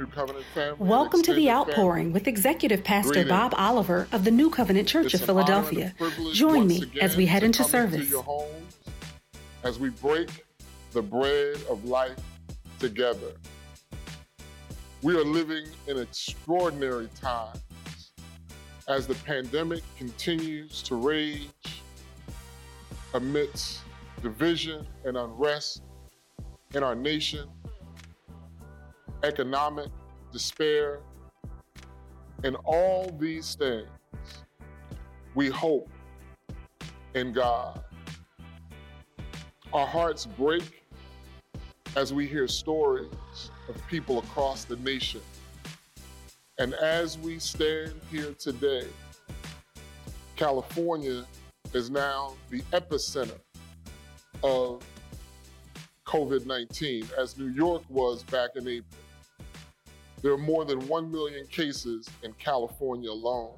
New 0.00 0.06
Covenant 0.06 0.46
family. 0.54 0.76
Welcome 0.78 1.20
to 1.24 1.34
the 1.34 1.50
outpouring 1.50 2.06
family. 2.06 2.12
with 2.14 2.26
Executive 2.26 2.82
Pastor 2.82 3.12
Greetings. 3.12 3.28
Bob 3.28 3.52
Oliver 3.58 4.08
of 4.12 4.24
the 4.24 4.30
New 4.30 4.48
Covenant 4.48 4.88
Church 4.88 5.12
It's 5.12 5.22
of 5.22 5.28
an 5.28 5.36
honor 5.36 5.52
and 5.52 5.76
a 5.76 5.90
Philadelphia. 5.90 6.32
Join 6.32 6.66
me 6.66 6.90
as 7.02 7.18
we 7.18 7.26
head 7.26 7.42
into 7.42 7.62
service. 7.62 8.10
homes 8.14 8.76
as 9.62 9.78
we 9.78 9.90
break 9.90 10.46
the 10.92 11.02
bread 11.02 11.58
of 11.68 11.84
life 11.84 12.16
together. 12.78 13.34
We 15.02 15.14
are 15.16 15.24
living 15.24 15.66
in 15.86 15.98
extraordinary 15.98 17.10
times 17.20 18.12
as 18.88 19.06
the 19.06 19.16
pandemic 19.16 19.82
continues 19.98 20.80
to 20.84 20.94
rage 20.94 21.50
amidst 23.12 23.80
division 24.22 24.86
and 25.04 25.18
unrest 25.18 25.82
in 26.72 26.82
our 26.82 26.94
nation, 26.94 27.50
economic 29.22 29.88
despair, 30.32 31.00
and 32.44 32.56
all 32.64 33.14
these 33.18 33.54
things. 33.54 33.88
We 35.34 35.48
hope 35.48 35.88
in 37.14 37.32
God. 37.32 37.82
Our 39.72 39.86
hearts 39.86 40.26
break 40.26 40.84
as 41.96 42.12
we 42.12 42.26
hear 42.26 42.48
stories 42.48 43.12
of 43.68 43.86
people 43.88 44.18
across 44.18 44.64
the 44.64 44.76
nation. 44.76 45.20
And 46.58 46.74
as 46.74 47.18
we 47.18 47.38
stand 47.38 47.94
here 48.10 48.34
today, 48.38 48.86
California 50.36 51.24
is 51.72 51.90
now 51.90 52.34
the 52.50 52.60
epicenter 52.72 53.38
of 54.42 54.82
COVID 56.06 56.46
19, 56.46 57.06
as 57.16 57.38
New 57.38 57.48
York 57.48 57.82
was 57.88 58.22
back 58.24 58.50
in 58.56 58.66
April. 58.66 58.99
There 60.22 60.32
are 60.32 60.38
more 60.38 60.64
than 60.64 60.86
1 60.86 61.10
million 61.10 61.46
cases 61.46 62.08
in 62.22 62.32
California 62.34 63.10
alone. 63.10 63.54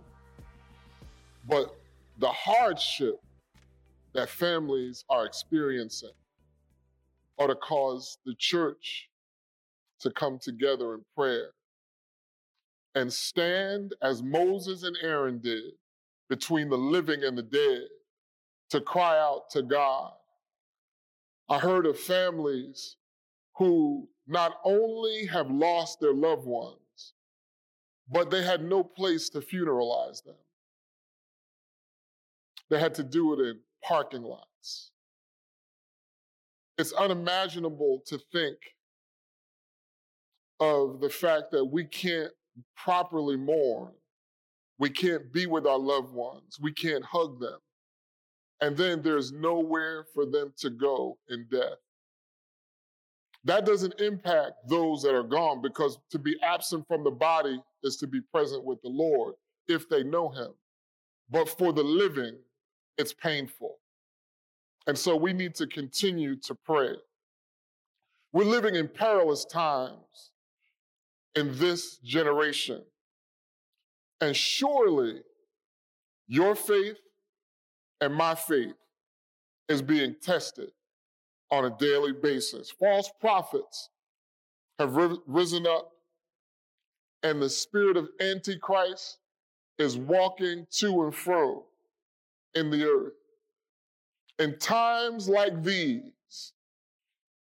But 1.49 1.75
the 2.19 2.29
hardship 2.29 3.21
that 4.13 4.29
families 4.29 5.05
are 5.09 5.27
experiencing 5.27 6.13
ought 7.39 7.49
to 7.49 7.57
cause 7.57 8.19
the 8.25 8.35
church 8.39 9.09
to 10.01 10.11
come 10.11 10.39
together 10.39 10.95
in 10.95 11.01
prayer 11.17 11.51
and 12.95 13.13
stand 13.13 13.95
as 14.03 14.23
Moses 14.23 14.83
and 14.83 14.97
Aaron 15.03 15.39
did 15.39 15.73
between 16.29 16.69
the 16.69 16.77
living 16.77 17.25
and 17.25 17.37
the 17.37 17.43
dead 17.43 17.89
to 18.71 18.81
cry 18.81 19.19
out 19.19 19.51
to 19.51 19.63
God. 19.63 20.13
I 21.49 21.59
heard 21.59 21.87
of 21.87 21.99
families 21.99 22.97
who 23.57 24.09
not 24.33 24.59
only 24.65 25.27
have 25.27 25.51
lost 25.51 26.01
their 26.01 26.15
loved 26.15 26.47
ones, 26.47 26.79
but 28.11 28.31
they 28.31 28.43
had 28.43 28.65
no 28.65 28.83
place 28.83 29.29
to 29.31 29.41
funeralize 29.41 30.25
them. 30.25 30.35
They 32.71 32.81
had 32.81 32.95
to 32.95 33.03
do 33.03 33.35
it 33.35 33.41
in 33.41 33.61
parking 33.87 34.23
lots. 34.23 34.91
It's 36.79 36.93
unimaginable 36.95 38.03
to 38.07 38.19
think 38.33 38.57
of 40.59 41.01
the 41.01 41.11
fact 41.11 41.51
that 41.51 41.65
we 41.65 41.85
can't 41.85 42.33
properly 42.77 43.37
mourn. 43.37 43.93
We 44.79 44.91
can't 44.91 45.33
be 45.33 45.47
with 45.47 45.67
our 45.67 45.79
loved 45.79 46.13
ones. 46.13 46.59
We 46.61 46.73
can't 46.73 47.05
hug 47.05 47.41
them. 47.41 47.59
And 48.61 48.77
then 48.77 49.03
there's 49.03 49.33
nowhere 49.33 50.07
for 50.15 50.25
them 50.25 50.53
to 50.59 50.71
go 50.71 51.19
in 51.29 51.47
death. 51.51 51.79
That 53.45 53.67
doesn't 53.67 54.01
impact 54.01 54.69
those 54.69 55.03
that 55.03 55.15
are 55.15 55.25
gone 55.25 55.61
because 55.63 55.99
to 56.11 56.19
be 56.19 56.37
absent 56.43 56.87
from 56.87 57.03
the 57.03 57.11
body 57.11 57.61
is 57.83 57.97
to 57.97 58.07
be 58.07 58.21
present 58.21 58.65
with 58.65 58.81
the 58.83 58.89
Lord 58.89 59.35
if 59.69 59.89
they 59.89 60.05
know 60.05 60.29
Him. 60.29 60.51
But 61.31 61.49
for 61.49 61.73
the 61.73 61.83
living, 61.83 62.37
it's 62.99 63.13
painful. 63.13 63.79
And 64.87 64.97
so 64.97 65.17
we 65.17 65.33
need 65.33 65.55
to 65.57 65.67
continue 65.67 66.37
to 66.41 66.55
pray. 66.55 66.95
We're 68.33 68.45
living 68.45 68.77
in 68.77 68.89
perilous 68.89 69.45
times 69.45 70.31
in 71.35 71.57
this 71.59 71.97
generation. 71.99 72.83
And 74.21 74.37
surely 74.37 75.21
your 76.29 76.55
faith 76.55 76.97
and 78.01 78.15
my 78.15 78.35
faith 78.35 78.75
is 79.69 79.83
being 79.83 80.15
tested 80.21 80.71
on 81.53 81.67
a 81.67 81.77
daily 81.79 82.13
basis. 82.13 82.71
False 82.71 83.13
prophets 83.21 83.91
have 84.79 84.97
ri- 84.97 85.19
risen 85.27 85.67
up, 85.67 85.93
and 87.23 87.41
the 87.41 87.51
spirit 87.51 87.97
of 87.97 88.09
Antichrist 88.21 89.19
is 89.79 89.99
walking 89.99 90.67
to 90.71 91.03
and 91.03 91.15
fro 91.15 91.65
in 92.55 92.71
the 92.71 92.85
earth. 92.85 93.13
In 94.39 94.59
times 94.59 95.29
like 95.29 95.63
these, 95.63 96.55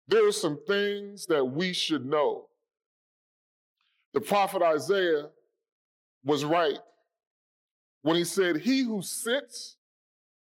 there 0.09 0.27
are 0.27 0.33
some 0.33 0.59
things 0.67 1.27
that 1.27 1.45
we 1.45 1.75
should 1.75 2.07
know. 2.07 2.47
The 4.15 4.23
prophet 4.23 4.63
Isaiah 4.63 5.29
was 6.25 6.47
right 6.47 6.79
when 8.03 8.17
he 8.17 8.25
said, 8.25 8.57
He 8.57 8.83
who 8.83 9.03
sits 9.03 9.77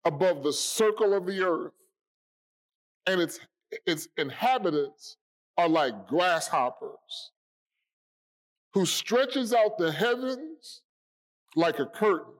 above 0.05 0.43
the 0.43 0.53
circle 0.53 1.15
of 1.15 1.25
the 1.25 1.41
earth 1.41 1.73
and 3.07 3.21
its, 3.21 3.39
its 3.85 4.07
inhabitants 4.17 5.17
are 5.57 5.69
like 5.69 6.07
grasshoppers, 6.07 7.31
who 8.73 8.85
stretches 8.85 9.53
out 9.53 9.77
the 9.77 9.91
heavens 9.91 10.81
like 11.55 11.79
a 11.79 11.85
curtain 11.85 12.33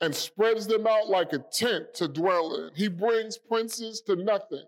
and 0.00 0.14
spreads 0.14 0.66
them 0.66 0.86
out 0.86 1.08
like 1.08 1.32
a 1.32 1.38
tent 1.38 1.94
to 1.94 2.06
dwell 2.06 2.54
in. 2.54 2.70
He 2.76 2.88
brings 2.88 3.38
princes 3.38 4.02
to 4.02 4.14
nothing. 4.14 4.64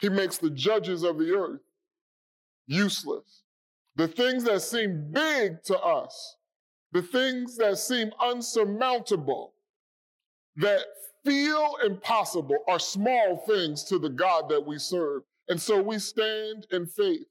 He 0.00 0.08
makes 0.08 0.38
the 0.38 0.50
judges 0.50 1.02
of 1.02 1.18
the 1.18 1.36
earth 1.36 1.60
useless. 2.66 3.42
The 3.96 4.08
things 4.08 4.44
that 4.44 4.62
seem 4.62 5.10
big 5.10 5.62
to 5.64 5.78
us, 5.78 6.36
the 6.92 7.02
things 7.02 7.56
that 7.56 7.78
seem 7.78 8.10
unsurmountable, 8.20 9.54
that 10.56 10.82
feel 11.26 11.76
impossible, 11.84 12.58
are 12.68 12.78
small 12.78 13.38
things 13.46 13.84
to 13.84 13.98
the 13.98 14.08
God 14.08 14.48
that 14.48 14.64
we 14.64 14.78
serve. 14.78 15.22
And 15.48 15.60
so 15.60 15.82
we 15.82 15.98
stand 15.98 16.66
in 16.70 16.86
faith. 16.86 17.26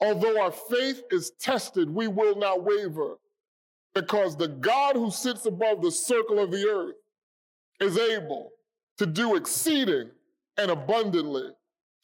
Although 0.00 0.40
our 0.40 0.52
faith 0.52 1.02
is 1.10 1.32
tested, 1.40 1.90
we 1.90 2.08
will 2.08 2.36
not 2.36 2.64
waver 2.64 3.16
because 3.94 4.36
the 4.36 4.48
God 4.48 4.96
who 4.96 5.10
sits 5.10 5.46
above 5.46 5.82
the 5.82 5.90
circle 5.90 6.38
of 6.38 6.50
the 6.50 6.66
earth 6.66 6.94
is 7.80 7.98
able 7.98 8.50
to 8.98 9.06
do 9.06 9.36
exceeding 9.36 10.10
and 10.56 10.70
abundantly 10.70 11.50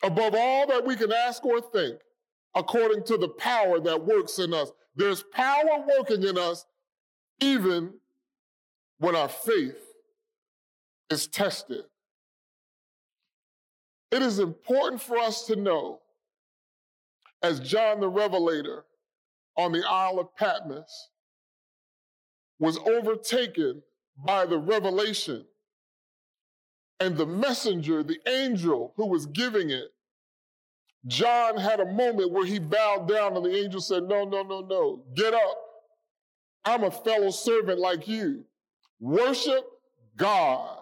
above 0.03 0.35
all 0.37 0.67
that 0.67 0.85
we 0.85 0.97
can 0.97 1.13
ask 1.13 1.45
or 1.45 1.61
think 1.61 1.99
according 2.55 3.05
to 3.05 3.17
the 3.17 3.29
power 3.29 3.81
that 3.81 4.05
works 4.05 4.39
in 4.39 4.53
us. 4.53 4.71
There's 4.95 5.23
power 5.23 5.85
working 5.99 6.23
in 6.23 6.39
us 6.39 6.67
even 7.41 7.93
when 8.99 9.15
our 9.15 9.29
faith 9.29 9.86
is 11.11 11.27
tested. 11.27 11.85
It 14.11 14.23
is 14.23 14.39
important 14.39 15.03
for 15.03 15.19
us 15.19 15.47
to 15.47 15.57
know, 15.57 16.01
as 17.43 17.61
John 17.61 18.01
the 18.01 18.09
Revelator 18.09 18.85
on 19.57 19.73
the 19.73 19.85
Isle 19.87 20.21
of 20.21 20.35
Patmos 20.37 21.11
was 22.59 22.79
overtaken 22.79 23.83
by 24.25 24.47
the 24.47 24.59
revelation, 24.59 25.45
and 27.01 27.17
the 27.17 27.27
messenger, 27.27 28.03
the 28.03 28.19
angel 28.27 28.95
who 28.97 29.07
was 29.07 29.27
giving 29.27 29.71
it, 29.71 29.93
John 31.07 31.57
had 31.59 31.81
a 31.81 31.93
moment 31.93 32.33
where 32.33 32.47
he 32.47 32.59
bowed 32.59 33.07
down, 33.07 33.37
and 33.37 33.45
the 33.45 33.55
angel 33.55 33.81
said, 33.81 34.05
No, 34.05 34.25
no, 34.25 34.43
no, 34.43 34.61
no, 34.61 35.05
get 35.15 35.35
up. 35.35 35.59
I'm 36.65 36.85
a 36.85 36.91
fellow 36.91 37.31
servant 37.31 37.79
like 37.79 38.09
you. 38.09 38.45
Worship 38.99 39.65
God. 40.17 40.79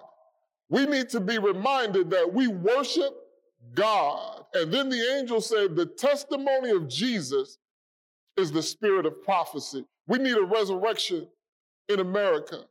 We 0.75 0.87
need 0.87 1.09
to 1.11 1.21
be 1.21 1.39
reminded 1.39 2.11
that 2.11 2.35
we 2.35 2.49
worship 2.49 3.15
God. 3.77 4.45
And 4.55 4.75
then 4.75 4.89
the 4.89 5.17
angel 5.17 5.41
said, 5.41 5.77
The 5.77 5.87
testimony 5.87 6.71
of 6.71 6.89
Jesus 6.89 7.59
is 8.37 8.51
the 8.51 8.61
spirit 8.61 9.07
of 9.07 9.23
prophecy. 9.23 9.85
We 10.09 10.19
need 10.19 10.37
a 10.37 10.43
resurrection 10.43 11.29
in 11.89 12.01
America. 12.01 12.65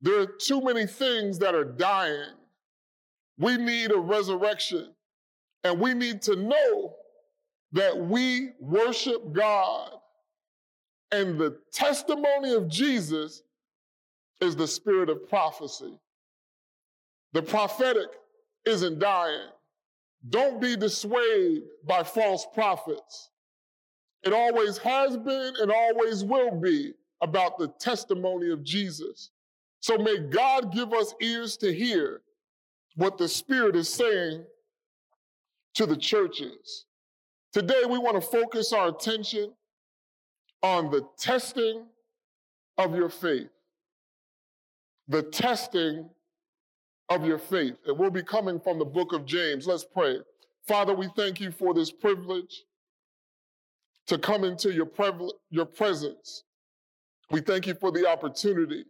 There 0.00 0.20
are 0.20 0.26
too 0.26 0.60
many 0.60 0.86
things 0.86 1.40
that 1.40 1.56
are 1.56 1.64
dying. 1.64 2.36
We 3.36 3.56
need 3.56 3.90
a 3.90 3.98
resurrection. 3.98 4.94
And 5.64 5.80
we 5.80 5.94
need 5.94 6.22
to 6.22 6.36
know 6.36 6.94
that 7.72 7.98
we 7.98 8.50
worship 8.60 9.32
God. 9.32 9.90
And 11.10 11.36
the 11.36 11.58
testimony 11.72 12.54
of 12.54 12.68
Jesus 12.68 13.42
is 14.40 14.54
the 14.54 14.68
spirit 14.68 15.10
of 15.10 15.28
prophecy. 15.28 15.98
The 17.32 17.42
prophetic 17.42 18.08
isn't 18.64 18.98
dying. 18.98 19.48
Don't 20.30 20.60
be 20.60 20.76
dissuaded 20.76 21.62
by 21.86 22.02
false 22.02 22.46
prophets. 22.54 23.30
It 24.24 24.32
always 24.32 24.78
has 24.78 25.16
been 25.16 25.54
and 25.60 25.70
always 25.70 26.24
will 26.24 26.60
be 26.60 26.92
about 27.20 27.58
the 27.58 27.68
testimony 27.78 28.50
of 28.50 28.64
Jesus. 28.64 29.30
So 29.80 29.96
may 29.96 30.18
God 30.18 30.72
give 30.72 30.92
us 30.92 31.14
ears 31.20 31.56
to 31.58 31.72
hear 31.72 32.22
what 32.96 33.16
the 33.16 33.28
Spirit 33.28 33.76
is 33.76 33.88
saying 33.88 34.44
to 35.74 35.86
the 35.86 35.96
churches. 35.96 36.86
Today, 37.52 37.82
we 37.88 37.98
want 37.98 38.20
to 38.20 38.20
focus 38.20 38.72
our 38.72 38.88
attention 38.88 39.52
on 40.62 40.90
the 40.90 41.06
testing 41.16 41.86
of 42.76 42.94
your 42.94 43.08
faith. 43.08 43.48
The 45.06 45.22
testing 45.22 46.10
of 47.08 47.24
your 47.24 47.38
faith. 47.38 47.74
And 47.86 47.98
we'll 47.98 48.10
be 48.10 48.22
coming 48.22 48.60
from 48.60 48.78
the 48.78 48.84
book 48.84 49.12
of 49.12 49.24
James. 49.24 49.66
Let's 49.66 49.84
pray. 49.84 50.18
Father, 50.66 50.94
we 50.94 51.08
thank 51.16 51.40
you 51.40 51.50
for 51.50 51.72
this 51.72 51.90
privilege 51.90 52.64
to 54.06 54.18
come 54.18 54.44
into 54.44 54.72
your, 54.72 54.90
your 55.50 55.66
presence. 55.66 56.44
We 57.30 57.40
thank 57.40 57.66
you 57.66 57.74
for 57.74 57.90
the 57.90 58.08
opportunity 58.08 58.84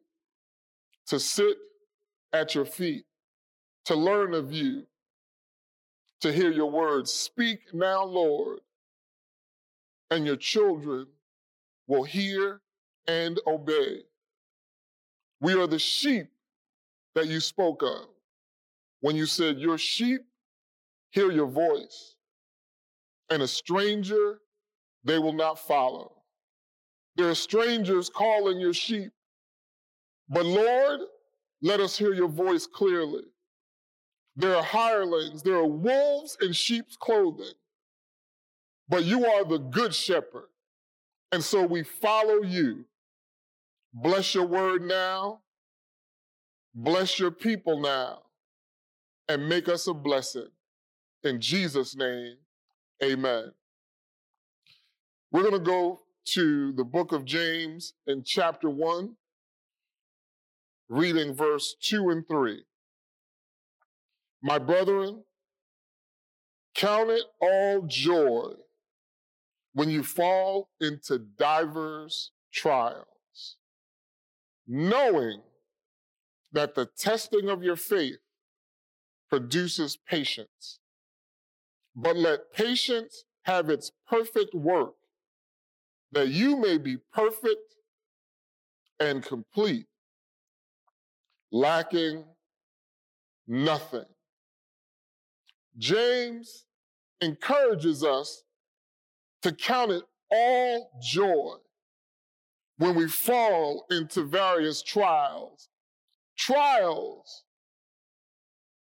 to 1.06 1.18
sit 1.18 1.56
at 2.32 2.54
your 2.54 2.64
feet, 2.64 3.04
to 3.86 3.94
learn 3.94 4.34
of 4.34 4.52
you, 4.52 4.84
to 6.20 6.32
hear 6.32 6.50
your 6.50 6.70
words. 6.70 7.12
Speak 7.12 7.60
now, 7.72 8.04
Lord, 8.04 8.60
and 10.10 10.26
your 10.26 10.36
children 10.36 11.06
will 11.86 12.04
hear 12.04 12.60
and 13.06 13.40
obey. 13.46 14.02
We 15.40 15.54
are 15.54 15.66
the 15.66 15.78
sheep 15.78 16.28
that 17.14 17.26
you 17.26 17.40
spoke 17.40 17.82
of 17.82 18.06
when 19.00 19.16
you 19.16 19.26
said, 19.26 19.58
Your 19.58 19.78
sheep 19.78 20.22
hear 21.10 21.30
your 21.30 21.46
voice, 21.46 22.16
and 23.30 23.42
a 23.42 23.48
stranger 23.48 24.38
they 25.04 25.18
will 25.18 25.32
not 25.32 25.58
follow. 25.58 26.12
There 27.16 27.28
are 27.28 27.34
strangers 27.34 28.08
calling 28.08 28.60
your 28.60 28.74
sheep. 28.74 29.10
But 30.28 30.46
Lord, 30.46 31.00
let 31.62 31.80
us 31.80 31.96
hear 31.96 32.12
your 32.12 32.28
voice 32.28 32.66
clearly. 32.66 33.24
There 34.36 34.54
are 34.54 34.62
hirelings, 34.62 35.42
there 35.42 35.56
are 35.56 35.66
wolves 35.66 36.36
in 36.40 36.52
sheep's 36.52 36.96
clothing, 36.96 37.54
but 38.88 39.04
you 39.04 39.26
are 39.26 39.44
the 39.44 39.58
good 39.58 39.92
shepherd. 39.92 40.48
And 41.32 41.42
so 41.42 41.66
we 41.66 41.82
follow 41.82 42.42
you. 42.42 42.84
Bless 43.92 44.34
your 44.34 44.46
word 44.46 44.82
now. 44.82 45.40
Bless 46.80 47.18
your 47.18 47.32
people 47.32 47.80
now. 47.80 48.22
And 49.28 49.48
make 49.48 49.68
us 49.68 49.88
a 49.88 49.92
blessing. 49.92 50.46
In 51.24 51.40
Jesus' 51.40 51.96
name, 51.96 52.36
amen. 53.02 53.50
We're 55.32 55.42
going 55.42 55.54
to 55.54 55.58
go 55.58 56.02
to 56.34 56.72
the 56.72 56.84
book 56.84 57.10
of 57.10 57.24
James 57.24 57.94
in 58.06 58.22
chapter 58.22 58.70
1, 58.70 59.16
reading 60.88 61.34
verse 61.34 61.74
2 61.82 62.10
and 62.10 62.26
3. 62.28 62.62
My 64.40 64.60
brethren, 64.60 65.24
count 66.76 67.10
it 67.10 67.24
all 67.40 67.82
joy 67.88 68.52
when 69.74 69.90
you 69.90 70.04
fall 70.04 70.70
into 70.80 71.18
divers 71.18 72.30
trials, 72.52 73.56
knowing 74.68 75.42
that 76.52 76.74
the 76.74 76.86
testing 76.86 77.48
of 77.48 77.62
your 77.62 77.76
faith 77.76 78.18
produces 79.28 79.96
patience. 79.96 80.80
But 81.94 82.16
let 82.16 82.52
patience 82.52 83.24
have 83.42 83.70
its 83.70 83.92
perfect 84.08 84.54
work, 84.54 84.94
that 86.12 86.28
you 86.28 86.56
may 86.56 86.78
be 86.78 86.96
perfect 87.12 87.74
and 89.00 89.22
complete, 89.22 89.86
lacking 91.50 92.24
nothing. 93.46 94.04
James 95.76 96.64
encourages 97.20 98.04
us 98.04 98.42
to 99.42 99.52
count 99.52 99.92
it 99.92 100.02
all 100.30 100.90
joy 101.00 101.54
when 102.78 102.94
we 102.94 103.08
fall 103.08 103.86
into 103.90 104.22
various 104.22 104.82
trials. 104.82 105.68
Trials 106.38 107.44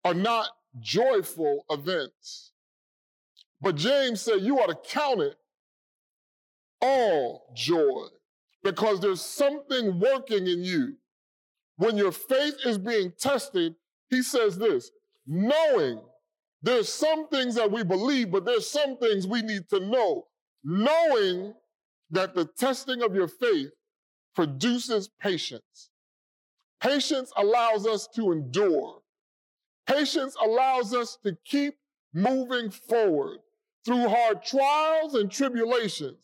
are 0.04 0.14
not 0.14 0.48
joyful 0.78 1.64
events. 1.70 2.52
But 3.60 3.76
James 3.76 4.20
said 4.20 4.42
you 4.42 4.58
ought 4.58 4.68
to 4.68 4.88
count 4.88 5.20
it 5.20 5.36
all 6.80 7.52
joy 7.56 8.06
because 8.62 9.00
there's 9.00 9.20
something 9.20 9.98
working 9.98 10.46
in 10.46 10.62
you. 10.62 10.94
When 11.76 11.96
your 11.96 12.12
faith 12.12 12.54
is 12.64 12.78
being 12.78 13.12
tested, 13.18 13.74
he 14.10 14.22
says 14.22 14.58
this 14.58 14.90
knowing 15.26 16.00
there's 16.62 16.92
some 16.92 17.28
things 17.28 17.54
that 17.54 17.70
we 17.70 17.84
believe, 17.84 18.30
but 18.30 18.44
there's 18.44 18.68
some 18.68 18.96
things 18.98 19.26
we 19.26 19.42
need 19.42 19.68
to 19.70 19.80
know. 19.80 20.26
Knowing 20.64 21.54
that 22.10 22.34
the 22.34 22.44
testing 22.44 23.02
of 23.02 23.14
your 23.14 23.28
faith 23.28 23.70
produces 24.34 25.08
patience. 25.20 25.87
Patience 26.80 27.32
allows 27.36 27.86
us 27.86 28.08
to 28.14 28.32
endure. 28.32 29.02
Patience 29.86 30.36
allows 30.42 30.94
us 30.94 31.18
to 31.24 31.36
keep 31.44 31.74
moving 32.14 32.70
forward 32.70 33.38
through 33.84 34.08
hard 34.08 34.44
trials 34.44 35.14
and 35.14 35.30
tribulations. 35.30 36.18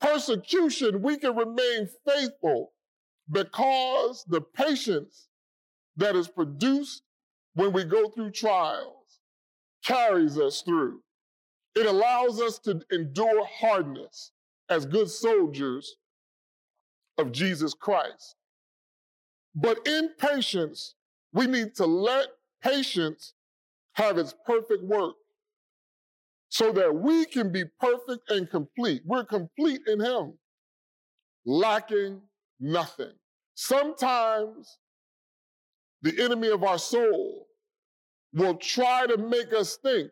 Persecution, 0.00 1.02
we 1.02 1.18
can 1.18 1.36
remain 1.36 1.88
faithful 2.06 2.72
because 3.30 4.24
the 4.28 4.40
patience 4.40 5.28
that 5.96 6.14
is 6.14 6.28
produced 6.28 7.02
when 7.54 7.72
we 7.72 7.84
go 7.84 8.08
through 8.08 8.30
trials 8.30 9.20
carries 9.84 10.38
us 10.38 10.62
through. 10.62 11.00
It 11.74 11.86
allows 11.86 12.40
us 12.40 12.58
to 12.60 12.80
endure 12.92 13.44
hardness 13.46 14.32
as 14.70 14.86
good 14.86 15.10
soldiers 15.10 15.96
of 17.18 17.32
Jesus 17.32 17.74
Christ. 17.74 18.36
But 19.54 19.86
in 19.86 20.10
patience, 20.18 20.94
we 21.32 21.46
need 21.46 21.74
to 21.76 21.86
let 21.86 22.28
patience 22.62 23.34
have 23.94 24.18
its 24.18 24.34
perfect 24.46 24.84
work 24.84 25.14
so 26.48 26.72
that 26.72 26.94
we 26.94 27.24
can 27.26 27.52
be 27.52 27.64
perfect 27.80 28.30
and 28.30 28.48
complete. 28.48 29.02
We're 29.04 29.24
complete 29.24 29.80
in 29.86 30.00
Him, 30.00 30.34
lacking 31.44 32.22
nothing. 32.60 33.12
Sometimes 33.54 34.78
the 36.02 36.22
enemy 36.22 36.48
of 36.48 36.62
our 36.62 36.78
soul 36.78 37.46
will 38.32 38.54
try 38.54 39.06
to 39.06 39.16
make 39.16 39.52
us 39.52 39.76
think 39.76 40.10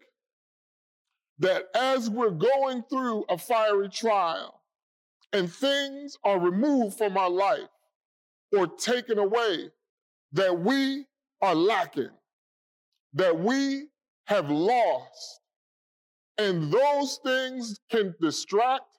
that 1.39 1.65
as 1.75 2.11
we're 2.11 2.31
going 2.31 2.83
through 2.91 3.25
a 3.29 3.39
fiery 3.39 3.89
trial 3.89 4.63
and 5.33 5.53
things 5.53 6.17
are 6.25 6.41
removed 6.41 6.97
from 6.97 7.17
our 7.17 7.31
life 7.31 7.69
or 8.53 8.67
taken 8.67 9.19
away, 9.19 9.71
that 10.33 10.59
we 10.59 11.07
are 11.41 11.55
lacking, 11.55 12.11
that 13.15 13.39
we 13.39 13.87
have 14.27 14.51
lost. 14.51 15.41
And 16.39 16.71
those 16.71 17.19
things 17.25 17.81
can 17.91 18.15
distract 18.21 18.99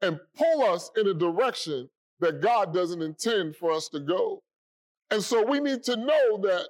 and 0.00 0.18
pull 0.36 0.62
us 0.62 0.90
in 0.96 1.06
a 1.06 1.14
direction 1.14 1.90
that 2.20 2.40
God 2.40 2.72
doesn't 2.72 3.02
intend 3.02 3.56
for 3.56 3.72
us 3.72 3.88
to 3.90 4.00
go. 4.00 4.42
And 5.10 5.22
so 5.22 5.44
we 5.44 5.60
need 5.60 5.82
to 5.84 5.96
know 5.96 6.38
that 6.42 6.68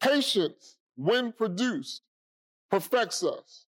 Patience, 0.00 0.76
when 0.96 1.32
produced, 1.32 2.02
perfects 2.70 3.22
us, 3.22 3.66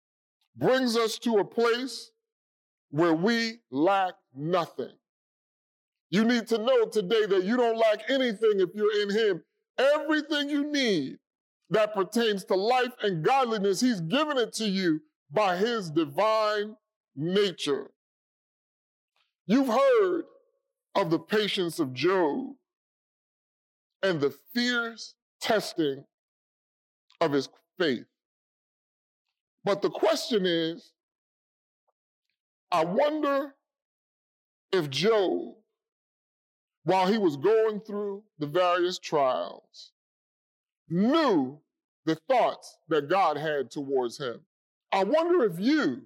brings 0.55 0.97
us 0.97 1.19
to 1.19 1.37
a 1.37 1.45
place 1.45 2.11
where 2.89 3.13
we 3.13 3.59
lack 3.69 4.15
nothing. 4.33 4.93
You 6.15 6.23
need 6.23 6.47
to 6.47 6.57
know 6.57 6.85
today 6.85 7.25
that 7.25 7.43
you 7.43 7.57
don't 7.57 7.77
lack 7.77 8.09
anything 8.09 8.61
if 8.61 8.69
you're 8.73 9.01
in 9.01 9.09
Him. 9.09 9.43
Everything 9.77 10.49
you 10.49 10.71
need 10.71 11.17
that 11.71 11.93
pertains 11.93 12.45
to 12.45 12.55
life 12.55 12.93
and 13.03 13.21
godliness, 13.21 13.81
He's 13.81 13.99
given 13.99 14.37
it 14.37 14.53
to 14.53 14.63
you 14.63 15.01
by 15.29 15.57
His 15.57 15.91
divine 15.91 16.77
nature. 17.17 17.91
You've 19.45 19.67
heard 19.67 20.23
of 20.95 21.09
the 21.09 21.19
patience 21.19 21.79
of 21.79 21.91
Job 21.91 22.51
and 24.01 24.21
the 24.21 24.33
fierce 24.53 25.15
testing 25.41 26.05
of 27.19 27.33
his 27.33 27.49
faith. 27.77 28.05
But 29.65 29.81
the 29.81 29.89
question 29.89 30.45
is 30.45 30.93
I 32.71 32.85
wonder 32.85 33.53
if 34.71 34.89
Job, 34.89 35.55
while 36.85 37.07
he 37.07 37.17
was 37.17 37.35
going 37.35 37.81
through 37.81 38.23
the 38.39 38.47
various 38.47 38.99
trials, 38.99 39.91
knew 40.87 41.59
the 42.05 42.15
thoughts 42.29 42.77
that 42.87 43.09
God 43.09 43.37
had 43.37 43.71
towards 43.71 44.17
him. 44.19 44.39
I 44.91 45.03
wonder 45.03 45.43
if 45.43 45.59
you, 45.59 46.03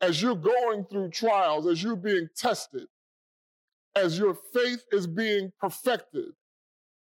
as 0.00 0.22
you're 0.22 0.34
going 0.34 0.86
through 0.86 1.10
trials, 1.10 1.66
as 1.66 1.82
you're 1.82 1.96
being 1.96 2.28
tested, 2.34 2.88
as 3.94 4.18
your 4.18 4.34
faith 4.54 4.82
is 4.90 5.06
being 5.06 5.52
perfected, 5.60 6.32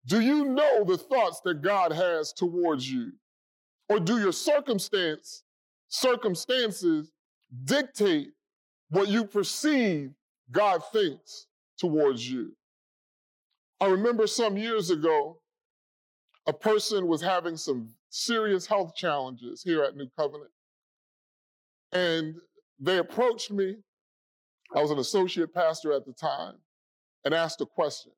do 0.06 0.20
you 0.20 0.44
know 0.44 0.84
the 0.84 0.98
thoughts 0.98 1.40
that 1.44 1.62
God 1.62 1.92
has 1.92 2.32
towards 2.32 2.90
you? 2.90 3.12
Or 3.88 4.00
do 4.00 4.18
your 4.18 4.32
circumstance, 4.32 5.44
circumstances 5.88 7.10
dictate 7.64 8.32
what 8.90 9.08
you 9.08 9.24
perceive 9.24 10.10
God 10.50 10.82
thinks 10.92 11.46
towards 11.78 12.30
you? 12.30 12.52
I 13.82 13.86
remember 13.86 14.28
some 14.28 14.56
years 14.56 14.90
ago, 14.90 15.40
a 16.46 16.52
person 16.52 17.08
was 17.08 17.20
having 17.20 17.56
some 17.56 17.92
serious 18.10 18.64
health 18.64 18.94
challenges 18.94 19.60
here 19.60 19.82
at 19.82 19.96
New 19.96 20.06
Covenant. 20.16 20.52
And 21.90 22.36
they 22.78 22.98
approached 22.98 23.50
me. 23.50 23.78
I 24.72 24.80
was 24.80 24.92
an 24.92 25.00
associate 25.00 25.52
pastor 25.52 25.92
at 25.92 26.06
the 26.06 26.12
time 26.12 26.54
and 27.24 27.34
asked 27.34 27.60
a 27.60 27.66
question 27.66 28.12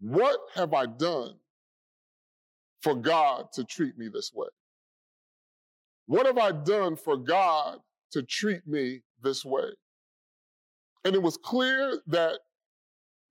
What 0.00 0.40
have 0.56 0.74
I 0.74 0.86
done 0.86 1.36
for 2.82 2.96
God 2.96 3.52
to 3.52 3.62
treat 3.62 3.96
me 3.96 4.08
this 4.08 4.32
way? 4.34 4.48
What 6.06 6.26
have 6.26 6.38
I 6.38 6.50
done 6.50 6.96
for 6.96 7.16
God 7.16 7.78
to 8.10 8.24
treat 8.24 8.66
me 8.66 9.02
this 9.22 9.44
way? 9.44 9.70
And 11.04 11.14
it 11.14 11.22
was 11.22 11.36
clear 11.36 12.00
that 12.08 12.40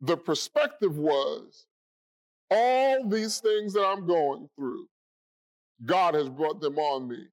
the 0.01 0.17
perspective 0.17 0.97
was 0.97 1.65
all 2.49 3.07
these 3.07 3.39
things 3.39 3.73
that 3.73 3.85
I'm 3.85 4.05
going 4.05 4.49
through, 4.55 4.87
God 5.85 6.13
has 6.13 6.29
brought 6.29 6.61
them 6.61 6.77
on 6.77 7.07
me 7.07 7.25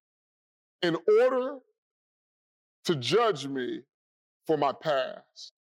in 0.81 0.97
order 1.21 1.57
to 2.85 2.95
judge 2.95 3.47
me 3.47 3.81
for 4.45 4.57
my 4.57 4.71
past. 4.71 5.53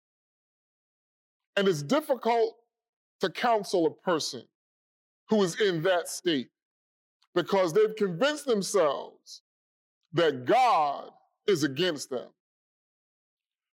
And 1.56 1.68
it's 1.68 1.82
difficult 1.82 2.56
to 3.20 3.30
counsel 3.30 3.86
a 3.86 3.90
person 3.90 4.42
who 5.28 5.42
is 5.42 5.60
in 5.60 5.82
that 5.82 6.08
state 6.08 6.48
because 7.34 7.72
they've 7.72 7.94
convinced 7.96 8.46
themselves 8.46 9.42
that 10.12 10.44
God 10.44 11.10
is 11.46 11.62
against 11.62 12.10
them. 12.10 12.28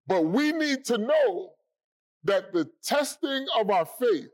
But 0.06 0.26
we 0.26 0.52
need 0.52 0.84
to 0.86 0.98
know 0.98 1.52
that 2.26 2.52
the 2.52 2.68
testing 2.82 3.46
of 3.58 3.70
our 3.70 3.86
faith 3.86 4.30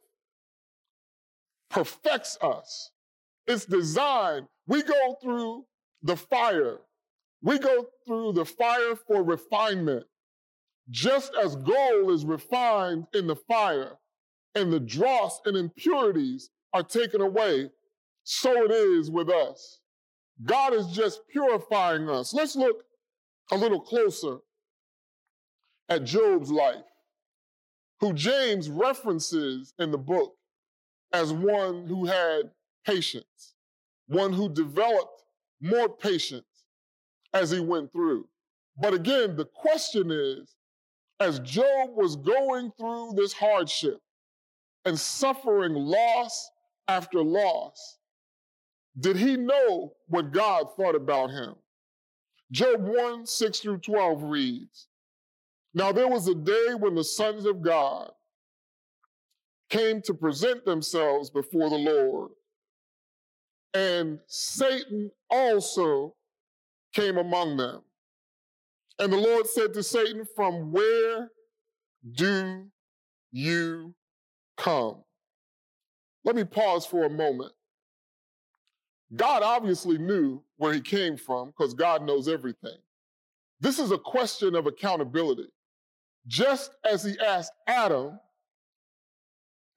perfects 1.70 2.36
us. 2.42 2.90
It's 3.46 3.64
designed. 3.64 4.46
We 4.66 4.82
go 4.82 5.16
through 5.22 5.64
the 6.02 6.16
fire. 6.16 6.78
We 7.42 7.58
go 7.58 7.86
through 8.06 8.32
the 8.32 8.44
fire 8.44 8.96
for 9.06 9.22
refinement. 9.22 10.06
Just 10.90 11.32
as 11.42 11.56
gold 11.56 12.10
is 12.10 12.24
refined 12.24 13.06
in 13.14 13.26
the 13.26 13.36
fire 13.36 13.96
and 14.54 14.72
the 14.72 14.80
dross 14.80 15.40
and 15.46 15.56
impurities 15.56 16.50
are 16.72 16.82
taken 16.82 17.20
away, 17.20 17.70
so 18.24 18.64
it 18.64 18.70
is 18.70 19.10
with 19.10 19.28
us. 19.28 19.80
God 20.44 20.72
is 20.72 20.88
just 20.88 21.20
purifying 21.28 22.08
us. 22.08 22.32
Let's 22.34 22.56
look 22.56 22.84
a 23.50 23.56
little 23.56 23.80
closer 23.80 24.38
at 25.88 26.04
Job's 26.04 26.50
life, 26.50 26.84
who 28.02 28.12
James 28.12 28.68
references 28.68 29.72
in 29.78 29.92
the 29.92 29.98
book 29.98 30.34
as 31.12 31.32
one 31.32 31.86
who 31.86 32.04
had 32.04 32.50
patience, 32.84 33.54
one 34.08 34.32
who 34.32 34.48
developed 34.48 35.22
more 35.60 35.88
patience 35.88 36.64
as 37.32 37.52
he 37.52 37.60
went 37.60 37.92
through. 37.92 38.26
But 38.76 38.92
again, 38.92 39.36
the 39.36 39.44
question 39.44 40.10
is 40.10 40.56
as 41.20 41.38
Job 41.40 41.90
was 41.94 42.16
going 42.16 42.72
through 42.76 43.12
this 43.14 43.32
hardship 43.32 44.00
and 44.84 44.98
suffering 44.98 45.74
loss 45.74 46.50
after 46.88 47.22
loss, 47.22 47.98
did 48.98 49.16
he 49.16 49.36
know 49.36 49.92
what 50.08 50.32
God 50.32 50.74
thought 50.76 50.96
about 50.96 51.30
him? 51.30 51.54
Job 52.50 52.80
1 52.80 53.26
6 53.26 53.60
through 53.60 53.78
12 53.78 54.24
reads 54.24 54.88
Now 55.74 55.92
there 55.92 56.08
was 56.08 56.28
a 56.28 56.34
day 56.34 56.74
when 56.78 56.94
the 56.94 57.04
sons 57.04 57.46
of 57.46 57.62
God 57.62 58.10
came 59.70 60.02
to 60.02 60.14
present 60.14 60.64
themselves 60.64 61.30
before 61.30 61.70
the 61.70 61.76
Lord, 61.76 62.30
and 63.72 64.18
Satan 64.26 65.10
also 65.30 66.14
came 66.92 67.16
among 67.16 67.56
them. 67.56 67.80
And 68.98 69.12
the 69.12 69.16
Lord 69.16 69.46
said 69.46 69.72
to 69.74 69.82
Satan, 69.82 70.26
From 70.36 70.72
where 70.72 71.30
do 72.12 72.66
you 73.30 73.94
come? 74.58 75.02
Let 76.24 76.36
me 76.36 76.44
pause 76.44 76.84
for 76.84 77.04
a 77.04 77.10
moment. 77.10 77.52
God 79.16 79.42
obviously 79.42 79.98
knew 79.98 80.42
where 80.56 80.72
he 80.72 80.80
came 80.80 81.16
from 81.16 81.48
because 81.48 81.74
God 81.74 82.02
knows 82.06 82.28
everything. 82.28 82.76
This 83.60 83.78
is 83.78 83.90
a 83.90 83.98
question 83.98 84.54
of 84.54 84.66
accountability. 84.66 85.48
Just 86.26 86.70
as 86.84 87.04
he 87.04 87.18
asked 87.18 87.52
Adam, 87.66 88.18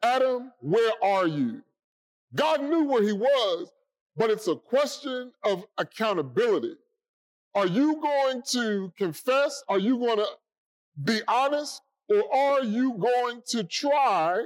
Adam, 0.03 0.51
where 0.59 0.91
are 1.03 1.27
you? 1.27 1.61
God 2.35 2.63
knew 2.63 2.83
where 2.83 3.01
he 3.01 3.13
was, 3.13 3.71
but 4.15 4.29
it's 4.29 4.47
a 4.47 4.55
question 4.55 5.31
of 5.43 5.65
accountability. 5.77 6.75
Are 7.55 7.65
you 7.65 8.01
going 8.01 8.43
to 8.51 8.91
confess? 8.97 9.63
Are 9.69 9.79
you 9.79 9.97
going 9.97 10.17
to 10.17 10.27
be 11.03 11.21
honest? 11.27 11.81
Or 12.09 12.35
are 12.35 12.63
you 12.63 12.93
going 12.93 13.41
to 13.47 13.63
try 13.63 14.45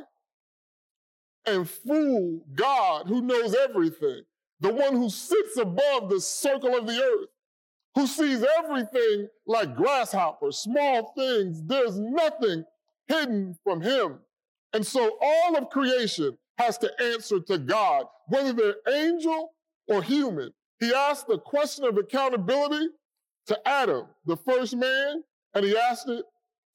and 1.45 1.69
fool 1.69 2.41
God 2.55 3.07
who 3.07 3.21
knows 3.21 3.55
everything? 3.55 4.21
The 4.61 4.73
one 4.73 4.95
who 4.95 5.09
sits 5.09 5.57
above 5.57 6.09
the 6.09 6.21
circle 6.21 6.77
of 6.77 6.85
the 6.85 7.01
earth, 7.01 7.29
who 7.99 8.07
sees 8.07 8.45
everything 8.59 9.27
like 9.45 9.75
grasshoppers, 9.75 10.57
small 10.57 11.11
things. 11.17 11.61
There's 11.65 11.99
nothing 11.99 12.63
hidden 13.07 13.57
from 13.61 13.81
him. 13.81 14.19
And 14.71 14.87
so 14.87 15.17
all 15.21 15.57
of 15.57 15.69
creation 15.69 16.37
has 16.57 16.77
to 16.77 16.89
answer 17.01 17.41
to 17.41 17.57
God, 17.57 18.05
whether 18.27 18.53
they're 18.53 18.95
angel 19.03 19.51
or 19.89 20.01
human. 20.01 20.53
He 20.79 20.93
asked 20.93 21.27
the 21.27 21.39
question 21.39 21.83
of 21.83 21.97
accountability 21.97 22.87
to 23.47 23.67
Adam, 23.67 24.05
the 24.25 24.37
first 24.37 24.77
man, 24.77 25.23
and 25.53 25.65
he 25.65 25.77
asked 25.77 26.07
it 26.07 26.23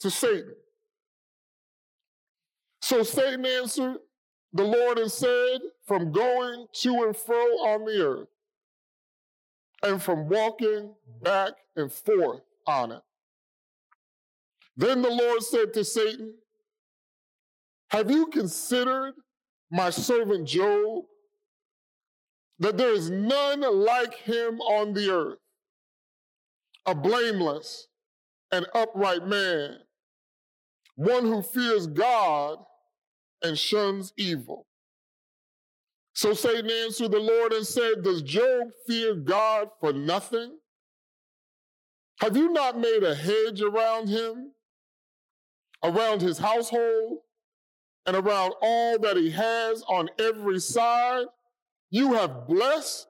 to 0.00 0.10
Satan. 0.10 0.54
So 2.82 3.02
Satan 3.02 3.46
answered 3.46 3.96
the 4.52 4.64
Lord 4.64 4.98
and 4.98 5.10
said, 5.10 5.60
From 5.86 6.12
going 6.12 6.66
to 6.82 7.04
and 7.04 7.16
fro 7.16 7.36
on 7.36 7.86
the 7.86 8.04
earth, 8.04 8.28
and 9.84 10.02
from 10.02 10.28
walking 10.28 10.94
back 11.22 11.52
and 11.76 11.92
forth 11.92 12.42
on 12.66 12.92
it. 12.92 13.02
Then 14.76 15.02
the 15.02 15.10
Lord 15.10 15.42
said 15.42 15.74
to 15.74 15.84
Satan, 15.84 16.34
Have 17.90 18.10
you 18.10 18.26
considered 18.26 19.14
my 19.70 19.90
servant 19.90 20.48
Job? 20.48 21.04
That 22.60 22.78
there 22.78 22.92
is 22.94 23.10
none 23.10 23.62
like 23.62 24.14
him 24.14 24.60
on 24.60 24.94
the 24.94 25.10
earth 25.12 25.38
a 26.86 26.94
blameless 26.94 27.88
and 28.52 28.66
upright 28.74 29.26
man, 29.26 29.78
one 30.96 31.24
who 31.24 31.42
fears 31.42 31.86
God 31.86 32.58
and 33.42 33.58
shuns 33.58 34.12
evil. 34.16 34.66
So 36.14 36.32
Satan 36.32 36.70
answered 36.70 37.10
the 37.10 37.18
Lord 37.18 37.52
and 37.52 37.66
said, 37.66 38.04
Does 38.04 38.22
Job 38.22 38.68
fear 38.86 39.14
God 39.16 39.68
for 39.80 39.92
nothing? 39.92 40.58
Have 42.20 42.36
you 42.36 42.52
not 42.52 42.78
made 42.78 43.02
a 43.02 43.14
hedge 43.14 43.60
around 43.60 44.08
him, 44.08 44.52
around 45.82 46.22
his 46.22 46.38
household, 46.38 47.18
and 48.06 48.16
around 48.16 48.54
all 48.62 48.98
that 49.00 49.16
he 49.16 49.30
has 49.30 49.82
on 49.88 50.08
every 50.20 50.60
side? 50.60 51.26
You 51.90 52.14
have 52.14 52.46
blessed 52.46 53.08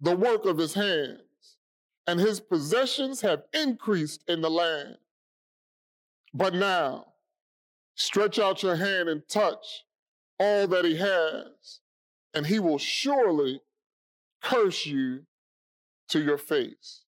the 0.00 0.16
work 0.16 0.44
of 0.44 0.58
his 0.58 0.74
hands, 0.74 1.20
and 2.08 2.18
his 2.18 2.40
possessions 2.40 3.20
have 3.20 3.44
increased 3.52 4.24
in 4.26 4.40
the 4.40 4.50
land. 4.50 4.96
But 6.34 6.54
now, 6.54 7.06
stretch 7.94 8.40
out 8.40 8.64
your 8.64 8.74
hand 8.74 9.08
and 9.08 9.22
touch 9.28 9.84
all 10.40 10.66
that 10.66 10.84
he 10.84 10.96
has, 10.96 11.80
and 12.34 12.46
he 12.46 12.58
will 12.58 12.78
surely 12.78 13.60
curse 14.42 14.86
you 14.86 15.20
to 16.08 16.22
your 16.22 16.38
face. 16.38 17.04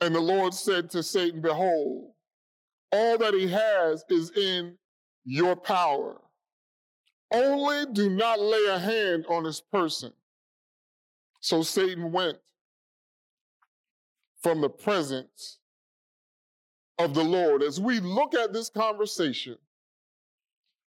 And 0.00 0.14
the 0.14 0.20
Lord 0.20 0.52
said 0.52 0.90
to 0.90 1.02
Satan, 1.02 1.40
Behold, 1.40 2.12
all 2.90 3.18
that 3.18 3.34
he 3.34 3.48
has 3.48 4.04
is 4.10 4.30
in 4.36 4.76
your 5.24 5.56
power. 5.56 6.20
Only 7.32 7.86
do 7.92 8.10
not 8.10 8.40
lay 8.40 8.66
a 8.66 8.78
hand 8.78 9.26
on 9.28 9.44
his 9.44 9.60
person. 9.60 10.12
So 11.40 11.62
Satan 11.62 12.12
went 12.12 12.38
from 14.42 14.60
the 14.60 14.68
presence 14.68 15.58
of 16.98 17.14
the 17.14 17.24
Lord. 17.24 17.62
As 17.62 17.80
we 17.80 18.00
look 18.00 18.34
at 18.34 18.52
this 18.52 18.68
conversation, 18.68 19.56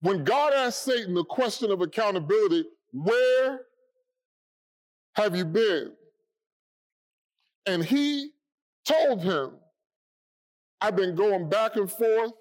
when 0.02 0.24
God 0.24 0.54
asked 0.54 0.84
Satan 0.84 1.16
the 1.16 1.24
question 1.24 1.72
of 1.72 1.82
accountability, 1.82 2.66
where 2.92 3.62
have 5.14 5.36
you 5.36 5.46
been? 5.46 5.94
And 7.66 7.84
he 7.84 8.32
told 8.86 9.22
him, 9.22 9.52
I've 10.80 10.96
been 10.96 11.16
going 11.16 11.50
back 11.50 11.76
and 11.76 11.92
forth 11.92 12.32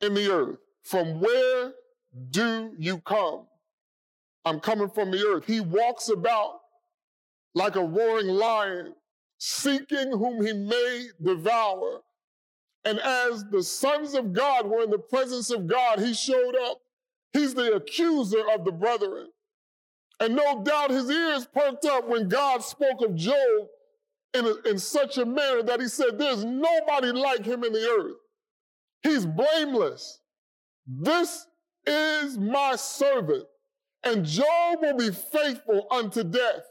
in 0.00 0.14
the 0.14 0.32
earth. 0.32 0.58
From 0.82 1.20
where 1.20 1.72
do 2.30 2.72
you 2.78 2.98
come? 3.00 3.46
I'm 4.44 4.60
coming 4.60 4.88
from 4.88 5.10
the 5.10 5.24
earth. 5.26 5.44
He 5.46 5.60
walks 5.60 6.08
about 6.08 6.60
like 7.54 7.76
a 7.76 7.84
roaring 7.84 8.28
lion, 8.28 8.94
seeking 9.38 10.10
whom 10.10 10.44
he 10.44 10.52
may 10.52 11.08
devour. 11.22 12.02
And 12.84 13.00
as 13.00 13.44
the 13.50 13.62
sons 13.62 14.14
of 14.14 14.32
God 14.32 14.66
were 14.66 14.84
in 14.84 14.90
the 14.90 14.98
presence 14.98 15.50
of 15.50 15.66
God, 15.66 15.98
he 15.98 16.14
showed 16.14 16.54
up. 16.54 16.80
He's 17.36 17.52
the 17.52 17.74
accuser 17.74 18.42
of 18.54 18.64
the 18.64 18.72
brethren. 18.72 19.28
And 20.20 20.34
no 20.34 20.62
doubt 20.62 20.90
his 20.90 21.10
ears 21.10 21.46
perked 21.46 21.84
up 21.84 22.08
when 22.08 22.30
God 22.30 22.62
spoke 22.62 23.02
of 23.02 23.14
Job 23.14 23.66
in, 24.32 24.46
a, 24.46 24.54
in 24.70 24.78
such 24.78 25.18
a 25.18 25.26
manner 25.26 25.62
that 25.62 25.78
he 25.78 25.88
said, 25.88 26.18
There's 26.18 26.46
nobody 26.46 27.12
like 27.12 27.44
him 27.44 27.62
in 27.62 27.74
the 27.74 27.86
earth. 27.86 28.16
He's 29.02 29.26
blameless. 29.26 30.20
This 30.86 31.46
is 31.86 32.38
my 32.38 32.74
servant, 32.76 33.44
and 34.02 34.24
Job 34.24 34.78
will 34.80 34.96
be 34.96 35.10
faithful 35.10 35.88
unto 35.90 36.24
death. 36.24 36.62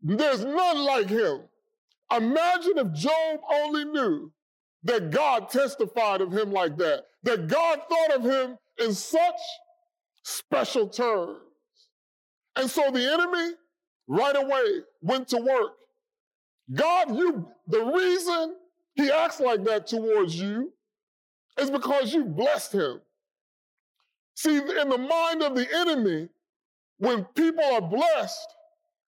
There's 0.00 0.44
none 0.44 0.78
like 0.78 1.08
him. 1.08 1.40
Imagine 2.16 2.78
if 2.78 2.92
Job 2.92 3.40
only 3.50 3.84
knew 3.84 4.32
that 4.84 5.10
God 5.10 5.50
testified 5.50 6.20
of 6.20 6.32
him 6.32 6.52
like 6.52 6.76
that, 6.76 7.06
that 7.24 7.48
God 7.48 7.80
thought 7.88 8.16
of 8.16 8.22
him 8.22 8.58
in 8.78 8.94
such 8.94 9.40
special 10.28 10.88
terms. 10.88 11.38
And 12.56 12.68
so 12.70 12.90
the 12.90 13.12
enemy 13.12 13.54
right 14.06 14.36
away 14.36 14.82
went 15.00 15.28
to 15.28 15.38
work. 15.38 15.72
God, 16.74 17.16
you, 17.16 17.48
the 17.66 17.84
reason 17.84 18.56
he 18.94 19.10
acts 19.10 19.40
like 19.40 19.64
that 19.64 19.86
towards 19.86 20.38
you 20.38 20.72
is 21.58 21.70
because 21.70 22.12
you 22.12 22.24
blessed 22.24 22.72
him. 22.74 23.00
See, 24.34 24.56
in 24.56 24.88
the 24.88 24.98
mind 24.98 25.42
of 25.42 25.54
the 25.54 25.66
enemy, 25.74 26.28
when 26.98 27.24
people 27.34 27.64
are 27.64 27.80
blessed, 27.80 28.48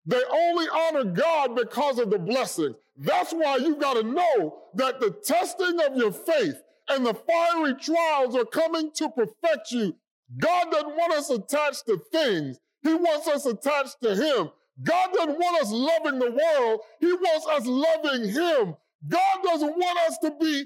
they 0.07 0.23
only 0.33 0.67
honor 0.69 1.05
God 1.05 1.55
because 1.55 1.99
of 1.99 2.11
the 2.11 2.19
blessing. 2.19 2.75
That's 2.97 3.33
why 3.33 3.57
you 3.57 3.77
got 3.77 3.95
to 3.95 4.03
know 4.03 4.59
that 4.75 5.01
the 5.01 5.11
testing 5.25 5.81
of 5.81 5.97
your 5.97 6.13
faith 6.13 6.61
and 6.89 7.07
the 7.07 7.15
fiery 7.15 7.75
trials 7.75 8.35
are 8.35 8.45
coming 8.45 8.91
to 8.95 9.09
perfect 9.11 9.71
you. 9.71 9.95
God 10.39 10.71
doesn't 10.71 10.97
want 10.97 11.13
us 11.13 11.31
attached 11.31 11.87
to 11.87 12.01
things. 12.13 12.59
He 12.83 12.95
wants 12.95 13.29
us 13.29 13.47
attached 13.47 14.01
to 14.03 14.15
Him. 14.15 14.51
God 14.83 15.13
doesn't 15.13 15.39
want 15.39 15.63
us 15.63 15.73
loving 15.73 16.19
the 16.19 16.31
world. 16.31 16.81
He 17.01 17.13
wants 17.13 17.47
us 17.47 17.67
loving 17.67 18.29
Him. 18.29 18.77
God 19.09 19.43
doesn't 19.43 19.77
want 19.77 19.99
us 20.09 20.19
to 20.19 20.33
be 20.41 20.65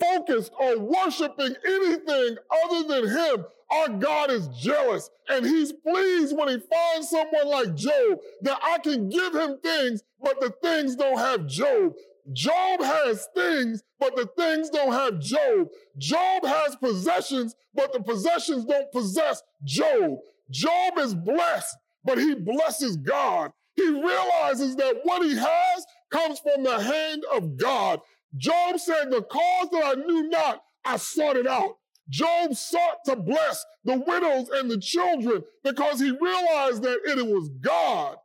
focused 0.00 0.52
on 0.58 0.86
worshiping 0.86 1.54
anything 1.66 2.36
other 2.64 2.88
than 2.88 3.08
Him. 3.08 3.44
Our 3.70 3.88
God 3.88 4.30
is 4.30 4.48
jealous 4.48 5.08
and 5.28 5.46
He's 5.46 5.72
pleased 5.72 6.36
when 6.36 6.48
He 6.48 6.58
finds 6.58 7.10
someone 7.10 7.48
like 7.48 7.74
Job 7.74 8.18
that 8.42 8.58
I 8.62 8.78
can 8.78 9.08
give 9.08 9.34
him 9.34 9.58
things, 9.62 10.02
but 10.20 10.40
the 10.40 10.52
things 10.62 10.96
don't 10.96 11.18
have 11.18 11.46
Job. 11.46 11.94
Job 12.32 12.80
has 12.80 13.28
things, 13.34 13.82
but 13.98 14.16
the 14.16 14.28
things 14.36 14.70
don't 14.70 14.92
have 14.92 15.20
Job. 15.20 15.68
Job 15.98 16.44
has 16.44 16.76
possessions, 16.76 17.54
but 17.74 17.92
the 17.92 18.00
possessions 18.00 18.64
don't 18.64 18.90
possess 18.92 19.42
Job. 19.64 20.18
Job 20.50 20.98
is 20.98 21.14
blessed, 21.14 21.76
but 22.04 22.18
he 22.18 22.34
blesses 22.34 22.96
God. 22.96 23.52
He 23.76 23.88
realizes 23.88 24.76
that 24.76 25.00
what 25.02 25.22
he 25.22 25.36
has 25.36 25.86
comes 26.10 26.38
from 26.38 26.62
the 26.62 26.80
hand 26.80 27.24
of 27.34 27.56
God. 27.56 28.00
Job 28.36 28.78
said, 28.78 29.10
The 29.10 29.22
cause 29.22 29.68
that 29.72 29.84
I 29.84 29.94
knew 29.94 30.28
not, 30.28 30.62
I 30.84 30.96
sought 30.96 31.36
it 31.36 31.46
out. 31.46 31.76
Job 32.08 32.54
sought 32.54 33.04
to 33.06 33.16
bless 33.16 33.64
the 33.84 33.98
widows 33.98 34.48
and 34.50 34.70
the 34.70 34.78
children 34.78 35.42
because 35.62 36.00
he 36.00 36.10
realized 36.10 36.82
that 36.82 37.00
it 37.04 37.26
was 37.26 37.48
God 37.60 38.16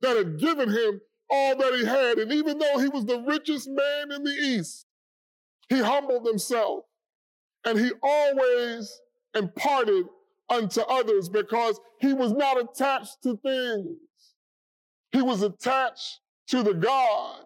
that 0.00 0.16
had 0.16 0.38
given 0.38 0.70
him 0.70 1.00
all 1.34 1.56
that 1.56 1.74
he 1.74 1.84
had. 1.84 2.18
And 2.18 2.32
even 2.32 2.58
though 2.58 2.78
he 2.78 2.88
was 2.88 3.04
the 3.04 3.20
richest 3.26 3.68
man 3.68 4.12
in 4.12 4.22
the 4.22 4.30
East, 4.30 4.86
he 5.68 5.80
humbled 5.80 6.26
himself 6.26 6.84
and 7.64 7.78
he 7.78 7.90
always 8.02 9.00
imparted 9.34 10.06
unto 10.48 10.80
others 10.82 11.28
because 11.28 11.80
he 12.00 12.12
was 12.12 12.32
not 12.32 12.60
attached 12.60 13.22
to 13.22 13.36
things. 13.38 13.96
He 15.12 15.22
was 15.22 15.42
attached 15.42 16.20
to 16.48 16.62
the 16.62 16.74
God 16.74 17.44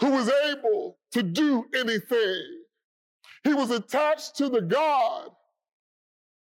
who 0.00 0.10
was 0.10 0.30
able 0.46 0.98
to 1.12 1.22
do 1.22 1.64
anything. 1.74 2.42
He 3.42 3.54
was 3.54 3.70
attached 3.70 4.36
to 4.36 4.48
the 4.48 4.60
God 4.60 5.30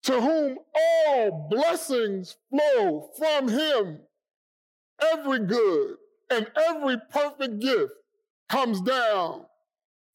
to 0.05 0.21
whom 0.21 0.59
all 0.75 1.49
blessings 1.51 2.37
flow 2.51 3.11
from 3.19 3.49
him. 3.49 4.01
Every 5.13 5.41
good 5.41 5.97
and 6.31 6.47
every 6.69 6.97
perfect 7.11 7.61
gift 7.61 7.93
comes 8.49 8.81
down 8.81 9.47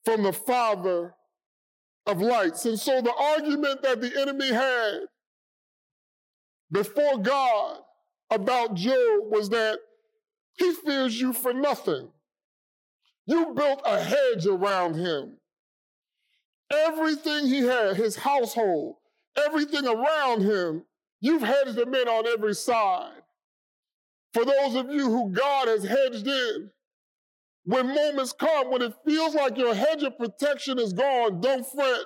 from 0.03 0.23
the 0.23 0.33
Father 0.33 1.15
of 2.05 2.21
lights. 2.21 2.65
And 2.65 2.79
so 2.79 3.01
the 3.01 3.13
argument 3.13 3.81
that 3.81 4.01
the 4.01 4.19
enemy 4.19 4.53
had 4.53 4.99
before 6.71 7.17
God 7.17 7.79
about 8.29 8.75
Job 8.75 9.31
was 9.31 9.49
that 9.49 9.79
he 10.57 10.73
fears 10.73 11.19
you 11.19 11.33
for 11.33 11.53
nothing. 11.53 12.09
You 13.25 13.53
built 13.53 13.81
a 13.85 14.01
hedge 14.01 14.45
around 14.45 14.95
him. 14.95 15.37
Everything 16.71 17.47
he 17.47 17.61
had, 17.61 17.95
his 17.95 18.15
household, 18.15 18.95
everything 19.35 19.87
around 19.87 20.41
him, 20.41 20.83
you've 21.19 21.41
hedged 21.41 21.77
him 21.77 21.93
in 21.93 22.07
on 22.07 22.27
every 22.27 22.53
side. 22.53 23.21
For 24.35 24.43
those 24.43 24.75
of 24.75 24.91
you 24.91 25.09
who 25.09 25.31
God 25.31 25.69
has 25.69 25.85
hedged 25.85 26.27
in, 26.27 26.69
when 27.63 27.87
moments 27.87 28.33
come 28.33 28.69
when 28.69 28.81
it 28.81 28.93
feels 29.05 29.33
like 29.33 29.57
your 29.57 29.73
hedge 29.73 30.03
of 30.03 30.17
protection 30.17 30.77
is 30.77 30.91
gone, 30.91 31.39
don't 31.39 31.65
fret. 31.65 32.01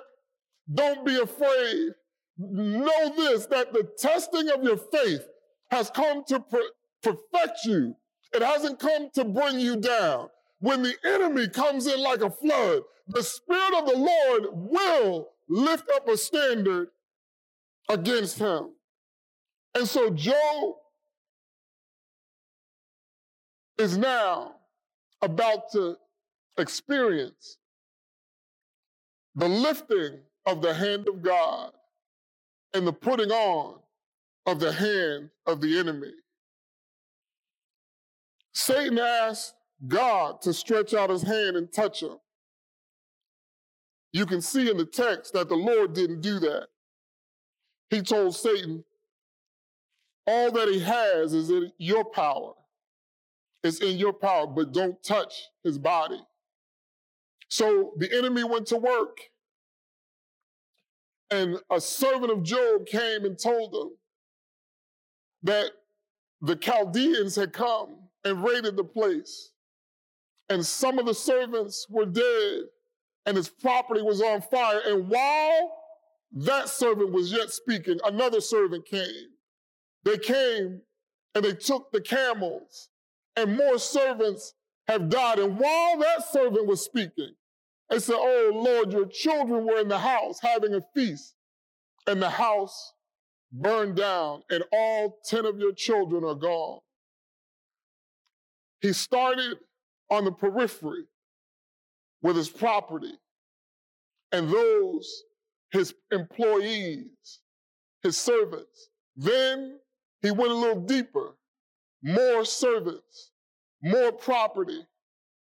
Don't 0.72 1.04
be 1.04 1.18
afraid. 1.18 1.88
Know 2.38 3.12
this 3.16 3.46
that 3.46 3.72
the 3.72 3.82
testing 3.98 4.48
of 4.48 4.62
your 4.62 4.76
faith 4.76 5.26
has 5.72 5.90
come 5.90 6.22
to 6.28 6.38
per- 6.38 6.70
perfect 7.02 7.64
you, 7.64 7.96
it 8.32 8.42
hasn't 8.42 8.78
come 8.78 9.08
to 9.14 9.24
bring 9.24 9.58
you 9.58 9.74
down. 9.74 10.28
When 10.60 10.84
the 10.84 10.94
enemy 11.04 11.48
comes 11.48 11.88
in 11.88 12.00
like 12.00 12.20
a 12.20 12.30
flood, 12.30 12.82
the 13.08 13.24
Spirit 13.24 13.74
of 13.76 13.86
the 13.86 13.98
Lord 13.98 14.46
will 14.52 15.30
lift 15.48 15.90
up 15.96 16.08
a 16.08 16.16
standard 16.16 16.90
against 17.88 18.38
him. 18.38 18.70
And 19.74 19.88
so 19.88 20.10
Job 20.10 20.74
is 23.80 23.96
now 23.96 24.52
about 25.22 25.72
to 25.72 25.96
experience 26.58 27.56
the 29.34 29.48
lifting 29.48 30.18
of 30.44 30.60
the 30.60 30.74
hand 30.74 31.08
of 31.08 31.22
God 31.22 31.72
and 32.74 32.86
the 32.86 32.92
putting 32.92 33.30
on 33.30 33.76
of 34.44 34.60
the 34.60 34.72
hand 34.72 35.30
of 35.46 35.62
the 35.62 35.78
enemy. 35.78 36.12
Satan 38.52 38.98
asked 38.98 39.54
God 39.88 40.42
to 40.42 40.52
stretch 40.52 40.92
out 40.92 41.08
his 41.08 41.22
hand 41.22 41.56
and 41.56 41.72
touch 41.72 42.02
him. 42.02 42.18
You 44.12 44.26
can 44.26 44.42
see 44.42 44.70
in 44.70 44.76
the 44.76 44.84
text 44.84 45.32
that 45.32 45.48
the 45.48 45.56
Lord 45.56 45.94
didn't 45.94 46.20
do 46.20 46.38
that. 46.40 46.66
He 47.88 48.02
told 48.02 48.36
Satan, 48.36 48.84
All 50.26 50.50
that 50.52 50.68
he 50.68 50.80
has 50.80 51.32
is 51.32 51.48
in 51.48 51.72
your 51.78 52.04
power. 52.04 52.52
It's 53.62 53.80
in 53.80 53.98
your 53.98 54.12
power, 54.12 54.46
but 54.46 54.72
don't 54.72 55.02
touch 55.02 55.34
his 55.62 55.78
body. 55.78 56.20
So 57.48 57.92
the 57.98 58.16
enemy 58.16 58.44
went 58.44 58.66
to 58.68 58.76
work. 58.76 59.18
And 61.30 61.58
a 61.70 61.80
servant 61.80 62.32
of 62.32 62.42
Job 62.42 62.86
came 62.86 63.24
and 63.24 63.38
told 63.38 63.74
him 63.74 63.90
that 65.42 65.70
the 66.40 66.56
Chaldeans 66.56 67.36
had 67.36 67.52
come 67.52 67.96
and 68.24 68.42
raided 68.44 68.76
the 68.76 68.84
place. 68.84 69.50
And 70.48 70.64
some 70.64 70.98
of 70.98 71.06
the 71.06 71.14
servants 71.14 71.86
were 71.88 72.06
dead, 72.06 72.62
and 73.26 73.36
his 73.36 73.48
property 73.48 74.02
was 74.02 74.20
on 74.20 74.42
fire. 74.42 74.80
And 74.86 75.08
while 75.08 75.72
that 76.32 76.68
servant 76.68 77.12
was 77.12 77.32
yet 77.32 77.50
speaking, 77.50 78.00
another 78.04 78.40
servant 78.40 78.86
came. 78.86 79.28
They 80.04 80.18
came 80.18 80.80
and 81.34 81.44
they 81.44 81.52
took 81.52 81.92
the 81.92 82.00
camels, 82.00 82.89
and 83.36 83.56
more 83.56 83.78
servants 83.78 84.54
have 84.88 85.08
died. 85.08 85.38
And 85.38 85.58
while 85.58 85.98
that 85.98 86.30
servant 86.30 86.66
was 86.66 86.84
speaking, 86.84 87.34
they 87.88 87.98
said, 87.98 88.16
Oh 88.16 88.52
Lord, 88.54 88.92
your 88.92 89.06
children 89.06 89.66
were 89.66 89.80
in 89.80 89.88
the 89.88 89.98
house 89.98 90.40
having 90.40 90.74
a 90.74 90.80
feast, 90.94 91.34
and 92.06 92.20
the 92.22 92.30
house 92.30 92.92
burned 93.52 93.96
down, 93.96 94.42
and 94.50 94.64
all 94.72 95.18
10 95.24 95.44
of 95.44 95.58
your 95.58 95.72
children 95.72 96.24
are 96.24 96.34
gone. 96.34 96.80
He 98.80 98.92
started 98.92 99.58
on 100.08 100.24
the 100.24 100.32
periphery 100.32 101.04
with 102.22 102.36
his 102.36 102.48
property 102.48 103.18
and 104.32 104.48
those, 104.48 105.24
his 105.72 105.94
employees, 106.10 107.40
his 108.02 108.16
servants. 108.16 108.88
Then 109.16 109.78
he 110.22 110.30
went 110.30 110.52
a 110.52 110.56
little 110.56 110.82
deeper 110.82 111.34
more 112.02 112.44
servants, 112.44 113.30
more 113.82 114.12
property. 114.12 114.86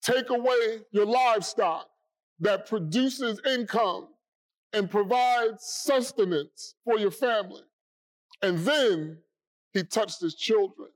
Take 0.03 0.31
away 0.31 0.81
your 0.93 1.07
livestock 1.07 1.89
that 2.41 2.67
produces 2.67 3.41
income 3.47 4.09
and 4.73 4.91
provides 4.91 5.65
sustenance 5.65 6.75
for 6.85 6.99
your 6.99 7.11
family. 7.11 7.63
And 8.43 8.59
then 8.61 9.19
he 9.73 9.83
touched 9.83 10.21
his 10.21 10.35
children. 10.35 10.89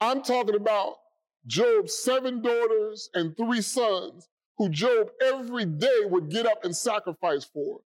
I'm 0.00 0.22
talking 0.22 0.54
about 0.54 0.96
Job's 1.46 1.94
seven 1.94 2.42
daughters 2.42 3.10
and 3.14 3.36
three 3.36 3.62
sons, 3.62 4.28
who 4.58 4.68
Job 4.68 5.10
every 5.22 5.64
day 5.64 6.02
would 6.04 6.28
get 6.28 6.46
up 6.46 6.64
and 6.64 6.76
sacrifice 6.76 7.44
for 7.44 7.80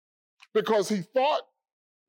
because 0.52 0.88
he 0.88 1.02
thought 1.02 1.42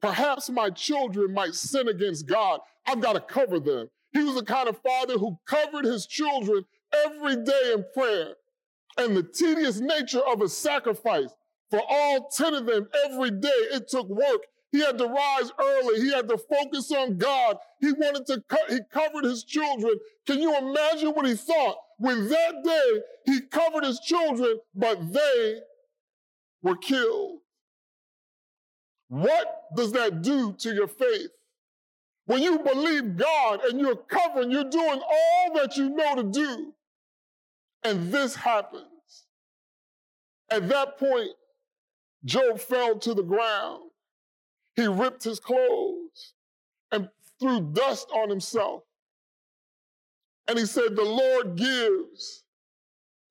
perhaps 0.02 0.50
my 0.50 0.69
children 0.69 1.34
might 1.34 1.54
sin 1.54 1.88
against 1.88 2.28
God. 2.28 2.60
I've 2.86 3.00
got 3.00 3.13
to 3.13 3.19
cover 3.19 3.60
them. 3.60 3.89
He 4.15 4.23
was 4.23 4.36
the 4.36 4.45
kind 4.45 4.69
of 4.69 4.78
father 4.78 5.17
who 5.17 5.38
covered 5.45 5.84
his 5.84 6.08
children 6.08 6.63
every 7.06 7.36
day 7.43 7.73
in 7.73 7.84
prayer. 7.93 8.36
And 8.97 9.15
the 9.15 9.23
tedious 9.23 9.82
nature 9.82 10.21
of 10.21 10.41
a 10.41 10.47
sacrifice 10.47 11.36
for 11.69 11.82
all 11.86 12.30
10 12.30 12.54
of 12.54 12.65
them 12.65 12.88
every 13.06 13.32
day, 13.32 13.49
it 13.49 13.89
took 13.89 14.08
work. 14.08 14.43
He 14.71 14.80
had 14.80 14.97
to 14.99 15.08
rise 15.08 15.51
early. 15.60 15.99
He 15.99 16.13
had 16.13 16.30
to 16.30 16.38
focus 16.38 16.93
on 16.93 17.17
God. 17.17 17.58
He 17.82 17.91
wanted 17.91 18.25
to, 18.28 18.41
cut, 18.47 18.71
he 18.71 18.80
covered 18.89 19.25
his 19.25 19.43
children. 19.43 19.93
Can 20.25 20.39
you 20.39 20.58
imagine 20.58 21.10
what 21.10 21.25
he 21.25 21.36
thought 21.36 21.75
when 21.97 22.30
that 22.30 22.63
day 22.63 23.01
he 23.25 23.41
covered 23.41 23.84
his 23.84 23.99
children, 23.99 24.60
but 24.73 25.12
they 25.12 25.60
were 26.63 26.78
killed? 26.78 27.39
What 29.10 29.63
does 29.75 29.91
that 29.91 30.21
do 30.21 30.54
to 30.60 30.73
your 30.73 30.88
faith? 30.88 31.32
When 32.25 32.41
you 32.41 32.59
believe 32.59 33.17
God 33.17 33.63
and 33.65 33.79
you're 33.79 33.95
covering, 33.95 34.51
you're 34.51 34.69
doing 34.69 35.01
all 35.01 35.53
that 35.55 35.77
you 35.77 35.89
know 35.89 36.15
to 36.15 36.23
do, 36.23 36.73
and 37.83 38.11
this 38.11 38.35
happens. 38.35 38.85
At 40.49 40.67
that 40.69 40.97
point, 40.97 41.31
Job 42.23 42.59
fell 42.59 42.97
to 42.99 43.13
the 43.13 43.23
ground. 43.23 43.83
He 44.75 44.88
ripped 44.88 45.23
his 45.23 45.39
clothes 45.39 46.33
and 46.91 47.09
threw 47.39 47.61
dust 47.61 48.07
on 48.13 48.29
himself. 48.29 48.83
And 50.47 50.57
he 50.57 50.65
said, 50.65 50.95
The 50.95 51.03
Lord 51.03 51.55
gives 51.55 52.43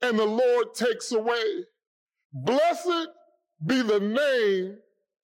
and 0.02 0.18
the 0.18 0.24
Lord 0.24 0.74
takes 0.74 1.12
away. 1.12 1.64
Blessed 2.32 3.08
be 3.64 3.82
the 3.82 4.00
name 4.00 4.78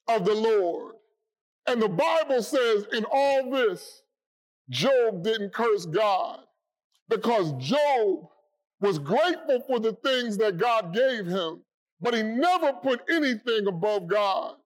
of 0.09 0.25
the 0.25 0.35
Lord. 0.35 0.90
And 1.71 1.81
the 1.81 1.89
Bible 1.89 2.43
says 2.43 2.85
in 2.93 3.05
all 3.13 3.49
this, 3.49 4.03
Job 4.71 5.23
didn't 5.23 5.55
curse 5.55 5.87
God 5.87 6.41
because 7.09 7.53
Job 7.59 8.27
was 8.81 8.99
grateful 8.99 9.61
for 9.69 9.79
the 9.79 9.93
things 10.05 10.37
that 10.39 10.57
God 10.57 10.93
gave 10.93 11.27
him, 11.27 11.63
but 12.01 12.13
he 12.15 12.25
never 12.25 12.73
put 12.73 13.03
anything 13.09 13.69
above 13.69 14.09
God. 14.09 14.57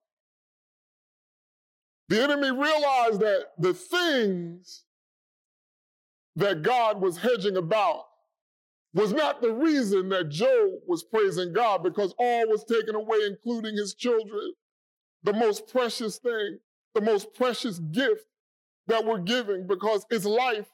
The 2.09 2.23
enemy 2.23 2.49
realized 2.49 3.19
that 3.19 3.49
the 3.59 3.75
things 3.75 4.85
that 6.37 6.63
God 6.63 6.99
was 6.99 7.19
hedging 7.19 7.57
about 7.57 8.05
was 8.95 9.13
not 9.13 9.43
the 9.43 9.53
reason 9.53 10.09
that 10.09 10.29
Job 10.29 10.71
was 10.87 11.03
praising 11.03 11.53
God 11.53 11.83
because 11.83 12.15
all 12.17 12.47
was 12.47 12.63
taken 12.63 12.95
away, 12.95 13.19
including 13.27 13.77
his 13.77 13.93
children. 13.93 14.53
The 15.21 15.33
most 15.33 15.67
precious 15.67 16.17
thing, 16.17 16.57
the 16.95 17.01
most 17.01 17.33
precious 17.35 17.77
gift 17.77 18.25
that 18.87 19.05
we're 19.05 19.19
giving 19.19 19.67
because 19.67 20.05
it's 20.09 20.25
life. 20.25 20.67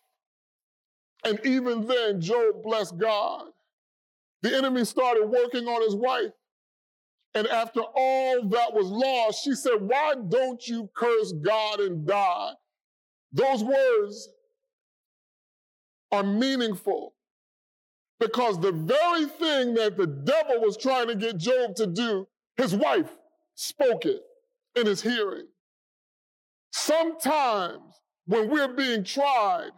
And 1.25 1.39
even 1.45 1.85
then, 1.85 2.21
Job 2.21 2.63
blessed 2.63 2.97
God. 2.97 3.47
The 4.41 4.55
enemy 4.55 4.85
started 4.85 5.25
working 5.25 5.67
on 5.67 5.81
his 5.83 5.95
wife. 5.95 6.31
And 7.33 7.47
after 7.47 7.81
all 7.81 8.47
that 8.49 8.73
was 8.73 8.87
lost, 8.87 9.43
she 9.43 9.53
said, 9.53 9.77
Why 9.79 10.15
don't 10.29 10.65
you 10.67 10.89
curse 10.95 11.33
God 11.33 11.79
and 11.79 12.05
die? 12.05 12.51
Those 13.31 13.63
words 13.63 14.29
are 16.11 16.23
meaningful 16.23 17.13
because 18.19 18.59
the 18.59 18.73
very 18.73 19.25
thing 19.25 19.73
that 19.75 19.95
the 19.97 20.07
devil 20.07 20.61
was 20.61 20.75
trying 20.75 21.07
to 21.07 21.15
get 21.15 21.37
Job 21.37 21.75
to 21.75 21.87
do, 21.87 22.27
his 22.57 22.75
wife 22.75 23.09
spoke 23.55 24.05
it 24.05 24.21
in 24.75 24.85
his 24.85 25.01
hearing. 25.01 25.47
Sometimes 26.71 28.01
when 28.25 28.49
we're 28.49 28.73
being 28.73 29.03
tried, 29.03 29.71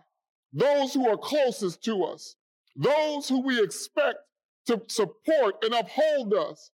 those 0.54 0.94
who 0.94 1.10
are 1.10 1.18
closest 1.18 1.84
to 1.86 2.04
us, 2.04 2.36
those 2.76 3.28
who 3.28 3.42
we 3.42 3.62
expect 3.62 4.20
to 4.68 4.82
support 4.88 5.64
and 5.64 5.74
uphold 5.74 6.34
us, 6.34 6.72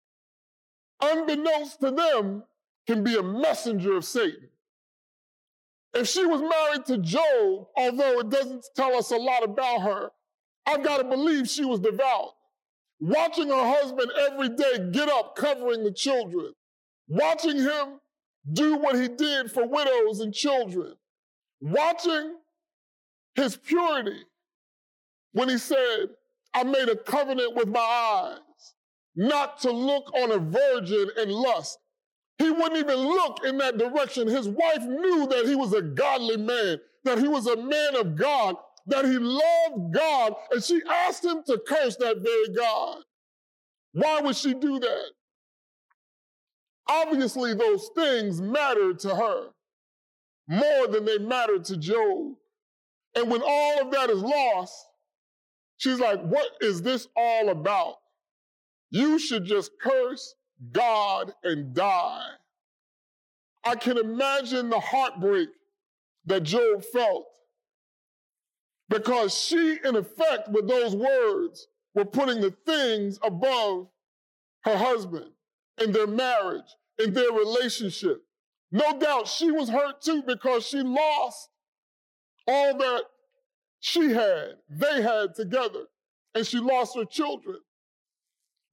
unbeknownst 1.01 1.79
to 1.82 1.91
them, 1.91 2.43
can 2.86 3.03
be 3.03 3.15
a 3.15 3.23
messenger 3.23 3.95
of 3.95 4.05
Satan. 4.05 4.49
If 5.93 6.08
she 6.08 6.25
was 6.25 6.41
married 6.41 6.86
to 6.88 6.97
Job, 6.97 7.67
although 7.75 8.19
it 8.19 8.29
doesn't 8.29 8.65
tell 8.75 8.95
us 8.95 9.12
a 9.12 9.17
lot 9.17 9.43
about 9.43 9.82
her, 9.82 10.12
I've 10.65 10.84
got 10.84 10.97
to 10.97 11.03
believe 11.03 11.49
she 11.49 11.65
was 11.65 11.79
devout. 11.79 12.34
Watching 12.99 13.47
her 13.47 13.75
husband 13.79 14.12
every 14.29 14.49
day 14.49 14.91
get 14.91 15.10
up 15.10 15.36
covering 15.36 15.84
the 15.84 15.91
children, 15.91 16.53
watching 17.08 17.58
him 17.58 17.99
do 18.52 18.78
what 18.78 18.99
he 18.99 19.08
did 19.08 19.52
for 19.52 19.67
widows 19.67 20.19
and 20.19 20.34
children, 20.34 20.95
watching 21.62 22.36
his 23.36 23.56
purity 23.56 24.23
when 25.34 25.49
he 25.49 25.58
said, 25.58 26.10
I 26.54 26.63
made 26.63 26.89
a 26.89 26.95
covenant 26.95 27.56
with 27.56 27.67
my 27.67 27.80
eyes 27.80 28.39
not 29.15 29.60
to 29.62 29.71
look 29.71 30.12
on 30.15 30.32
a 30.32 30.38
virgin 30.38 31.10
in 31.17 31.30
lust. 31.30 31.78
He 32.38 32.49
wouldn't 32.49 32.78
even 32.78 32.97
look 32.97 33.39
in 33.45 33.58
that 33.58 33.78
direction. 33.78 34.28
His 34.28 34.47
wife 34.47 34.82
knew 34.82 35.28
that 35.28 35.45
he 35.45 35.56
was 35.56 35.73
a 35.73 35.82
godly 35.82 36.38
man, 36.38 36.80
that 37.04 37.19
he 37.19 37.28
was 37.28 37.47
a 37.47 37.58
man 37.58 37.95
of 37.97 38.15
God, 38.15 38.56
that 38.88 39.06
he 39.06 39.17
loved 39.17 39.93
God, 39.93 40.34
and 40.52 40.63
she 40.63 40.82
asked 40.89 41.23
him 41.23 41.43
to 41.47 41.62
curse 41.67 41.97
that 41.97 42.17
very 42.19 42.56
God. 42.56 43.04
Why 43.91 44.21
would 44.21 44.36
she 44.36 44.54
do 44.54 44.80
that? 44.80 45.06
Obviously, 46.89 47.54
those 47.54 47.89
things 47.95 48.41
mattered 48.41 48.97
to 48.99 49.15
her 49.15 49.49
more 50.47 50.88
than 50.88 51.06
they 51.06 51.19
mattered 51.19 51.63
to 51.65 51.78
Job. 51.78 52.34
And 53.15 53.30
when 53.30 53.41
all 53.45 53.82
of 53.82 53.91
that 53.91 54.10
is 54.10 54.21
lost, 54.21 54.73
she's 55.78 55.99
like, 55.99 56.19
What 56.21 56.49
is 56.62 56.82
this 56.82 57.08
all 57.15 57.49
about? 57.49 57.97
You 58.89 59.19
should 59.19 59.45
just 59.45 59.71
curse 59.80 60.34
God 60.71 61.34
and 61.43 61.75
die. 61.75 62.25
I 63.63 63.75
can 63.75 63.99
imagine 63.99 64.69
the 64.69 64.80
heartbreak 64.80 65.49
that 66.25 66.41
Job 66.41 66.84
felt 66.91 67.28
because 68.89 69.38
she, 69.38 69.78
in 69.84 69.95
effect, 69.95 70.49
with 70.49 70.67
those 70.67 70.95
words, 70.95 71.67
were 71.93 72.06
putting 72.06 72.41
the 72.41 72.52
things 72.65 73.19
above 73.21 73.88
her 74.62 74.75
husband 74.75 75.32
in 75.81 75.91
their 75.91 76.07
marriage, 76.07 76.75
in 76.97 77.13
their 77.13 77.31
relationship. 77.31 78.23
No 78.71 78.99
doubt 78.99 79.27
she 79.27 79.51
was 79.51 79.69
hurt 79.69 80.01
too 80.01 80.23
because 80.25 80.65
she 80.65 80.81
lost 80.81 81.49
all 82.47 82.77
that 82.77 83.03
she 83.79 84.11
had, 84.11 84.55
they 84.69 85.01
had 85.01 85.35
together, 85.35 85.85
and 86.35 86.45
she 86.45 86.59
lost 86.59 86.95
her 86.95 87.05
children. 87.05 87.57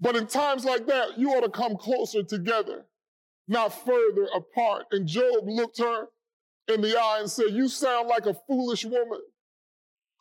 But 0.01 0.16
in 0.16 0.27
times 0.27 0.64
like 0.64 0.87
that, 0.87 1.19
you 1.19 1.31
ought 1.31 1.42
to 1.42 1.51
come 1.51 1.77
closer 1.77 2.23
together, 2.23 2.87
not 3.49 3.69
further 3.69 4.29
apart. 4.35 4.87
And 4.90 5.07
Job 5.07 5.45
looked 5.47 5.79
her 5.79 6.09
in 6.69 6.81
the 6.81 6.99
eye 6.99 7.19
and 7.21 7.31
said, 7.31 7.47
You 7.51 7.69
sound 7.69 8.09
like 8.09 8.27
a 8.27 8.35
foolish 8.47 8.85
woman. 8.85 9.21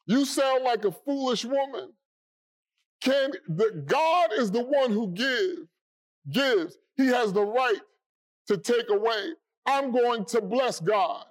You 0.06 0.24
sound 0.26 0.64
like 0.64 0.86
a 0.86 0.92
foolish 0.92 1.44
woman. 1.44 1.92
Can 3.02 3.32
the, 3.48 3.84
God 3.86 4.30
is 4.38 4.52
the 4.52 4.64
one 4.64 4.92
who 4.92 5.12
gives, 5.12 5.68
gives. 6.32 6.78
He 6.96 7.08
has 7.08 7.34
the 7.34 7.44
right 7.44 7.82
to 8.48 8.58
take 8.58 8.90
away. 8.90 9.32
I'm 9.66 9.92
going 9.92 10.26
to 10.26 10.42
bless 10.42 10.80
God. 10.80 11.26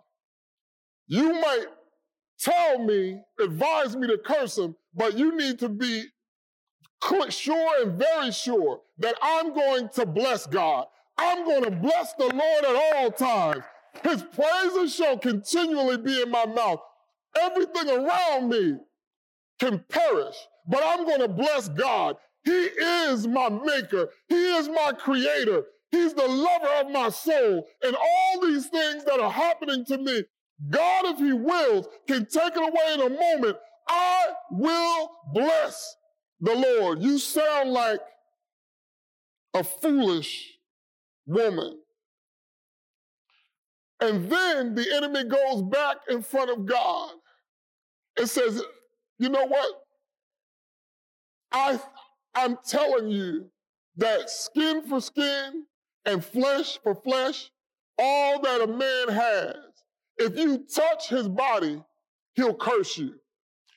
You 1.07 1.33
might 1.35 1.67
tell 2.39 2.79
me, 2.79 3.21
advise 3.41 3.97
me 3.97 4.09
to 4.09 4.19
curse 4.19 4.59
him, 4.59 4.75
but 4.95 5.17
you 5.17 5.37
need 5.37 5.59
to 5.61 5.69
be 5.69 6.05
sure 7.29 7.83
and 7.83 7.99
very 7.99 8.33
sure 8.33 8.81
that 8.99 9.15
I'm 9.23 9.55
going 9.55 9.89
to 9.91 10.07
bless 10.07 10.47
God. 10.47 10.87
I'm 11.19 11.45
going 11.45 11.65
to 11.65 11.71
bless 11.71 12.15
the 12.15 12.27
Lord 12.35 12.65
at 12.65 12.95
all 12.97 13.11
times. 13.11 13.63
His 14.03 14.23
praises 14.23 14.95
shall 14.95 15.19
continually 15.19 15.99
be 15.99 16.23
in 16.23 16.31
my 16.31 16.47
mouth. 16.47 16.81
Everything 17.41 17.91
around 17.91 18.49
me 18.49 18.77
can 19.61 19.85
perish, 19.89 20.37
but 20.67 20.83
I'm 20.85 21.05
going 21.05 21.21
to 21.21 21.29
bless 21.29 21.69
God. 21.69 22.17
He 22.45 22.51
is 22.51 23.27
my 23.27 23.49
maker. 23.49 24.09
He 24.29 24.57
is 24.57 24.69
my 24.69 24.93
creator. 24.97 25.65
He's 25.91 26.13
the 26.13 26.27
lover 26.27 26.69
of 26.81 26.91
my 26.91 27.09
soul. 27.09 27.67
And 27.83 27.97
all 27.97 28.41
these 28.43 28.67
things 28.67 29.05
that 29.05 29.21
are 29.21 29.31
happening 29.31 29.85
to 29.87 29.99
me, 29.99 30.25
God, 30.71 31.07
if 31.07 31.19
He 31.19 31.33
wills, 31.33 31.87
can 32.07 32.27
take 32.27 32.57
it 32.57 32.63
away 32.63 32.95
in 32.95 33.01
a 33.01 33.11
moment. 33.11 33.57
I 33.89 34.27
will 34.51 35.11
bless 35.33 35.97
the 36.41 36.55
Lord. 36.55 37.03
You 37.03 37.19
sound 37.19 37.71
like 37.71 38.01
a 39.55 39.63
foolish 39.65 40.59
woman. 41.27 41.79
And 44.01 44.29
then 44.31 44.75
the 44.75 44.87
enemy 44.95 45.25
goes 45.25 45.63
back 45.63 45.99
in 46.11 46.23
front 46.23 46.51
of 46.51 46.67
God 46.67 47.13
and 48.19 48.29
says, 48.29 48.63
You 49.19 49.29
know 49.29 49.47
what? 49.47 49.81
I, 51.53 51.81
I'm 52.35 52.59
telling 52.67 53.09
you 53.09 53.51
that 53.97 54.29
skin 54.29 54.83
for 54.83 55.01
skin 55.01 55.65
and 56.05 56.25
flesh 56.25 56.79
for 56.83 56.95
flesh, 56.95 57.51
all 57.99 58.41
that 58.41 58.61
a 58.61 58.67
man 58.67 59.09
has, 59.09 59.57
if 60.19 60.37
you 60.37 60.65
touch 60.75 61.09
his 61.09 61.29
body, 61.29 61.83
he'll 62.35 62.55
curse 62.55 62.99
you. 62.99 63.15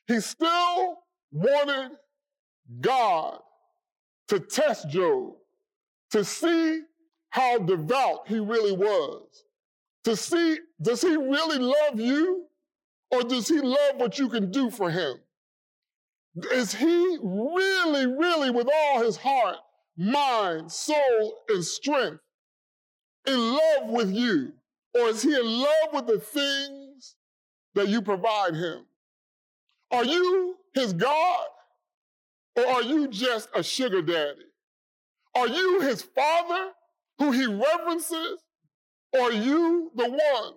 He 0.08 0.20
still 0.20 0.98
wanted 1.32 1.92
God 2.82 3.40
to 4.30 4.40
test 4.40 4.90
Job, 4.90 5.34
to 6.12 6.24
see 6.24 6.82
how 7.30 7.60
devout 7.60 8.28
he 8.28 8.40
really 8.40 8.76
was, 8.76 9.28
to 10.04 10.16
see, 10.16 10.58
does 10.82 11.02
he 11.02 11.16
really 11.16 11.60
love 11.60 12.00
you 12.00 12.46
or 13.12 13.24
does 13.24 13.48
he 13.48 13.60
love 13.60 13.96
what 13.96 14.18
you 14.18 14.30
can 14.30 14.52
do 14.52 14.70
for 14.70 14.90
him? 14.90 15.18
Is 16.52 16.74
he 16.76 17.18
really, 17.22 18.06
really, 18.06 18.52
with 18.52 18.68
all 18.72 19.02
his 19.02 19.18
heart, 19.18 19.58
mind, 19.98 20.72
soul, 20.72 21.40
and 21.50 21.64
strength, 21.64 22.20
in 23.26 23.54
love 23.54 23.90
with 23.90 24.12
you? 24.14 24.54
Or 24.94 25.10
is 25.10 25.22
he 25.22 25.34
in 25.34 25.46
love 25.46 25.94
with 25.94 26.08
the 26.08 26.20
things 26.20 27.16
that 27.76 27.88
you 27.88 28.02
provide 28.02 28.56
him? 28.56 28.86
Are 29.92 30.06
you 30.06 30.56
his 30.74 30.94
God? 30.94 31.46
Or 32.56 32.66
are 32.66 32.82
you 32.82 33.08
just 33.08 33.50
a 33.56 33.64
sugar 33.64 34.02
daddy? 34.02 34.46
Are 35.36 35.48
you 35.48 35.82
his 35.82 36.02
father 36.02 36.72
who 37.20 37.32
he 37.32 37.46
reverences? 37.46 38.44
Or 39.14 39.22
are 39.22 39.32
you 39.32 39.92
the 39.96 40.10
one 40.10 40.54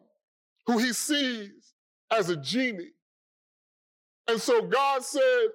who 0.67 0.79
he 0.79 0.93
sees 0.93 1.75
as 2.11 2.31
a 2.31 2.37
genie? 2.37 2.93
And 4.27 4.41
so 4.41 4.63
God 4.63 5.03
said, 5.03 5.49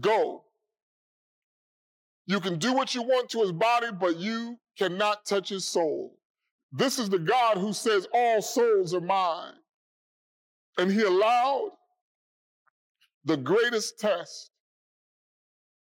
Go. 0.00 0.44
You 2.26 2.40
can 2.40 2.58
do 2.58 2.72
what 2.72 2.94
you 2.94 3.02
want 3.02 3.30
to 3.30 3.40
his 3.40 3.52
body, 3.52 3.88
but 3.98 4.16
you 4.16 4.58
cannot 4.78 5.26
touch 5.26 5.48
his 5.48 5.68
soul. 5.68 6.16
This 6.72 6.98
is 6.98 7.10
the 7.10 7.18
God 7.18 7.58
who 7.58 7.72
says, 7.72 8.06
All 8.14 8.40
souls 8.40 8.94
are 8.94 9.00
mine. 9.00 9.54
And 10.78 10.90
he 10.90 11.02
allowed 11.02 11.72
the 13.24 13.36
greatest 13.36 13.98
test 14.00 14.52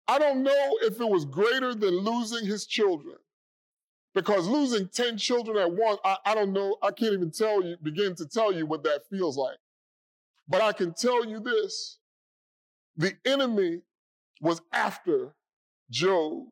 I 0.07 0.19
don't 0.19 0.41
know 0.41 0.77
if 0.83 0.99
it 1.01 1.09
was 1.09 1.25
greater 1.25 1.75
than 1.75 1.97
losing 1.97 2.45
his 2.45 2.65
children. 2.65 3.17
Because 4.13 4.47
losing 4.47 4.87
10 4.87 5.17
children 5.17 5.57
at 5.57 5.71
once, 5.71 5.99
I, 6.03 6.17
I 6.25 6.33
don't 6.33 6.53
know, 6.53 6.77
I 6.81 6.91
can't 6.91 7.13
even 7.13 7.29
tell 7.29 7.63
you, 7.63 7.75
begin 7.83 8.15
to 8.15 8.25
tell 8.25 8.51
you 8.51 8.65
what 8.65 8.83
that 8.83 9.01
feels 9.09 9.37
like. 9.37 9.57
But 10.47 10.61
I 10.61 10.71
can 10.71 10.93
tell 10.93 11.25
you 11.25 11.39
this 11.39 11.99
the 12.95 13.13
enemy 13.25 13.81
was 14.41 14.61
after 14.73 15.33
Job. 15.89 16.47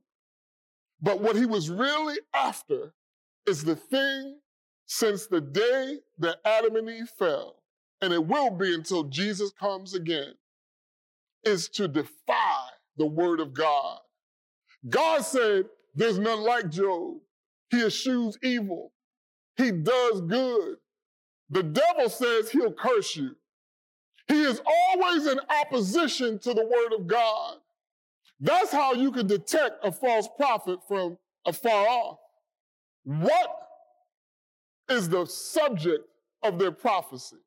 But 1.02 1.22
what 1.22 1.36
he 1.36 1.46
was 1.46 1.70
really 1.70 2.18
after 2.34 2.94
is 3.48 3.64
the 3.64 3.76
thing 3.76 4.40
since 4.88 5.28
the 5.28 5.42
day 5.42 6.00
that 6.20 6.38
Adam 6.46 6.76
and 6.76 6.90
Eve 6.90 7.10
fell, 7.18 7.58
and 8.02 8.14
it 8.14 8.26
will 8.26 8.52
be 8.52 8.74
until 8.74 9.04
Jesus 9.04 9.52
comes 9.52 9.94
again, 9.94 10.34
is 11.44 11.70
to 11.70 11.88
defy 11.88 12.70
the 12.98 13.06
word 13.06 13.40
of 13.40 13.54
God. 13.54 14.00
God 14.90 15.22
said, 15.22 15.66
There's 15.96 16.20
none 16.20 16.42
like 16.42 16.70
Job. 16.70 17.18
He 17.70 17.84
eschews 17.84 18.38
evil, 18.44 18.94
he 19.58 19.72
does 19.72 20.22
good. 20.22 20.78
The 21.50 21.64
devil 21.64 22.10
says 22.10 22.50
he'll 22.50 22.74
curse 22.74 23.16
you. 23.16 23.36
He 24.28 24.42
is 24.42 24.62
always 24.66 25.28
in 25.28 25.40
opposition 25.62 26.40
to 26.40 26.54
the 26.54 26.66
word 26.66 27.00
of 27.00 27.06
God. 27.06 27.58
That's 28.40 28.72
how 28.72 28.94
you 28.94 29.12
can 29.12 29.28
detect 29.28 29.84
a 29.84 29.92
false 29.92 30.28
prophet 30.38 30.80
from 30.88 31.18
afar 31.46 31.88
off. 31.88 32.18
What 33.04 33.50
is 34.90 35.10
the 35.10 35.26
subject 35.26 36.04
of 36.44 36.60
their 36.60 36.72
prophecy? 36.72 37.38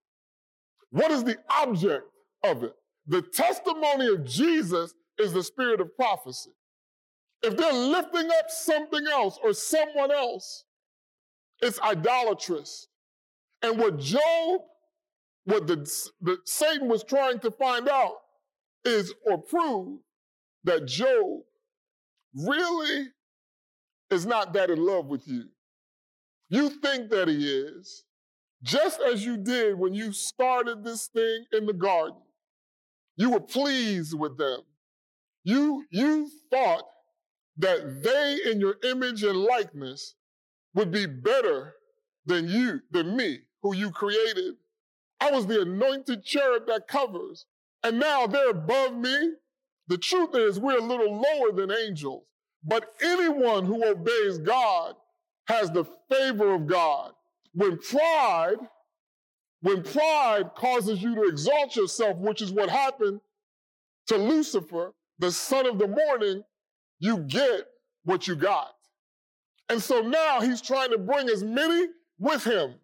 What 0.91 1.11
is 1.11 1.25
the 1.25 1.37
object 1.51 2.05
of 2.45 2.63
it? 2.63 2.73
The 3.07 3.23
testimony 3.23 4.09
of 4.09 4.25
Jesus 4.25 4.95
is 5.19 5.33
the 5.33 5.43
spirit 5.43 5.81
of 5.81 5.95
prophecy. 5.97 6.51
If 7.43 7.57
they're 7.57 7.73
lifting 7.73 8.29
up 8.39 8.47
something 8.49 9.07
else 9.13 9.39
or 9.43 9.53
someone 9.53 10.11
else, 10.11 10.65
it's 11.61 11.81
idolatrous. 11.81 12.89
And 13.63 13.79
what 13.79 13.99
Job, 13.99 14.61
what 15.45 15.67
the, 15.67 15.77
the 16.21 16.39
Satan 16.45 16.89
was 16.89 17.05
trying 17.05 17.41
to 17.41 17.51
find 17.51 17.89
out 17.89 18.15
is 18.85 19.13
or 19.27 19.39
prove 19.39 19.99
that 20.65 20.87
Job 20.87 21.41
really 22.35 23.09
is 24.11 24.27
not 24.27 24.53
that 24.55 24.71
in 24.71 24.85
love 24.85 25.07
with 25.07 25.27
you. 25.27 25.45
You 26.49 26.71
think 26.71 27.11
that 27.11 27.29
he 27.29 27.47
is, 27.47 28.05
just 28.63 29.01
as 29.01 29.25
you 29.25 29.37
did 29.37 29.79
when 29.79 29.95
you 29.95 30.13
started 30.13 30.83
this 30.83 31.07
thing 31.09 31.45
in 31.53 31.67
the 31.67 31.73
garden. 31.73 32.19
You 33.17 33.31
were 33.31 33.41
pleased 33.41 34.19
with 34.19 34.39
them. 34.39 34.61
You, 35.45 35.85
you 35.91 36.31
thought 36.51 36.85
that 37.59 38.03
they 38.03 38.51
in 38.51 38.61
your 38.61 38.77
image 38.85 39.23
and 39.25 39.37
likeness 39.37 40.15
would 40.75 40.91
be 40.91 41.07
better 41.07 41.75
than 42.27 42.49
you, 42.49 42.81
than 42.91 43.17
me, 43.17 43.41
who 43.63 43.75
you 43.75 43.91
created. 43.91 44.55
I 45.21 45.31
was 45.31 45.47
the 45.47 45.63
anointed 45.63 46.25
cherub 46.25 46.67
that 46.69 46.87
covers, 46.87 47.47
and 47.83 47.99
now 47.99 48.27
they're 48.27 48.51
above 48.51 48.95
me. 48.95 49.33
The 49.89 49.99
truth 49.99 50.35
is, 50.35 50.61
we're 50.61 50.79
a 50.79 50.83
little 50.83 51.15
lower 51.15 51.53
than 51.53 51.71
angels, 51.71 52.25
but 52.63 52.95
anyone 53.03 53.65
who 53.65 53.85
obeys 53.85 54.39
God 54.39 54.95
has 55.47 55.71
the 55.71 55.85
favor 56.11 56.55
of 56.55 56.67
God. 56.67 57.13
When 57.55 57.79
pride, 57.79 58.59
when 59.63 59.83
pride 59.83 60.55
causes 60.55 61.03
you 61.03 61.15
to 61.15 61.23
exalt 61.23 61.75
yourself, 61.75 62.19
which 62.19 62.43
is 62.43 62.53
what 62.53 62.69
happened 62.69 63.21
to 64.09 64.17
Lucifer, 64.17 64.95
the 65.19 65.33
son 65.33 65.67
of 65.67 65.79
the 65.79 65.89
morning, 65.89 66.43
you 67.01 67.19
get 67.19 67.67
what 68.05 68.29
you 68.29 68.37
got. 68.37 68.75
And 69.69 69.83
so 69.83 70.01
now 70.01 70.41
he's 70.41 70.61
trying 70.61 70.91
to 70.91 70.99
bring 70.99 71.29
as 71.29 71.43
many 71.43 71.89
with 72.19 72.45
him 72.45 72.75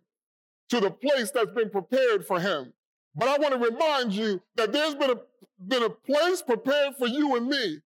to 0.71 0.81
the 0.81 0.91
place 0.91 1.31
that's 1.31 1.53
been 1.53 1.71
prepared 1.71 2.27
for 2.27 2.41
him. 2.41 2.73
But 3.15 3.29
I 3.29 3.39
want 3.39 3.55
to 3.55 3.71
remind 3.71 4.13
you 4.13 4.43
that 4.57 4.73
there's 4.73 4.95
been 4.95 5.11
a, 5.11 5.17
been 5.59 5.83
a 5.83 5.91
place 5.91 6.43
prepared 6.43 6.97
for 6.97 7.07
you 7.07 7.37
and 7.37 7.49
me. 7.49 7.79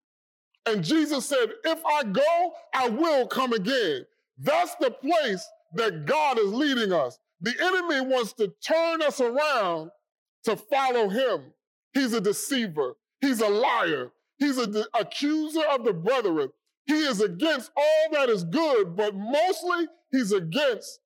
And 0.65 0.83
Jesus 0.83 1.25
said, 1.25 1.47
if 1.63 1.79
I 1.85 2.03
go, 2.03 2.53
I 2.73 2.89
will 2.89 3.27
come 3.27 3.53
again. 3.53 4.05
That's 4.37 4.75
the 4.75 4.91
place 4.91 5.47
that 5.73 6.05
God 6.05 6.39
is 6.39 6.51
leading 6.51 6.91
us. 6.93 7.19
The 7.41 7.53
enemy 7.61 8.01
wants 8.01 8.33
to 8.33 8.53
turn 8.65 9.01
us 9.01 9.21
around 9.21 9.91
to 10.43 10.55
follow 10.55 11.09
him. 11.09 11.53
He's 11.93 12.13
a 12.13 12.21
deceiver. 12.21 12.95
He's 13.21 13.41
a 13.41 13.49
liar. 13.49 14.11
He's 14.37 14.57
an 14.57 14.83
accuser 14.99 15.63
of 15.71 15.83
the 15.83 15.93
brethren. 15.93 16.49
He 16.85 16.93
is 16.93 17.21
against 17.21 17.71
all 17.75 18.11
that 18.13 18.29
is 18.29 18.43
good, 18.43 18.95
but 18.95 19.15
mostly 19.15 19.87
he's 20.11 20.31
against 20.31 20.99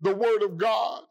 the 0.00 0.14
word 0.14 0.42
of 0.42 0.56
God. 0.56 1.02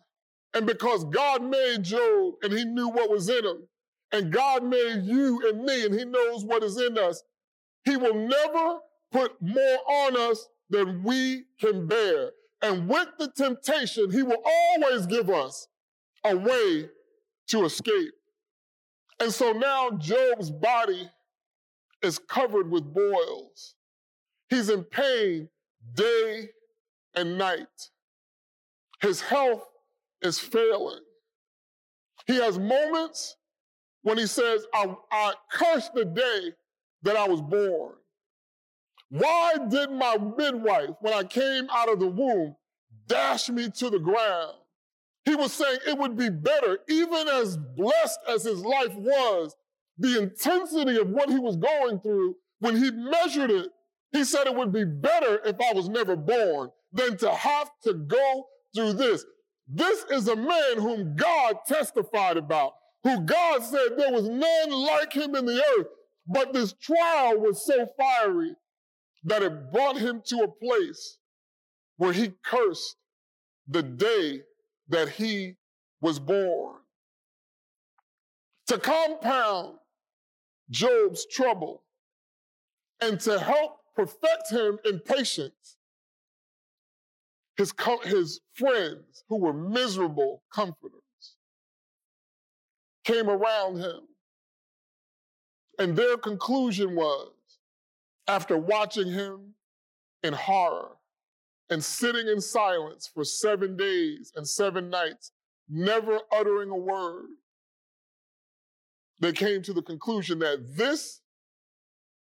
And 0.53 0.65
because 0.65 1.05
God 1.05 1.43
made 1.43 1.83
Job 1.83 2.35
and 2.41 2.51
he 2.51 2.65
knew 2.65 2.87
what 2.87 3.09
was 3.09 3.29
in 3.29 3.45
him, 3.45 3.67
and 4.11 4.31
God 4.31 4.63
made 4.63 5.03
you 5.03 5.41
and 5.49 5.63
me 5.63 5.85
and 5.85 5.93
he 5.93 6.05
knows 6.05 6.45
what 6.45 6.63
is 6.63 6.79
in 6.79 6.97
us, 6.97 7.23
he 7.83 7.97
will 7.97 8.15
never 8.15 8.79
put 9.11 9.33
more 9.41 9.77
on 9.87 10.17
us 10.17 10.47
than 10.69 11.03
we 11.03 11.45
can 11.59 11.87
bear. 11.87 12.31
And 12.61 12.89
with 12.89 13.09
the 13.19 13.31
temptation, 13.35 14.11
he 14.11 14.23
will 14.23 14.43
always 14.43 15.05
give 15.05 15.29
us 15.29 15.67
a 16.23 16.35
way 16.35 16.89
to 17.47 17.65
escape. 17.65 18.13
And 19.19 19.31
so 19.31 19.51
now 19.51 19.91
Job's 19.91 20.51
body 20.51 21.09
is 22.01 22.19
covered 22.19 22.69
with 22.69 22.93
boils. 22.93 23.75
He's 24.49 24.69
in 24.69 24.83
pain 24.83 25.49
day 25.93 26.49
and 27.15 27.37
night. 27.37 27.89
His 29.01 29.21
health 29.21 29.67
is 30.21 30.39
failing. 30.39 31.01
He 32.25 32.35
has 32.35 32.59
moments 32.59 33.36
when 34.07 34.17
he 34.17 34.25
says, 34.25 34.65
I, 34.73 34.95
I 35.11 35.33
curse 35.51 35.89
the 35.93 36.05
day 36.05 36.53
that 37.03 37.17
I 37.17 37.27
was 37.27 37.41
born. 37.41 37.91
Why 39.09 39.55
did 39.67 39.91
my 39.91 40.15
midwife, 40.17 40.91
when 41.01 41.13
I 41.13 41.23
came 41.23 41.67
out 41.69 41.91
of 41.91 41.99
the 41.99 42.07
womb, 42.07 42.55
dash 43.07 43.49
me 43.49 43.69
to 43.69 43.89
the 43.89 43.99
ground? 43.99 44.53
He 45.25 45.35
was 45.35 45.51
saying 45.51 45.79
it 45.85 45.97
would 45.97 46.15
be 46.15 46.29
better, 46.29 46.79
even 46.87 47.27
as 47.27 47.57
blessed 47.57 48.19
as 48.29 48.45
his 48.45 48.61
life 48.61 48.95
was, 48.95 49.57
the 49.97 50.21
intensity 50.21 50.97
of 50.97 51.09
what 51.09 51.29
he 51.29 51.37
was 51.37 51.57
going 51.57 51.99
through, 51.99 52.35
when 52.59 52.77
he 52.77 52.91
measured 52.91 53.51
it, 53.51 53.71
he 54.13 54.23
said 54.23 54.47
it 54.47 54.55
would 54.55 54.71
be 54.71 54.85
better 54.85 55.41
if 55.43 55.57
I 55.59 55.73
was 55.73 55.89
never 55.89 56.15
born 56.15 56.69
than 56.93 57.17
to 57.17 57.29
have 57.29 57.71
to 57.83 57.93
go 57.93 58.45
through 58.73 58.93
this. 58.93 59.25
This 59.67 60.05
is 60.11 60.29
a 60.29 60.35
man 60.37 60.77
whom 60.77 61.17
God 61.17 61.57
testified 61.67 62.37
about, 62.37 62.71
who 63.07 63.21
God 63.21 63.63
said 63.63 63.95
there 63.95 64.11
was 64.11 64.27
none 64.27 64.71
like 64.71 65.13
him 65.13 65.33
in 65.35 65.45
the 65.45 65.63
earth. 65.77 65.87
But 66.27 66.51
this 66.51 66.73
trial 66.73 67.39
was 67.39 67.65
so 67.65 67.87
fiery 67.97 68.53
that 69.23 69.43
it 69.43 69.71
brought 69.71 69.97
him 69.97 70.21
to 70.25 70.39
a 70.39 70.65
place 70.65 71.19
where 71.95 72.11
he 72.11 72.33
cursed 72.43 72.97
the 73.67 73.81
day 73.81 74.41
that 74.89 75.07
he 75.07 75.55
was 76.01 76.19
born. 76.19 76.75
To 78.67 78.77
compound 78.77 79.77
Job's 80.69 81.25
trouble 81.31 81.83
and 82.99 83.19
to 83.21 83.39
help 83.39 83.77
perfect 83.95 84.51
him 84.51 84.79
in 84.83 84.99
patience, 84.99 85.77
his, 87.55 87.73
his 88.03 88.41
friends, 88.53 89.23
who 89.29 89.37
were 89.37 89.53
miserable 89.53 90.43
comforters, 90.53 91.06
came 93.07 93.29
around 93.29 93.77
him. 93.77 94.01
And 95.79 95.95
their 95.95 96.17
conclusion 96.17 96.93
was 96.95 97.31
after 98.27 98.57
watching 98.57 99.09
him 99.09 99.53
in 100.23 100.33
horror 100.33 100.97
and 101.69 101.81
sitting 101.81 102.27
in 102.27 102.41
silence 102.41 103.09
for 103.11 103.23
seven 103.23 103.77
days 103.77 104.33
and 104.35 104.45
seven 104.45 104.89
nights, 104.89 105.31
never 105.69 106.19
uttering 106.33 106.69
a 106.69 106.75
word, 106.75 107.27
they 109.21 109.31
came 109.31 109.61
to 109.61 109.73
the 109.73 109.81
conclusion 109.81 110.39
that 110.39 110.75
this 110.75 111.21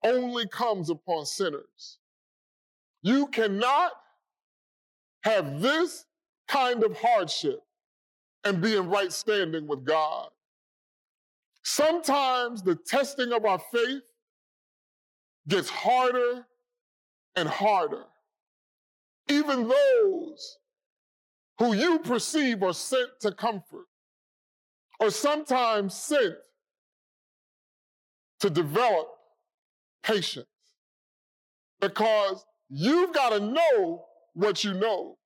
only 0.04 0.48
comes 0.48 0.90
upon 0.90 1.26
sinners. 1.26 2.00
You 3.04 3.28
cannot 3.28 3.92
have 5.24 5.62
this 5.62 6.06
kind 6.48 6.84
of 6.84 6.98
hardship 6.98 7.60
and 8.44 8.62
be 8.62 8.76
in 8.76 8.90
right 8.90 9.12
standing 9.12 9.68
with 9.68 9.86
God. 9.86 10.30
Sometimes 11.64 12.62
the 12.62 12.76
testing 12.76 13.32
of 13.32 13.46
our 13.46 13.60
faith 13.72 14.04
gets 15.48 15.70
harder 15.70 16.46
and 17.36 17.48
harder. 17.48 18.04
Even 19.30 19.68
those 19.70 20.58
who 21.58 21.74
you 21.74 22.00
perceive 22.00 22.62
are 22.64 22.74
sent 22.74 23.10
to 23.22 23.32
comfort, 23.32 23.86
or 25.00 25.10
sometimes 25.10 25.94
sent 25.94 26.36
to 28.42 28.50
develop 28.50 29.08
patience. 30.04 30.48
Because 31.80 32.46
you've 32.70 33.14
got 33.14 33.30
to 33.30 33.40
know 33.40 34.06
what 34.34 34.64
you 34.64 34.74
know. 34.74 35.18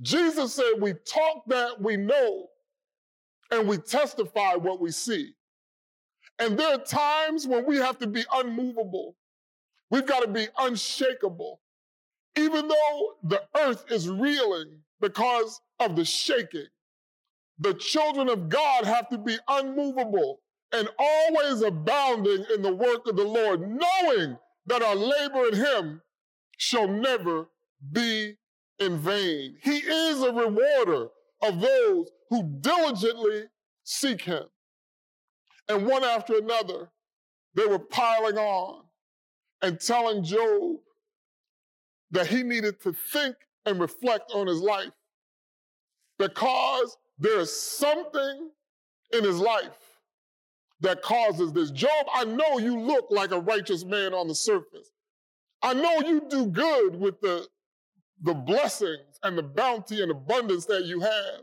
Jesus 0.00 0.54
said, 0.54 0.72
We 0.80 0.94
talk 0.94 1.44
that 1.48 1.80
we 1.80 1.96
know 1.96 2.48
and 3.50 3.68
we 3.68 3.76
testify 3.76 4.54
what 4.54 4.80
we 4.80 4.90
see. 4.90 5.34
And 6.38 6.58
there 6.58 6.74
are 6.74 6.78
times 6.78 7.46
when 7.46 7.66
we 7.66 7.76
have 7.76 7.98
to 7.98 8.06
be 8.06 8.24
unmovable. 8.32 9.16
We've 9.90 10.06
got 10.06 10.20
to 10.20 10.28
be 10.28 10.46
unshakable. 10.58 11.60
Even 12.36 12.66
though 12.68 13.14
the 13.22 13.42
earth 13.56 13.84
is 13.90 14.08
reeling 14.08 14.78
because 15.00 15.60
of 15.78 15.96
the 15.96 16.04
shaking, 16.04 16.66
the 17.58 17.74
children 17.74 18.28
of 18.28 18.48
God 18.48 18.84
have 18.84 19.08
to 19.10 19.18
be 19.18 19.36
unmovable 19.48 20.40
and 20.72 20.88
always 20.98 21.60
abounding 21.62 22.46
in 22.54 22.62
the 22.62 22.74
work 22.74 23.06
of 23.06 23.16
the 23.16 23.24
Lord, 23.24 23.60
knowing 23.60 24.38
that 24.66 24.82
our 24.82 24.96
labor 24.96 25.48
in 25.48 25.54
Him 25.56 26.02
shall 26.56 26.88
never 26.88 27.48
be 27.92 28.36
in 28.78 28.98
vain. 28.98 29.56
He 29.62 29.78
is 29.78 30.22
a 30.22 30.32
rewarder 30.32 31.08
of 31.42 31.60
those 31.60 32.10
who 32.30 32.42
diligently 32.60 33.44
seek 33.84 34.22
Him. 34.22 34.44
And 35.72 35.86
one 35.86 36.04
after 36.04 36.36
another, 36.36 36.90
they 37.54 37.64
were 37.64 37.78
piling 37.78 38.36
on 38.36 38.82
and 39.62 39.80
telling 39.80 40.22
Job 40.22 40.76
that 42.10 42.26
he 42.26 42.42
needed 42.42 42.78
to 42.82 42.92
think 42.92 43.36
and 43.64 43.80
reflect 43.80 44.32
on 44.34 44.46
his 44.46 44.60
life 44.60 44.92
because 46.18 46.98
there 47.18 47.40
is 47.40 47.50
something 47.50 48.50
in 49.14 49.24
his 49.24 49.38
life 49.38 49.78
that 50.80 51.00
causes 51.00 51.54
this. 51.54 51.70
Job, 51.70 52.06
I 52.12 52.24
know 52.24 52.58
you 52.58 52.78
look 52.78 53.06
like 53.10 53.30
a 53.30 53.40
righteous 53.40 53.82
man 53.82 54.12
on 54.12 54.28
the 54.28 54.34
surface. 54.34 54.90
I 55.62 55.72
know 55.72 56.00
you 56.00 56.22
do 56.28 56.46
good 56.46 56.96
with 56.96 57.18
the, 57.22 57.46
the 58.22 58.34
blessings 58.34 59.18
and 59.22 59.38
the 59.38 59.42
bounty 59.42 60.02
and 60.02 60.10
abundance 60.10 60.66
that 60.66 60.84
you 60.84 61.00
have. 61.00 61.40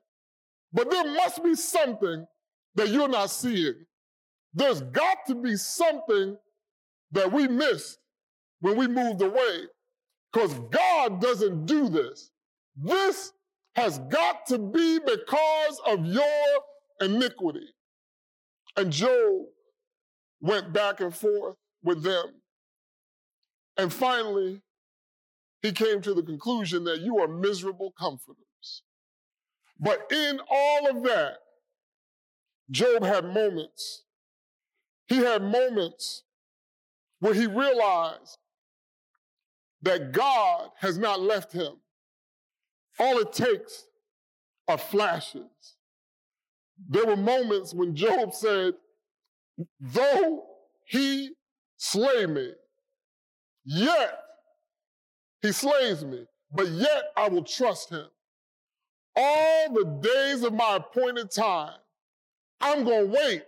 But 0.72 0.92
there 0.92 1.12
must 1.16 1.44
be 1.44 1.56
something 1.56 2.28
that 2.76 2.90
you're 2.90 3.10
not 3.10 3.32
seeing. 3.32 3.86
There's 4.54 4.82
got 4.82 5.18
to 5.28 5.36
be 5.36 5.56
something 5.56 6.38
that 7.12 7.32
we 7.32 7.48
missed 7.48 7.98
when 8.60 8.78
we 8.78 8.88
moved 8.88 9.22
away 9.22 9.64
because 10.32 10.54
God 10.72 11.22
doesn't 11.22 11.66
do 11.66 11.90
this. 11.90 12.32
This 12.76 13.32
has 13.76 14.00
got 14.00 14.46
to 14.48 14.58
be 14.58 15.00
because 15.00 15.82
of 15.88 16.06
your 16.06 16.62
iniquity. 17.02 17.68
And 18.76 18.92
Job 18.92 19.46
went 20.42 20.74
back 20.74 21.00
and 21.00 21.14
forth 21.14 21.56
with 21.84 22.04
them. 22.04 22.42
And 23.78 23.94
finally, 23.94 24.62
he 25.62 25.72
came 25.72 26.02
to 26.02 26.14
the 26.14 26.24
conclusion 26.24 26.84
that 26.86 27.02
you 27.02 27.20
are 27.20 27.28
miserable 27.28 27.94
comforters. 27.98 28.84
But 29.80 30.12
in 30.12 30.40
all 30.50 30.90
of 30.90 31.04
that, 31.04 31.38
Job 32.72 33.04
had 33.04 33.26
moments. 33.26 34.04
He 35.10 35.18
had 35.18 35.42
moments 35.42 36.24
where 37.20 37.34
he 37.34 37.48
realized 37.48 38.38
that 39.82 40.12
God 40.12 40.70
has 40.78 40.98
not 41.00 41.20
left 41.20 41.52
him. 41.52 41.74
All 43.00 43.18
it 43.18 43.34
takes 43.34 43.86
are 44.68 44.78
flashes. 44.78 45.50
There 46.88 47.08
were 47.08 47.18
moments 47.18 47.74
when 47.74 47.96
Job 47.96 48.34
said, 48.34 48.76
Though 49.80 50.44
he 50.86 51.32
slay 51.78 52.28
me, 52.28 52.52
yet 53.66 54.20
he 55.42 55.52
slays 55.52 56.06
me, 56.06 56.26
but 56.54 56.68
yet 56.68 57.06
I 57.18 57.30
will 57.30 57.44
trust 57.44 57.90
him. 57.90 58.06
All 59.16 59.74
the 59.74 59.86
days 60.02 60.44
of 60.44 60.54
my 60.54 60.78
appointed 60.78 61.32
time, 61.32 61.80
I'm 62.62 62.84
going 62.84 63.12
to 63.12 63.18
wait 63.18 63.44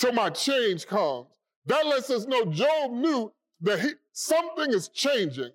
till 0.00 0.12
my 0.12 0.30
change 0.30 0.86
comes. 0.86 1.26
That 1.66 1.86
lets 1.86 2.10
us 2.10 2.26
know 2.26 2.46
Job 2.46 2.90
knew 2.90 3.32
that 3.60 3.80
he, 3.80 3.90
something 4.12 4.72
is 4.72 4.88
changing, 4.88 5.50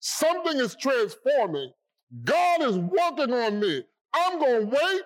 something 0.00 0.56
is 0.58 0.74
transforming. 0.74 1.70
God 2.24 2.62
is 2.62 2.78
working 2.78 3.32
on 3.32 3.60
me. 3.60 3.84
I'm 4.14 4.38
going 4.38 4.70
to 4.70 4.76
wait 4.76 5.02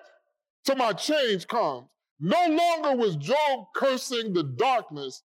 till 0.65 0.75
my 0.75 0.93
change 0.93 1.47
comes. 1.47 1.87
No 2.19 2.47
longer 2.47 2.97
was 2.97 3.15
Job 3.17 3.65
cursing 3.75 4.33
the 4.33 4.43
darkness. 4.43 5.23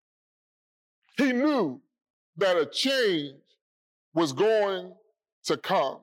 He 1.16 1.32
knew 1.32 1.80
that 2.36 2.56
a 2.56 2.66
change 2.66 3.34
was 4.14 4.32
going 4.32 4.92
to 5.44 5.56
come. 5.56 5.98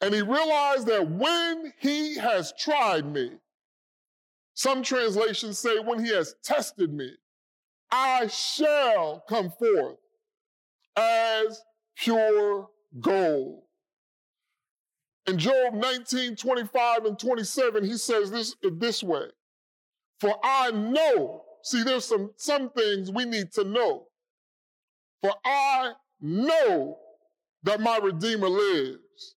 And 0.00 0.14
he 0.14 0.22
realized 0.22 0.86
that 0.86 1.08
when 1.10 1.72
he 1.78 2.16
has 2.18 2.52
tried 2.58 3.06
me, 3.06 3.32
some 4.60 4.82
translations 4.82 5.58
say, 5.58 5.78
when 5.78 6.04
he 6.04 6.12
has 6.14 6.34
tested 6.42 6.92
me, 6.92 7.10
I 7.90 8.26
shall 8.28 9.24
come 9.28 9.50
forth 9.50 9.98
as 10.96 11.62
pure 11.96 12.68
gold. 13.00 13.62
In 15.26 15.38
Job 15.38 15.74
19, 15.74 16.36
25 16.36 17.04
and 17.04 17.18
27, 17.18 17.84
he 17.84 17.96
says 17.96 18.30
this 18.30 18.56
this 18.62 19.02
way 19.02 19.26
For 20.20 20.36
I 20.42 20.70
know 20.70 21.44
See, 21.62 21.82
there's 21.82 22.04
some, 22.04 22.30
some 22.36 22.70
things 22.70 23.10
we 23.10 23.24
need 23.24 23.52
to 23.52 23.64
know. 23.64 24.06
For 25.22 25.34
I 25.44 25.92
know 26.20 26.98
that 27.62 27.80
my 27.80 27.98
Redeemer 27.98 28.48
lives, 28.48 29.36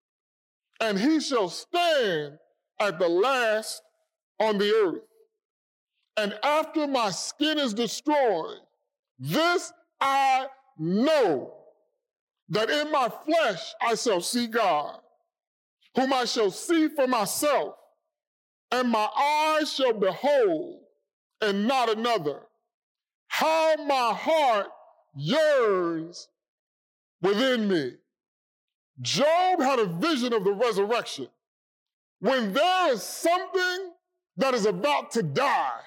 and 0.80 0.97
he 0.97 1.19
shall 1.19 1.49
stand 1.49 2.38
at 2.80 2.99
the 2.99 3.09
last 3.09 3.82
on 4.39 4.57
the 4.57 4.71
earth. 4.71 5.03
And 6.18 6.38
after 6.43 6.88
my 6.88 7.09
skin 7.09 7.57
is 7.57 7.74
destroyed, 7.74 8.59
this 9.18 9.74
I 9.99 10.47
know 10.78 11.53
that 12.49 12.70
in 12.70 12.91
my 12.91 13.09
flesh 13.26 13.74
I 13.82 13.95
shall 13.95 14.22
see 14.22 14.47
God, 14.47 14.99
whom 15.95 16.14
I 16.14 16.26
shall 16.26 16.51
see 16.51 16.88
for 16.89 17.07
myself, 17.07 17.76
and 18.72 18.89
my 18.89 19.07
eyes 19.18 19.74
shall 19.74 19.93
behold, 19.93 20.82
and 21.41 21.68
not 21.68 21.89
another. 21.89 22.41
How 23.28 23.76
my 23.78 24.14
heart 24.14 24.68
yearns 25.16 26.28
within 27.22 27.68
me. 27.68 27.93
Job 29.01 29.59
had 29.59 29.80
a 29.80 29.86
vision 29.86 30.34
of 30.34 30.43
the 30.43 30.53
resurrection. 30.53 31.28
When 32.20 32.53
there 32.53 32.91
is 32.91 33.01
something 33.01 33.93
that 34.38 34.53
is 34.53 34.66
about 34.66 35.11
to 35.11 35.24
die, 35.24 35.82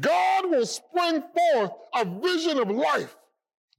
God 0.00 0.50
will 0.50 0.66
spring 0.66 1.22
forth 1.22 1.70
a 1.94 2.04
vision 2.04 2.58
of 2.58 2.70
life. 2.70 3.16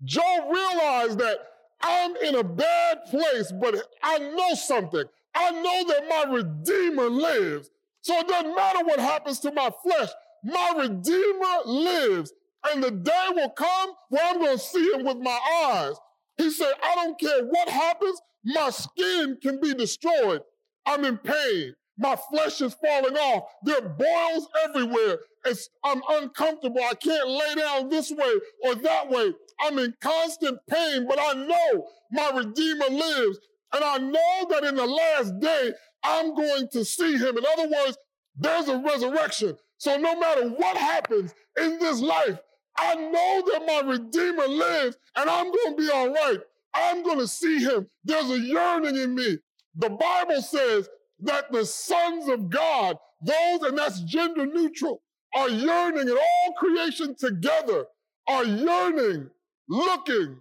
Job 0.04 0.52
realized 0.52 1.20
that 1.20 1.38
I'm 1.82 2.16
in 2.18 2.36
a 2.36 2.44
bad 2.44 3.00
place, 3.10 3.52
but 3.52 3.76
I 4.02 4.18
know 4.18 4.54
something. 4.56 5.04
I 5.36 5.52
know 5.52 5.84
that 5.88 6.08
my 6.10 6.34
Redeemer 6.34 7.10
lives. 7.10 7.70
So 8.02 8.18
it 8.18 8.28
doesn't 8.28 8.56
matter 8.56 8.84
what 8.86 9.00
happens 9.00 9.40
to 9.42 9.52
my 9.52 9.70
flesh. 9.84 10.10
My 10.44 10.74
Redeemer 10.78 11.58
lives. 11.66 12.34
And 12.70 12.84
the 12.84 12.92
day 12.92 13.28
will 13.32 13.50
come 13.52 13.92
where 14.10 14.24
I'm 14.26 14.40
going 14.40 14.58
to 14.58 14.64
see 14.64 14.92
him 14.94 15.06
with 15.06 15.18
my 15.18 15.40
eyes. 15.66 15.96
He 16.38 16.50
said, 16.50 16.74
I 16.84 16.96
don't 16.96 17.20
care 17.20 17.46
what 17.46 17.70
happens. 17.70 18.20
My 18.44 18.70
skin 18.70 19.38
can 19.42 19.62
be 19.62 19.74
destroyed. 19.74 20.42
I'm 20.86 21.06
in 21.06 21.18
pain. 21.18 21.76
My 22.00 22.16
flesh 22.16 22.62
is 22.62 22.74
falling 22.76 23.18
off. 23.18 23.44
There 23.64 23.78
are 23.78 23.90
boils 23.90 24.48
everywhere. 24.64 25.20
It's, 25.46 25.70
I'm 25.84 26.02
uncomfortable. 26.10 26.80
I 26.82 26.94
can't 26.96 27.30
lay 27.30 27.56
down 27.56 27.90
this 27.90 28.10
way 28.10 28.34
or 28.64 28.76
that 28.76 29.10
way. 29.10 29.34
I'm 29.60 29.78
in 29.80 29.94
constant 30.02 30.60
pain, 30.70 31.06
but 31.08 31.20
I 31.20 31.34
know 31.34 31.88
my 32.12 32.32
Redeemer 32.34 32.90
lives. 32.90 33.40
And 33.74 33.84
I 33.84 33.98
know 33.98 34.48
that 34.50 34.64
in 34.64 34.76
the 34.76 34.86
last 34.86 35.40
day, 35.40 35.74
I'm 36.04 36.34
going 36.34 36.70
to 36.72 36.86
see 36.86 37.18
him. 37.18 37.38
In 37.38 37.44
other 37.46 37.68
words, 37.70 37.98
there's 38.38 38.70
a 38.70 38.78
resurrection. 38.78 39.58
So 39.78 39.98
no 39.98 40.18
matter 40.18 40.50
what 40.50 40.78
happens 40.78 41.34
in 41.62 41.80
this 41.80 42.00
life, 42.00 42.40
I 42.78 42.96
know 42.96 43.44
that 43.52 43.66
my 43.68 43.92
Redeemer 43.92 44.48
lives 44.48 44.98
and 45.18 45.30
I'm 45.30 45.52
going 45.52 45.76
to 45.76 45.84
be 45.84 45.92
all 45.92 46.10
right. 46.10 46.40
I'm 46.74 47.04
going 47.04 47.20
to 47.20 47.28
see 47.28 47.60
him. 47.60 47.88
There's 48.06 48.30
a 48.30 48.40
yearning 48.40 48.96
in 48.96 49.16
me. 49.16 49.40
The 49.76 49.90
Bible 49.90 50.42
says 50.42 50.88
that 51.22 51.52
the 51.52 51.66
sons 51.66 52.28
of 52.30 52.50
God, 52.50 52.98
those, 53.22 53.62
and 53.64 53.78
that's 53.78 54.02
gender 54.02 54.46
neutral, 54.46 55.02
are 55.36 55.50
yearning, 55.50 56.10
and 56.10 56.18
all 56.18 56.54
creation 56.58 57.16
together 57.16 57.86
are 58.28 58.46
yearning, 58.46 59.30
looking 59.68 60.40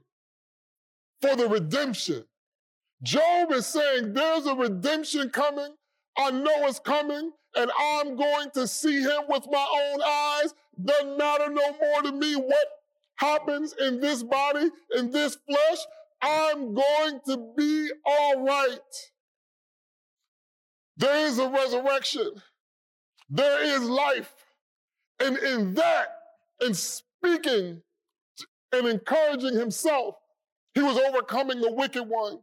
for 1.21 1.37
the 1.37 1.49
redemption. 1.49 2.25
Job 3.03 3.53
is 3.53 3.67
saying, 3.67 4.13
There's 4.13 4.47
a 4.47 4.55
redemption 4.55 5.31
coming. 5.31 5.75
I 6.17 6.31
know 6.31 6.67
it's 6.67 6.81
coming, 6.81 7.33
and 7.57 7.71
I'm 7.79 8.17
going 8.17 8.51
to 8.55 8.67
see 8.67 9.03
him 9.03 9.23
with 9.29 9.47
my 9.51 9.67
own 9.93 10.03
eyes. 10.03 10.55
Doesn't 10.85 11.17
matter 11.19 11.49
no 11.51 11.77
more 11.81 12.03
to 12.03 12.13
me 12.13 12.35
what 12.35 12.67
happens 13.17 13.75
in 13.81 14.01
this 14.01 14.23
body, 14.23 14.71
in 14.97 15.11
this 15.11 15.37
flesh. 15.47 15.79
I'm 16.23 16.75
going 16.75 17.21
to 17.27 17.53
be 17.57 17.91
all 18.05 18.45
right. 18.45 18.79
There 20.99 21.27
is 21.27 21.39
a 21.39 21.49
resurrection. 21.49 22.33
There 23.31 23.63
is 23.65 23.83
life. 23.83 24.35
And 25.21 25.37
in 25.39 25.75
that, 25.75 26.09
in 26.61 26.75
speaking 26.75 27.83
and 28.73 28.87
encouraging 28.87 29.55
himself, 29.55 30.17
he 30.75 30.83
was 30.83 30.99
overcoming 30.99 31.61
the 31.61 31.73
wicked 31.73 32.03
one. 32.05 32.41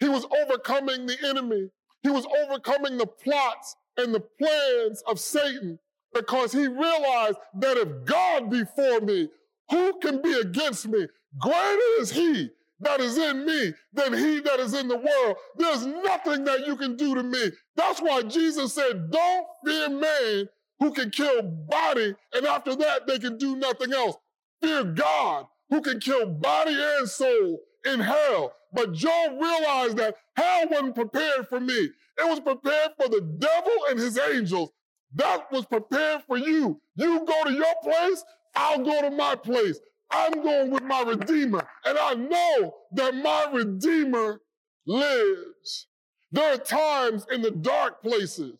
He 0.00 0.08
was 0.08 0.26
overcoming 0.42 1.06
the 1.06 1.16
enemy. 1.26 1.70
He 2.02 2.10
was 2.10 2.26
overcoming 2.42 2.98
the 2.98 3.06
plots 3.06 3.76
and 3.96 4.14
the 4.14 4.20
plans 4.20 5.02
of 5.06 5.18
Satan 5.18 5.78
because 6.12 6.52
he 6.52 6.66
realized 6.66 7.38
that 7.54 7.76
if 7.76 8.04
God 8.04 8.50
be 8.50 8.64
for 8.76 9.00
me, 9.00 9.28
who 9.70 9.98
can 10.00 10.20
be 10.20 10.32
against 10.32 10.86
me? 10.88 11.06
Greater 11.38 12.00
is 12.00 12.12
he 12.12 12.50
that 12.84 13.00
is 13.00 13.18
in 13.18 13.46
me 13.46 13.74
than 13.92 14.12
he 14.12 14.40
that 14.40 14.60
is 14.60 14.74
in 14.74 14.88
the 14.88 14.96
world. 14.96 15.36
There's 15.56 15.86
nothing 15.86 16.44
that 16.44 16.66
you 16.66 16.76
can 16.76 16.96
do 16.96 17.14
to 17.14 17.22
me. 17.22 17.50
That's 17.76 18.00
why 18.00 18.22
Jesus 18.22 18.74
said, 18.74 19.10
Don't 19.10 19.46
fear 19.64 19.90
man 19.90 20.48
who 20.80 20.92
can 20.92 21.10
kill 21.10 21.42
body, 21.42 22.14
and 22.34 22.46
after 22.46 22.76
that, 22.76 23.06
they 23.06 23.18
can 23.18 23.38
do 23.38 23.56
nothing 23.56 23.92
else. 23.92 24.16
Fear 24.62 24.84
God 24.84 25.46
who 25.70 25.80
can 25.80 26.00
kill 26.00 26.26
body 26.26 26.76
and 26.98 27.08
soul 27.08 27.60
in 27.86 28.00
hell. 28.00 28.54
But 28.72 28.92
Job 28.92 29.32
realized 29.40 29.96
that 29.98 30.16
hell 30.36 30.68
wasn't 30.70 30.94
prepared 30.94 31.48
for 31.48 31.60
me. 31.60 31.90
It 32.18 32.28
was 32.28 32.40
prepared 32.40 32.90
for 33.00 33.08
the 33.08 33.20
devil 33.38 33.72
and 33.90 33.98
his 33.98 34.18
angels. 34.18 34.70
That 35.14 35.50
was 35.52 35.64
prepared 35.66 36.22
for 36.26 36.36
you. 36.36 36.80
You 36.96 37.24
go 37.24 37.44
to 37.44 37.52
your 37.52 37.74
place, 37.82 38.24
I'll 38.56 38.84
go 38.84 39.02
to 39.02 39.10
my 39.10 39.36
place. 39.36 39.78
I'm 40.14 40.42
going 40.42 40.70
with 40.70 40.84
my 40.84 41.02
Redeemer. 41.02 41.66
And 41.84 41.98
I 41.98 42.14
know 42.14 42.74
that 42.92 43.14
my 43.16 43.46
Redeemer 43.52 44.40
lives. 44.86 45.88
There 46.30 46.54
are 46.54 46.58
times 46.58 47.26
in 47.32 47.42
the 47.42 47.50
dark 47.50 48.02
places, 48.02 48.54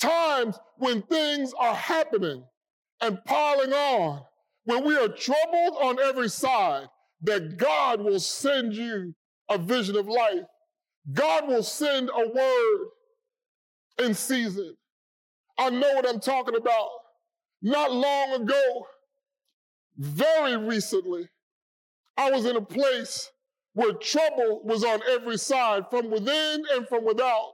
times 0.00 0.58
when 0.76 1.02
things 1.02 1.52
are 1.58 1.74
happening 1.74 2.44
and 3.00 3.24
piling 3.24 3.72
on, 3.72 4.22
when 4.64 4.84
we 4.84 4.96
are 4.96 5.08
troubled 5.08 5.76
on 5.80 5.98
every 6.00 6.28
side, 6.28 6.86
that 7.22 7.56
God 7.56 8.00
will 8.00 8.20
send 8.20 8.74
you 8.74 9.14
a 9.48 9.58
vision 9.58 9.96
of 9.96 10.06
life. 10.06 10.44
God 11.12 11.48
will 11.48 11.62
send 11.62 12.10
a 12.10 12.28
word 12.28 12.88
in 14.06 14.14
season. 14.14 14.76
I 15.58 15.70
know 15.70 15.94
what 15.94 16.08
I'm 16.08 16.20
talking 16.20 16.56
about. 16.56 16.88
Not 17.62 17.92
long 17.92 18.42
ago, 18.42 18.86
very 20.00 20.56
recently, 20.56 21.28
I 22.16 22.30
was 22.30 22.46
in 22.46 22.56
a 22.56 22.62
place 22.62 23.30
where 23.74 23.92
trouble 23.92 24.62
was 24.64 24.82
on 24.82 25.00
every 25.10 25.36
side, 25.36 25.90
from 25.90 26.10
within 26.10 26.64
and 26.72 26.88
from 26.88 27.04
without. 27.04 27.52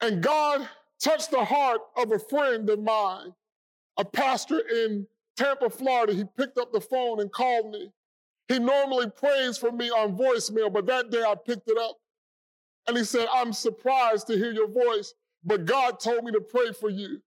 And 0.00 0.22
God 0.22 0.68
touched 1.02 1.32
the 1.32 1.44
heart 1.44 1.80
of 1.96 2.12
a 2.12 2.20
friend 2.20 2.70
of 2.70 2.78
mine, 2.78 3.34
a 3.96 4.04
pastor 4.04 4.60
in 4.60 5.08
Tampa, 5.36 5.70
Florida. 5.70 6.14
He 6.14 6.24
picked 6.36 6.56
up 6.56 6.72
the 6.72 6.80
phone 6.80 7.20
and 7.20 7.32
called 7.32 7.72
me. 7.72 7.90
He 8.46 8.60
normally 8.60 9.10
prays 9.10 9.58
for 9.58 9.72
me 9.72 9.90
on 9.90 10.16
voicemail, 10.16 10.72
but 10.72 10.86
that 10.86 11.10
day 11.10 11.22
I 11.22 11.34
picked 11.34 11.68
it 11.68 11.76
up. 11.78 11.96
And 12.86 12.96
he 12.96 13.02
said, 13.02 13.26
I'm 13.32 13.52
surprised 13.52 14.28
to 14.28 14.36
hear 14.36 14.52
your 14.52 14.68
voice, 14.68 15.14
but 15.44 15.64
God 15.64 15.98
told 15.98 16.22
me 16.22 16.30
to 16.30 16.40
pray 16.40 16.70
for 16.78 16.90
you. 16.90 17.20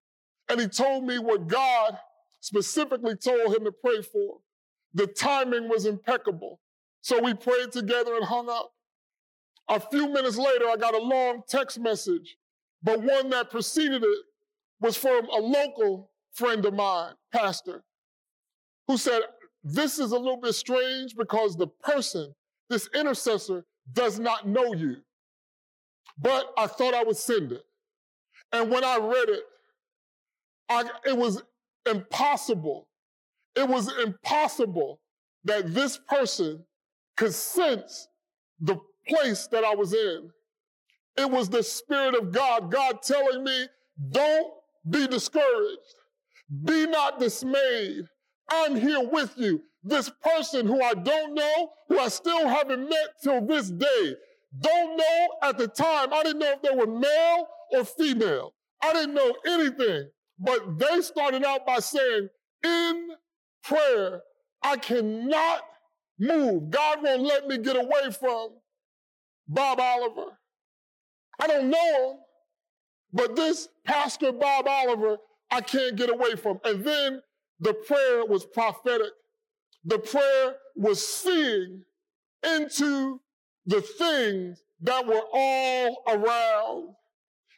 And 0.48 0.58
he 0.58 0.66
told 0.66 1.04
me 1.04 1.18
what 1.18 1.46
God 1.46 1.98
specifically 2.40 3.16
told 3.16 3.54
him 3.54 3.64
to 3.64 3.72
pray 3.72 4.02
for. 4.02 4.38
The 4.94 5.06
timing 5.06 5.68
was 5.68 5.86
impeccable. 5.86 6.60
So 7.02 7.22
we 7.22 7.34
prayed 7.34 7.72
together 7.72 8.16
and 8.16 8.24
hung 8.24 8.48
up. 8.48 8.72
A 9.68 9.78
few 9.78 10.08
minutes 10.08 10.36
later, 10.36 10.66
I 10.68 10.76
got 10.76 10.94
a 10.94 11.02
long 11.02 11.42
text 11.48 11.78
message, 11.78 12.36
but 12.82 13.00
one 13.00 13.30
that 13.30 13.50
preceded 13.50 14.02
it 14.02 14.18
was 14.80 14.96
from 14.96 15.28
a 15.28 15.38
local 15.38 16.10
friend 16.32 16.64
of 16.66 16.74
mine, 16.74 17.12
pastor, 17.32 17.84
who 18.88 18.96
said, 18.96 19.20
This 19.62 19.98
is 19.98 20.10
a 20.12 20.18
little 20.18 20.40
bit 20.40 20.54
strange 20.54 21.14
because 21.14 21.56
the 21.56 21.68
person, 21.68 22.34
this 22.68 22.88
intercessor, 22.94 23.64
does 23.92 24.18
not 24.18 24.48
know 24.48 24.74
you. 24.74 24.96
But 26.18 26.52
I 26.58 26.66
thought 26.66 26.94
I 26.94 27.04
would 27.04 27.16
send 27.16 27.52
it. 27.52 27.62
And 28.52 28.70
when 28.70 28.84
I 28.84 28.98
read 28.98 29.28
it, 29.28 29.42
I, 30.68 30.84
it 31.06 31.16
was 31.16 31.42
impossible. 31.86 32.88
It 33.56 33.68
was 33.68 33.92
impossible 33.98 35.00
that 35.44 35.74
this 35.74 35.98
person 36.08 36.64
could 37.16 37.34
sense 37.34 38.08
the 38.60 38.78
place 39.08 39.48
that 39.48 39.64
I 39.64 39.74
was 39.74 39.92
in. 39.92 40.30
It 41.16 41.30
was 41.30 41.48
the 41.48 41.62
Spirit 41.62 42.14
of 42.14 42.32
God, 42.32 42.70
God 42.70 43.02
telling 43.02 43.44
me, 43.44 43.66
don't 44.10 44.52
be 44.88 45.06
discouraged. 45.06 45.94
Be 46.64 46.86
not 46.86 47.18
dismayed. 47.18 48.04
I'm 48.50 48.76
here 48.76 49.06
with 49.08 49.34
you. 49.36 49.62
This 49.82 50.10
person 50.22 50.66
who 50.66 50.82
I 50.82 50.94
don't 50.94 51.34
know, 51.34 51.70
who 51.88 51.98
I 51.98 52.08
still 52.08 52.48
haven't 52.48 52.88
met 52.88 53.08
till 53.22 53.46
this 53.46 53.70
day, 53.70 54.14
don't 54.60 54.96
know 54.96 55.28
at 55.42 55.58
the 55.58 55.68
time. 55.68 56.12
I 56.12 56.22
didn't 56.22 56.40
know 56.40 56.52
if 56.52 56.62
they 56.62 56.74
were 56.74 56.86
male 56.86 57.48
or 57.72 57.84
female. 57.84 58.54
I 58.82 58.92
didn't 58.92 59.14
know 59.14 59.34
anything. 59.46 60.10
But 60.40 60.78
they 60.78 61.02
started 61.02 61.44
out 61.44 61.66
by 61.66 61.80
saying, 61.80 62.28
in 62.64 63.08
prayer, 63.62 64.22
I 64.62 64.76
cannot 64.76 65.62
move. 66.18 66.70
God 66.70 67.02
won't 67.02 67.22
let 67.22 67.46
me 67.46 67.58
get 67.58 67.76
away 67.76 68.10
from 68.18 68.50
Bob 69.46 69.80
Oliver. 69.80 70.38
I 71.38 71.46
don't 71.46 71.70
know 71.70 72.10
him, 72.10 72.18
but 73.12 73.36
this 73.36 73.68
Pastor 73.84 74.32
Bob 74.32 74.66
Oliver, 74.66 75.18
I 75.50 75.60
can't 75.60 75.96
get 75.96 76.10
away 76.10 76.36
from. 76.36 76.60
And 76.64 76.84
then 76.84 77.20
the 77.60 77.74
prayer 77.74 78.24
was 78.24 78.46
prophetic. 78.46 79.12
The 79.84 79.98
prayer 79.98 80.56
was 80.76 81.06
seeing 81.06 81.82
into 82.44 83.20
the 83.66 83.80
things 83.80 84.62
that 84.82 85.06
were 85.06 85.22
all 85.32 86.02
around. 86.08 86.94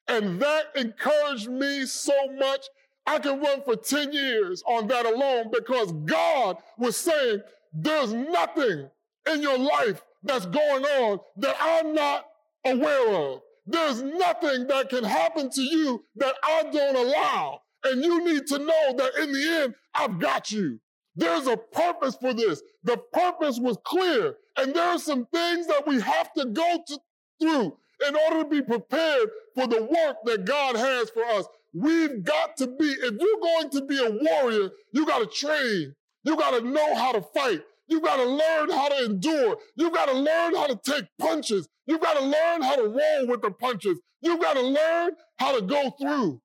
And 0.08 0.40
that 0.40 0.64
encouraged 0.76 1.48
me 1.48 1.86
so 1.86 2.14
much. 2.38 2.66
I 3.06 3.18
can 3.18 3.40
run 3.40 3.62
for 3.62 3.76
10 3.76 4.12
years 4.12 4.62
on 4.66 4.86
that 4.88 5.06
alone 5.06 5.50
because 5.52 5.92
God 6.04 6.58
was 6.78 6.96
saying, 6.96 7.40
there's 7.72 8.12
nothing 8.12 8.88
in 9.32 9.42
your 9.42 9.58
life 9.58 10.02
that's 10.22 10.46
going 10.46 10.84
on 10.84 11.20
that 11.38 11.56
I'm 11.60 11.94
not 11.94 12.26
aware 12.64 13.14
of. 13.14 13.40
There's 13.66 14.02
nothing 14.02 14.66
that 14.68 14.88
can 14.88 15.04
happen 15.04 15.50
to 15.50 15.62
you 15.62 16.04
that 16.16 16.34
I 16.42 16.64
don't 16.64 16.96
allow. 16.96 17.62
And 17.84 18.04
you 18.04 18.24
need 18.24 18.46
to 18.48 18.58
know 18.58 18.94
that 18.96 19.12
in 19.20 19.32
the 19.32 19.62
end, 19.62 19.74
I've 19.94 20.18
got 20.18 20.50
you. 20.50 20.80
There's 21.16 21.46
a 21.46 21.56
purpose 21.56 22.16
for 22.20 22.32
this. 22.32 22.62
The 22.84 22.96
purpose 23.12 23.58
was 23.58 23.78
clear. 23.84 24.36
And 24.56 24.74
there 24.74 24.88
are 24.88 24.98
some 24.98 25.26
things 25.26 25.66
that 25.66 25.86
we 25.86 26.00
have 26.00 26.32
to 26.34 26.46
go 26.46 26.78
to, 26.86 26.98
through 27.40 27.76
in 28.08 28.16
order 28.16 28.42
to 28.42 28.48
be 28.48 28.62
prepared 28.62 29.30
for 29.54 29.66
the 29.66 29.82
work 29.82 30.16
that 30.24 30.44
God 30.44 30.76
has 30.76 31.10
for 31.10 31.24
us. 31.24 31.46
We've 31.74 32.22
got 32.24 32.56
to 32.58 32.66
be, 32.66 32.86
if 32.86 33.14
you're 33.18 33.40
going 33.40 33.70
to 33.70 33.82
be 33.82 33.98
a 33.98 34.10
warrior, 34.10 34.70
you 34.92 35.06
got 35.06 35.20
to 35.20 35.26
train. 35.26 35.94
You 36.24 36.36
got 36.36 36.58
to 36.58 36.66
know 36.66 36.94
how 36.94 37.12
to 37.12 37.22
fight. 37.34 37.62
You 37.88 38.00
got 38.00 38.16
to 38.16 38.24
learn 38.24 38.70
how 38.70 38.88
to 38.88 39.04
endure. 39.06 39.56
You 39.76 39.90
got 39.90 40.06
to 40.06 40.14
learn 40.14 40.54
how 40.54 40.66
to 40.66 40.80
take 40.84 41.06
punches. 41.18 41.68
You 41.86 41.98
got 41.98 42.18
to 42.18 42.24
learn 42.24 42.62
how 42.62 42.76
to 42.76 42.84
roll 42.84 43.26
with 43.28 43.42
the 43.42 43.50
punches. 43.50 43.98
You 44.20 44.38
got 44.38 44.54
to 44.54 44.62
learn 44.62 45.12
how 45.38 45.56
to 45.58 45.62
go 45.62 45.90
through. 46.00 46.40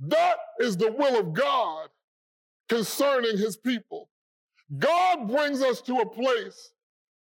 That 0.00 0.36
is 0.60 0.76
the 0.76 0.92
will 0.92 1.18
of 1.20 1.32
God 1.34 1.88
concerning 2.68 3.38
his 3.38 3.56
people. 3.56 4.08
God 4.78 5.28
brings 5.28 5.62
us 5.62 5.80
to 5.82 5.98
a 5.98 6.10
place 6.10 6.72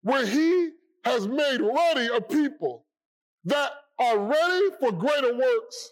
where 0.02 0.26
he 0.26 0.72
has 1.06 1.28
made 1.28 1.62
ready 1.62 2.08
a 2.16 2.22
people 2.22 2.87
that 3.46 3.72
are 4.00 4.20
ready 4.20 4.68
for 4.80 4.92
greater 4.92 5.36
works. 5.36 5.92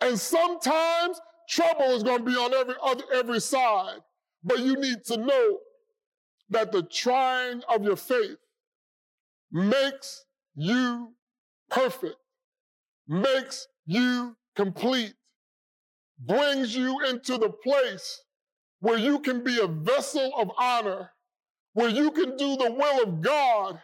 And 0.00 0.18
sometimes 0.18 1.20
trouble 1.48 1.94
is 1.94 2.02
going 2.02 2.18
to 2.18 2.24
be 2.24 2.36
on 2.36 2.54
every 2.54 2.74
other, 2.82 3.04
every 3.14 3.40
side. 3.40 3.98
But 4.44 4.60
you 4.60 4.76
need 4.76 5.04
to 5.06 5.16
know 5.16 5.58
that 6.50 6.72
the 6.72 6.82
trying 6.82 7.62
of 7.68 7.82
your 7.82 7.96
faith 7.96 8.38
makes 9.50 10.24
you 10.54 11.12
perfect, 11.70 12.16
makes 13.08 13.66
you 13.86 14.36
complete, 14.54 15.14
brings 16.18 16.74
you 16.74 17.04
into 17.06 17.38
the 17.38 17.50
place 17.50 18.22
where 18.80 18.98
you 18.98 19.18
can 19.18 19.42
be 19.42 19.58
a 19.60 19.66
vessel 19.66 20.30
of 20.36 20.50
honor, 20.58 21.10
where 21.72 21.88
you 21.88 22.10
can 22.10 22.36
do 22.36 22.56
the 22.56 22.72
will 22.72 23.02
of 23.02 23.20
God 23.20 23.80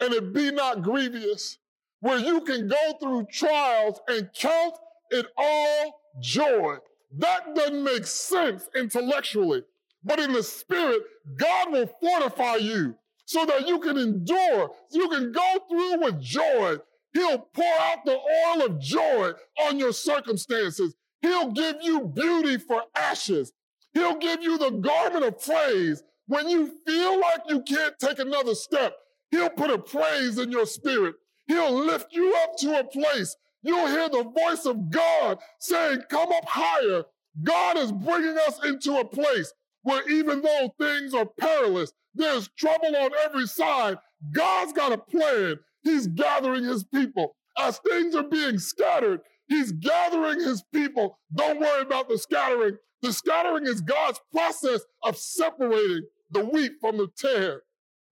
and 0.00 0.12
it 0.12 0.32
be 0.32 0.50
not 0.50 0.82
grievous, 0.82 1.58
where 2.04 2.18
you 2.18 2.42
can 2.42 2.68
go 2.68 2.92
through 3.00 3.26
trials 3.32 3.98
and 4.08 4.28
count 4.34 4.74
it 5.10 5.24
all 5.38 6.02
joy. 6.20 6.76
That 7.16 7.54
doesn't 7.54 7.82
make 7.82 8.04
sense 8.04 8.68
intellectually, 8.76 9.62
but 10.04 10.20
in 10.20 10.34
the 10.34 10.42
spirit, 10.42 11.00
God 11.38 11.72
will 11.72 11.86
fortify 11.86 12.56
you 12.56 12.94
so 13.24 13.46
that 13.46 13.66
you 13.66 13.78
can 13.78 13.96
endure, 13.96 14.70
you 14.90 15.08
can 15.08 15.32
go 15.32 15.58
through 15.70 16.02
with 16.02 16.20
joy. 16.20 16.76
He'll 17.14 17.38
pour 17.38 17.74
out 17.80 18.04
the 18.04 18.18
oil 18.18 18.66
of 18.66 18.78
joy 18.78 19.30
on 19.62 19.78
your 19.78 19.94
circumstances. 19.94 20.94
He'll 21.22 21.52
give 21.52 21.76
you 21.80 22.00
beauty 22.00 22.58
for 22.58 22.82
ashes. 22.94 23.50
He'll 23.94 24.18
give 24.18 24.42
you 24.42 24.58
the 24.58 24.72
garment 24.72 25.24
of 25.24 25.42
praise. 25.42 26.02
When 26.26 26.50
you 26.50 26.70
feel 26.86 27.18
like 27.18 27.40
you 27.48 27.62
can't 27.62 27.98
take 27.98 28.18
another 28.18 28.54
step, 28.54 28.94
He'll 29.30 29.48
put 29.48 29.70
a 29.70 29.78
praise 29.78 30.36
in 30.36 30.52
your 30.52 30.66
spirit. 30.66 31.14
He'll 31.46 31.74
lift 31.74 32.12
you 32.12 32.34
up 32.42 32.56
to 32.58 32.78
a 32.78 32.84
place. 32.84 33.36
You'll 33.62 33.86
hear 33.86 34.08
the 34.08 34.24
voice 34.24 34.66
of 34.66 34.90
God 34.90 35.38
saying, 35.58 36.02
Come 36.10 36.32
up 36.32 36.44
higher. 36.46 37.04
God 37.42 37.78
is 37.78 37.92
bringing 37.92 38.36
us 38.46 38.62
into 38.64 38.98
a 38.98 39.04
place 39.04 39.52
where 39.82 40.08
even 40.10 40.42
though 40.42 40.74
things 40.78 41.14
are 41.14 41.26
perilous, 41.26 41.92
there's 42.14 42.48
trouble 42.56 42.94
on 42.96 43.10
every 43.24 43.46
side. 43.46 43.98
God's 44.32 44.72
got 44.72 44.92
a 44.92 44.98
plan. 44.98 45.56
He's 45.82 46.06
gathering 46.06 46.64
his 46.64 46.84
people. 46.84 47.36
As 47.58 47.78
things 47.78 48.14
are 48.14 48.22
being 48.24 48.58
scattered, 48.58 49.20
he's 49.48 49.72
gathering 49.72 50.40
his 50.40 50.62
people. 50.72 51.18
Don't 51.34 51.60
worry 51.60 51.82
about 51.82 52.08
the 52.08 52.18
scattering. 52.18 52.76
The 53.02 53.12
scattering 53.12 53.66
is 53.66 53.80
God's 53.80 54.20
process 54.32 54.80
of 55.02 55.16
separating 55.16 56.02
the 56.30 56.44
wheat 56.44 56.72
from 56.80 56.96
the 56.96 57.08
tare. 57.16 57.62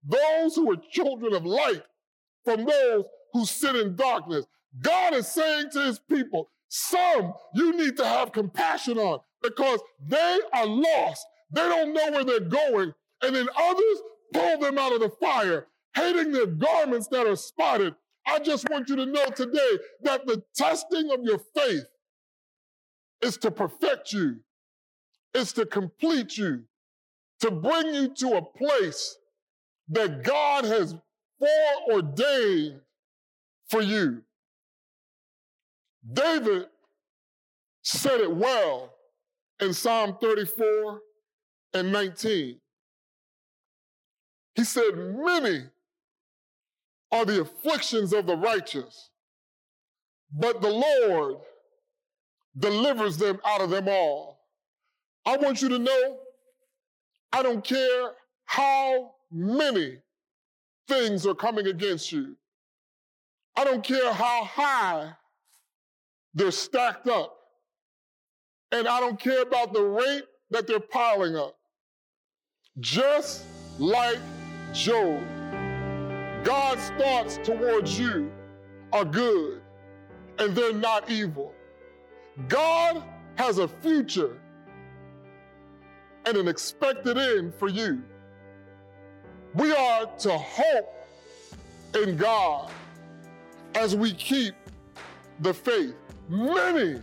Those 0.05 0.55
who 0.55 0.71
are 0.71 0.77
children 0.91 1.33
of 1.33 1.45
light 1.45 1.83
from 2.45 2.65
those 2.65 3.05
who 3.33 3.45
sit 3.45 3.75
in 3.75 3.95
darkness. 3.95 4.45
God 4.81 5.13
is 5.13 5.27
saying 5.27 5.71
to 5.71 5.81
his 5.81 5.99
people, 5.99 6.49
some 6.69 7.33
you 7.53 7.77
need 7.77 7.97
to 7.97 8.05
have 8.05 8.31
compassion 8.31 8.97
on 8.97 9.19
because 9.41 9.79
they 10.07 10.39
are 10.53 10.65
lost. 10.65 11.25
They 11.51 11.61
don't 11.61 11.93
know 11.93 12.11
where 12.11 12.23
they're 12.23 12.39
going. 12.39 12.93
And 13.21 13.35
then 13.35 13.47
others 13.55 14.01
pull 14.33 14.59
them 14.59 14.77
out 14.77 14.93
of 14.93 15.01
the 15.01 15.09
fire, 15.09 15.67
hating 15.95 16.31
their 16.31 16.47
garments 16.47 17.07
that 17.07 17.27
are 17.27 17.35
spotted. 17.35 17.95
I 18.25 18.39
just 18.39 18.67
want 18.69 18.89
you 18.89 18.95
to 18.95 19.05
know 19.05 19.25
today 19.27 19.77
that 20.01 20.25
the 20.25 20.43
testing 20.55 21.11
of 21.11 21.19
your 21.23 21.39
faith 21.55 21.85
is 23.21 23.37
to 23.37 23.51
perfect 23.51 24.11
you 24.13 24.37
is 25.33 25.53
to 25.53 25.65
complete 25.65 26.37
you, 26.37 26.63
to 27.39 27.51
bring 27.51 27.93
you 27.93 28.13
to 28.15 28.37
a 28.37 28.41
place 28.41 29.17
that 29.89 30.23
God 30.23 30.65
has 30.65 30.95
foreordained 31.39 32.81
for 33.73 33.81
you. 33.81 34.21
David 36.13 36.67
said 37.81 38.21
it 38.21 38.31
well 38.31 38.93
in 39.59 39.73
Psalm 39.73 40.15
34 40.21 40.99
and 41.73 41.91
19. 41.91 42.59
He 44.53 44.63
said, 44.63 44.91
Many 44.95 45.63
are 47.11 47.25
the 47.25 47.41
afflictions 47.41 48.13
of 48.13 48.27
the 48.27 48.37
righteous, 48.37 49.09
but 50.31 50.61
the 50.61 50.69
Lord 50.69 51.37
delivers 52.55 53.17
them 53.17 53.39
out 53.43 53.61
of 53.61 53.71
them 53.71 53.87
all. 53.87 54.39
I 55.25 55.37
want 55.37 55.63
you 55.63 55.69
to 55.69 55.79
know 55.79 56.17
I 57.31 57.41
don't 57.41 57.63
care 57.63 58.11
how 58.45 59.15
many 59.31 59.97
things 60.87 61.25
are 61.25 61.33
coming 61.33 61.65
against 61.65 62.11
you. 62.11 62.35
I 63.55 63.63
don't 63.63 63.83
care 63.83 64.11
how 64.11 64.43
high 64.45 65.11
they're 66.33 66.51
stacked 66.51 67.07
up. 67.07 67.37
And 68.71 68.87
I 68.87 68.99
don't 68.99 69.19
care 69.19 69.43
about 69.43 69.73
the 69.73 69.83
rate 69.83 70.23
that 70.49 70.65
they're 70.65 70.79
piling 70.79 71.35
up. 71.35 71.55
Just 72.79 73.45
like 73.77 74.17
Job, 74.73 75.21
God's 76.43 76.89
thoughts 76.97 77.39
towards 77.43 77.99
you 77.99 78.31
are 78.91 79.05
good 79.05 79.61
and 80.39 80.55
they're 80.55 80.73
not 80.73 81.09
evil. 81.09 81.53
God 82.47 83.03
has 83.35 83.59
a 83.59 83.67
future 83.67 84.39
and 86.25 86.35
an 86.37 86.47
expected 86.47 87.17
end 87.17 87.53
for 87.53 87.67
you. 87.67 88.01
We 89.53 89.71
are 89.71 90.07
to 90.19 90.37
hope 90.37 91.07
in 91.95 92.17
God 92.17 92.71
as 93.75 93.95
we 93.95 94.13
keep 94.13 94.55
the 95.39 95.53
faith. 95.53 95.95
Many 96.29 97.01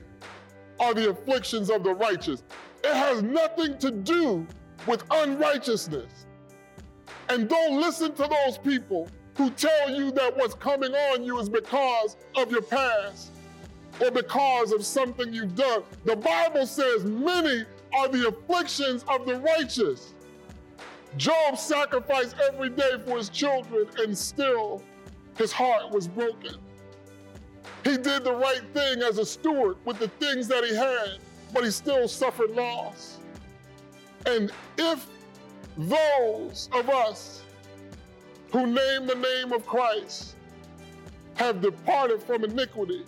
are 0.78 0.94
the 0.94 1.10
afflictions 1.10 1.70
of 1.70 1.84
the 1.84 1.94
righteous. 1.94 2.42
It 2.82 2.94
has 2.94 3.22
nothing 3.22 3.78
to 3.78 3.90
do 3.90 4.46
with 4.86 5.04
unrighteousness. 5.10 6.26
And 7.28 7.48
don't 7.48 7.80
listen 7.80 8.14
to 8.14 8.28
those 8.28 8.58
people 8.58 9.08
who 9.36 9.50
tell 9.50 9.90
you 9.90 10.10
that 10.12 10.36
what's 10.36 10.54
coming 10.54 10.94
on 10.94 11.22
you 11.22 11.38
is 11.38 11.48
because 11.48 12.16
of 12.36 12.50
your 12.50 12.62
past 12.62 13.30
or 14.00 14.10
because 14.10 14.72
of 14.72 14.84
something 14.84 15.32
you've 15.32 15.54
done. 15.54 15.82
The 16.04 16.16
Bible 16.16 16.66
says 16.66 17.04
many 17.04 17.64
are 17.94 18.08
the 18.08 18.28
afflictions 18.28 19.04
of 19.08 19.26
the 19.26 19.38
righteous. 19.40 20.14
Job 21.16 21.58
sacrificed 21.58 22.36
every 22.52 22.70
day 22.70 22.92
for 23.04 23.16
his 23.16 23.28
children, 23.28 23.86
and 23.98 24.16
still 24.16 24.82
his 25.36 25.52
heart 25.52 25.90
was 25.90 26.06
broken. 26.08 26.56
He 27.84 27.96
did 27.96 28.24
the 28.24 28.34
right 28.34 28.62
thing 28.74 29.02
as 29.02 29.18
a 29.18 29.24
steward 29.24 29.76
with 29.84 29.98
the 29.98 30.08
things 30.08 30.48
that 30.48 30.64
he 30.64 30.74
had, 30.74 31.18
but 31.52 31.64
he 31.64 31.70
still 31.70 32.08
suffered 32.08 32.50
loss. 32.50 33.18
And 34.26 34.52
if 34.76 35.06
those 35.78 36.68
of 36.72 36.90
us 36.90 37.42
who 38.52 38.66
name 38.66 39.06
the 39.06 39.14
name 39.14 39.52
of 39.52 39.66
Christ 39.66 40.36
have 41.36 41.60
departed 41.62 42.22
from 42.22 42.44
iniquity, 42.44 43.04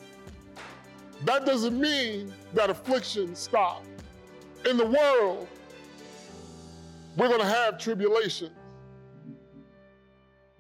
that 1.25 1.45
doesn't 1.45 1.79
mean 1.79 2.33
that 2.55 2.71
affliction 2.71 3.35
stopped. 3.35 3.87
In 4.69 4.77
the 4.77 4.87
world, 4.87 5.49
we're 7.17 7.29
going 7.29 7.41
to 7.41 7.47
have 7.47 7.79
tribulation. 7.79 8.51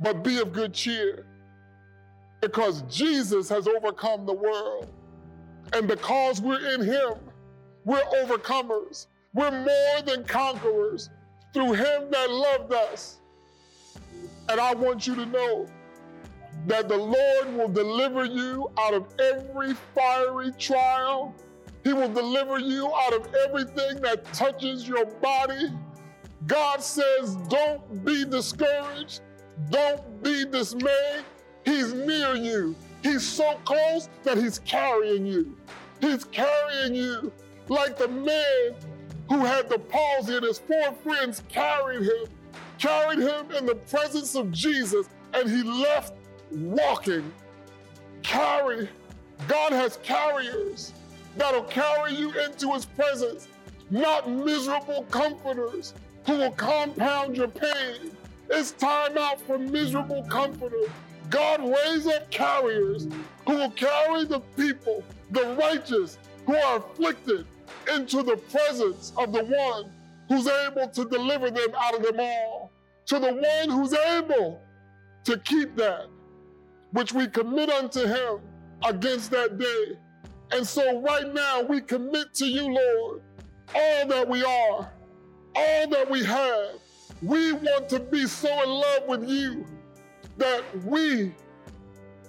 But 0.00 0.22
be 0.22 0.38
of 0.38 0.52
good 0.52 0.74
cheer 0.74 1.24
because 2.42 2.82
Jesus 2.90 3.48
has 3.48 3.66
overcome 3.66 4.26
the 4.26 4.34
world. 4.34 4.92
And 5.72 5.88
because 5.88 6.42
we're 6.42 6.74
in 6.74 6.82
Him, 6.82 7.14
we're 7.84 8.02
overcomers. 8.22 9.06
We're 9.32 9.50
more 9.50 10.02
than 10.04 10.24
conquerors 10.24 11.08
through 11.54 11.72
Him 11.72 12.10
that 12.10 12.30
loved 12.30 12.74
us. 12.74 13.20
And 14.50 14.60
I 14.60 14.74
want 14.74 15.06
you 15.06 15.14
to 15.14 15.24
know 15.24 15.66
that 16.66 16.88
the 16.88 16.96
Lord 16.96 17.56
will 17.56 17.68
deliver 17.68 18.24
you 18.24 18.70
out 18.78 18.92
of 18.92 19.06
every 19.18 19.74
fiery 19.94 20.52
trial. 20.58 21.34
He 21.84 21.92
will 21.92 22.12
deliver 22.12 22.58
you 22.58 22.92
out 22.92 23.14
of 23.14 23.28
everything 23.46 24.02
that 24.02 24.24
touches 24.32 24.86
your 24.86 25.06
body. 25.06 25.72
God 26.46 26.82
says, 26.82 27.36
don't 27.48 28.04
be 28.04 28.24
discouraged. 28.24 29.20
Don't 29.70 30.22
be 30.22 30.44
dismayed. 30.44 31.24
He's 31.64 31.92
near 31.92 32.34
you. 32.34 32.74
He's 33.02 33.26
so 33.26 33.58
close 33.64 34.08
that 34.22 34.38
he's 34.38 34.58
carrying 34.60 35.26
you. 35.26 35.56
He's 36.00 36.24
carrying 36.24 36.94
you 36.94 37.32
like 37.68 37.96
the 37.96 38.08
man 38.08 38.74
who 39.28 39.44
had 39.44 39.68
the 39.68 39.78
palsy 39.78 40.36
and 40.36 40.44
his 40.44 40.58
four 40.58 40.92
friends 41.02 41.42
carried 41.48 42.02
him, 42.02 42.26
carried 42.78 43.18
him 43.18 43.50
in 43.52 43.66
the 43.66 43.74
presence 43.74 44.34
of 44.34 44.50
Jesus, 44.52 45.08
and 45.32 45.48
he 45.48 45.62
left 45.62 46.14
walking. 46.50 47.32
Carry. 48.22 48.88
God 49.48 49.72
has 49.72 49.98
carriers 50.02 50.92
that'll 51.36 51.64
carry 51.64 52.14
you 52.14 52.32
into 52.40 52.72
his 52.72 52.84
presence, 52.84 53.48
not 53.90 54.28
miserable 54.30 55.04
comforters 55.10 55.94
who 56.26 56.38
will 56.38 56.52
compound 56.52 57.36
your 57.36 57.48
pain. 57.48 58.12
It's 58.50 58.72
time 58.72 59.16
out 59.18 59.40
for 59.40 59.58
miserable 59.58 60.24
comforters. 60.24 60.88
God 61.30 61.60
raise 61.60 62.06
up 62.06 62.30
carriers 62.30 63.08
who 63.46 63.56
will 63.56 63.70
carry 63.70 64.24
the 64.24 64.40
people, 64.56 65.02
the 65.30 65.56
righteous, 65.58 66.18
who 66.46 66.56
are 66.56 66.78
afflicted, 66.78 67.46
into 67.92 68.22
the 68.22 68.36
presence 68.36 69.12
of 69.16 69.32
the 69.32 69.44
one 69.44 69.90
who's 70.28 70.46
able 70.46 70.88
to 70.88 71.04
deliver 71.08 71.50
them 71.50 71.70
out 71.76 71.94
of 71.94 72.02
them 72.02 72.20
all, 72.20 72.70
to 73.06 73.18
the 73.18 73.32
one 73.32 73.70
who's 73.70 73.92
able 73.92 74.60
to 75.24 75.38
keep 75.38 75.74
that 75.76 76.06
which 76.92 77.12
we 77.12 77.26
commit 77.26 77.70
unto 77.70 78.06
him 78.06 78.40
against 78.86 79.30
that 79.30 79.58
day. 79.58 79.98
And 80.52 80.66
so 80.66 81.00
right 81.00 81.32
now 81.32 81.62
we 81.62 81.80
commit 81.80 82.34
to 82.34 82.46
you, 82.46 82.64
Lord, 82.64 83.22
all 83.74 84.06
that 84.06 84.28
we 84.28 84.44
are, 84.44 84.92
all 85.56 85.88
that 85.88 86.10
we 86.10 86.22
have. 86.24 86.70
We 87.22 87.52
want 87.52 87.88
to 87.90 88.00
be 88.00 88.26
so 88.26 88.48
in 88.62 88.68
love 88.68 89.08
with 89.08 89.28
you 89.28 89.64
that 90.38 90.62
we 90.84 91.32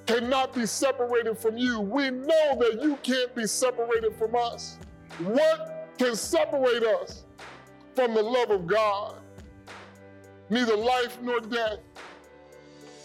cannot 0.05 0.53
be 0.53 0.65
separated 0.65 1.37
from 1.37 1.57
you. 1.57 1.79
We 1.79 2.09
know 2.09 2.57
that 2.59 2.79
you 2.81 2.97
can't 3.03 3.33
be 3.35 3.47
separated 3.47 4.15
from 4.15 4.35
us. 4.35 4.77
What 5.19 5.89
can 5.97 6.15
separate 6.15 6.83
us 6.83 7.23
from 7.95 8.13
the 8.13 8.23
love 8.23 8.51
of 8.51 8.67
God? 8.67 9.15
Neither 10.49 10.75
life 10.75 11.17
nor 11.21 11.39
death, 11.39 11.79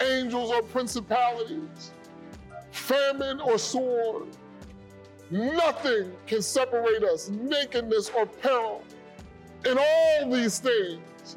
angels 0.02 0.50
or 0.50 0.62
principalities, 0.62 1.92
famine 2.72 3.40
or 3.40 3.58
sword. 3.58 4.26
Nothing 5.30 6.12
can 6.26 6.42
separate 6.42 7.04
us, 7.04 7.28
nakedness 7.28 8.10
or 8.16 8.26
peril. 8.26 8.82
In 9.66 9.76
all 9.78 10.30
these 10.30 10.58
things, 10.58 11.36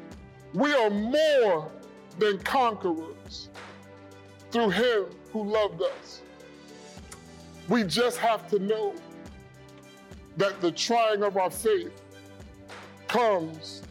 we 0.54 0.72
are 0.72 0.90
more 0.90 1.70
than 2.18 2.38
conquerors 2.38 3.16
through 4.50 4.70
him 4.70 5.06
who 5.32 5.44
loved 5.44 5.82
us. 5.82 6.22
We 7.68 7.84
just 7.84 8.18
have 8.18 8.48
to 8.50 8.58
know 8.58 8.94
that 10.36 10.60
the 10.60 10.70
trying 10.70 11.22
of 11.22 11.36
our 11.36 11.50
faith 11.50 11.92
comes 13.08 13.82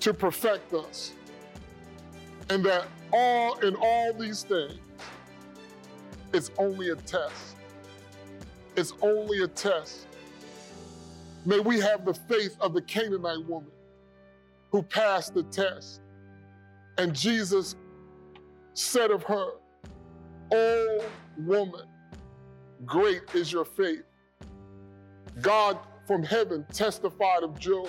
to 0.00 0.14
perfect 0.14 0.72
us. 0.74 1.12
And 2.48 2.64
that 2.64 2.86
all 3.12 3.58
in 3.58 3.74
all 3.76 4.12
these 4.12 4.42
things, 4.42 4.78
it's 6.32 6.50
only 6.58 6.90
a 6.90 6.96
test. 6.96 7.56
It's 8.76 8.92
only 9.00 9.42
a 9.42 9.48
test. 9.48 10.06
May 11.44 11.60
we 11.60 11.80
have 11.80 12.04
the 12.04 12.14
faith 12.14 12.56
of 12.60 12.74
the 12.74 12.82
Canaanite 12.82 13.44
woman 13.46 13.70
who 14.70 14.82
passed 14.82 15.34
the 15.34 15.44
test. 15.44 16.00
And 16.98 17.14
Jesus 17.14 17.76
said 18.76 19.10
of 19.10 19.22
her, 19.24 19.52
Oh, 20.52 21.04
woman, 21.38 21.86
great 22.84 23.22
is 23.34 23.50
your 23.50 23.64
faith. 23.64 24.04
God 25.40 25.78
from 26.06 26.22
heaven 26.22 26.64
testified 26.72 27.42
of 27.42 27.58
Job. 27.58 27.88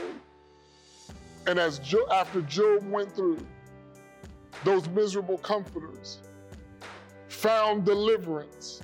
And 1.45 1.59
as 1.59 1.79
after 2.11 2.41
Job 2.41 2.89
went 2.89 3.13
through, 3.15 3.45
those 4.63 4.87
miserable 4.89 5.37
comforters 5.37 6.19
found 7.27 7.85
deliverance 7.85 8.81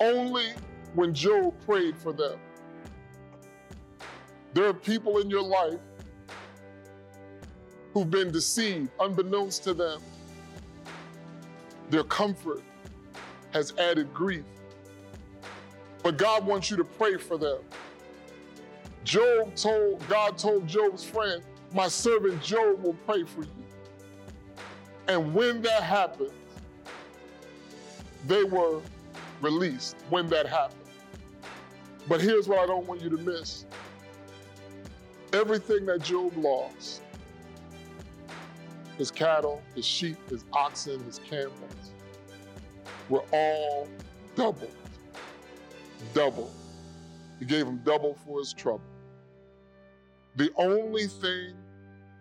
only 0.00 0.48
when 0.94 1.14
Job 1.14 1.54
prayed 1.64 1.96
for 1.96 2.12
them. 2.12 2.38
There 4.54 4.66
are 4.66 4.74
people 4.74 5.18
in 5.18 5.30
your 5.30 5.42
life 5.42 5.78
who've 7.92 8.10
been 8.10 8.30
deceived, 8.32 8.90
unbeknownst 8.98 9.62
to 9.64 9.74
them. 9.74 10.02
Their 11.90 12.04
comfort 12.04 12.62
has 13.52 13.74
added 13.76 14.14
grief. 14.14 14.44
But 16.02 16.16
God 16.16 16.46
wants 16.46 16.70
you 16.70 16.76
to 16.76 16.84
pray 16.84 17.16
for 17.16 17.36
them. 17.36 17.58
Job 19.02 19.54
told, 19.56 20.06
God 20.08 20.38
told 20.38 20.66
Job's 20.68 21.04
friend, 21.04 21.42
My 21.74 21.88
servant 21.88 22.42
Job 22.42 22.82
will 22.82 22.96
pray 23.06 23.24
for 23.24 23.42
you. 23.42 23.48
And 25.08 25.34
when 25.34 25.62
that 25.62 25.82
happened, 25.82 26.30
they 28.26 28.44
were 28.44 28.80
released 29.40 29.96
when 30.10 30.28
that 30.28 30.46
happened. 30.46 30.78
But 32.08 32.20
here's 32.20 32.46
what 32.46 32.60
I 32.60 32.66
don't 32.66 32.86
want 32.86 33.00
you 33.00 33.10
to 33.10 33.18
miss 33.18 33.66
everything 35.32 35.86
that 35.86 36.02
Job 36.02 36.36
lost 36.36 37.02
his 38.98 39.10
cattle, 39.10 39.62
his 39.74 39.86
sheep, 39.86 40.16
his 40.28 40.44
oxen, 40.52 41.02
his 41.04 41.18
camels 41.20 41.79
were 43.10 43.24
all 43.32 43.88
doubled. 44.36 44.74
Double. 46.14 46.50
He 47.38 47.44
gave 47.44 47.66
him 47.66 47.80
double 47.84 48.14
for 48.14 48.38
his 48.38 48.54
trouble. 48.54 48.80
The 50.36 50.50
only 50.56 51.06
thing 51.06 51.54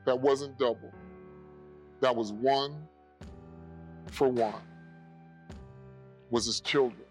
that 0.05 0.19
wasn't 0.19 0.57
double, 0.57 0.91
that 2.01 2.13
was 2.15 2.33
one 2.33 2.75
for 4.07 4.27
one, 4.27 4.61
was 6.31 6.45
his 6.47 6.59
children. 6.59 7.05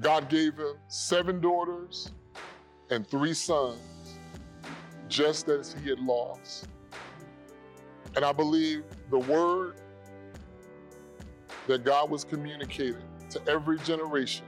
God 0.00 0.28
gave 0.28 0.58
him 0.58 0.74
seven 0.88 1.40
daughters 1.40 2.10
and 2.90 3.06
three 3.06 3.34
sons, 3.34 3.78
just 5.08 5.48
as 5.48 5.74
he 5.74 5.90
had 5.90 6.00
lost. 6.00 6.66
And 8.16 8.24
I 8.24 8.32
believe 8.32 8.82
the 9.10 9.18
word 9.18 9.76
that 11.66 11.84
God 11.84 12.10
was 12.10 12.24
communicating 12.24 12.96
to 13.30 13.40
every 13.48 13.78
generation 13.78 14.44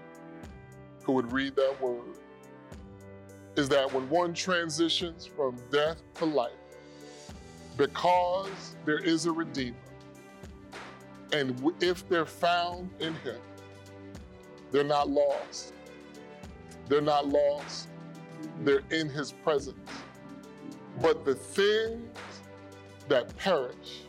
who 1.03 1.13
would 1.13 1.33
read 1.33 1.55
that 1.57 1.81
word 1.81 2.19
is 3.57 3.69
that 3.69 3.93
when 3.93 4.09
one 4.09 4.35
transitions 4.35 5.27
from 5.27 5.57
death 5.71 6.03
to 6.15 6.25
life, 6.25 6.53
because 7.77 8.77
there 8.85 8.99
is 8.99 9.27
a 9.27 9.33
Redeemer, 9.33 9.77
and 11.33 11.73
if 11.81 12.09
they're 12.09 12.27
found 12.27 12.91
in 13.01 13.15
Him, 13.17 13.39
they're 14.71 14.85
not 14.85 15.09
lost. 15.09 15.73
They're 16.89 17.01
not 17.01 17.29
lost. 17.29 17.89
They're 18.63 18.83
in 18.91 19.09
His 19.09 19.33
presence. 19.33 19.91
But 21.01 21.25
the 21.25 21.35
things 21.35 22.19
that 23.09 23.37
perish, 23.37 24.03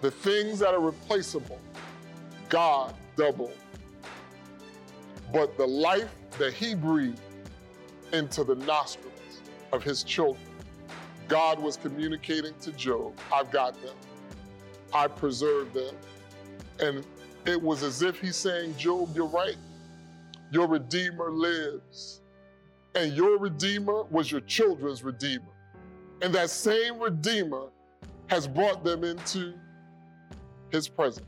the 0.00 0.10
things 0.10 0.58
that 0.58 0.74
are 0.74 0.80
replaceable, 0.80 1.58
God 2.48 2.94
double. 3.16 3.52
But 5.32 5.56
the 5.56 5.66
life 5.66 6.10
that 6.38 6.52
He 6.52 6.74
breathed 6.74 7.20
into 8.12 8.44
the 8.44 8.54
nostrils 8.54 9.12
of 9.72 9.82
His 9.82 10.02
children, 10.04 10.42
God 11.28 11.60
was 11.60 11.76
communicating 11.76 12.54
to 12.60 12.72
Job, 12.72 13.18
I've 13.32 13.50
got 13.50 13.80
them. 13.82 13.94
I 14.92 15.08
preserved 15.08 15.74
them. 15.74 15.94
And 16.78 17.04
it 17.46 17.60
was 17.60 17.82
as 17.82 18.02
if 18.02 18.18
he's 18.20 18.36
saying, 18.36 18.76
Job, 18.76 19.14
you're 19.14 19.26
right. 19.26 19.56
Your 20.50 20.66
Redeemer 20.66 21.30
lives. 21.30 22.20
And 22.94 23.12
your 23.12 23.38
Redeemer 23.38 24.04
was 24.04 24.30
your 24.30 24.40
children's 24.42 25.02
Redeemer. 25.02 25.52
And 26.22 26.34
that 26.34 26.50
same 26.50 26.98
Redeemer 26.98 27.68
has 28.28 28.48
brought 28.48 28.84
them 28.84 29.04
into 29.04 29.54
his 30.70 30.88
presence. 30.88 31.26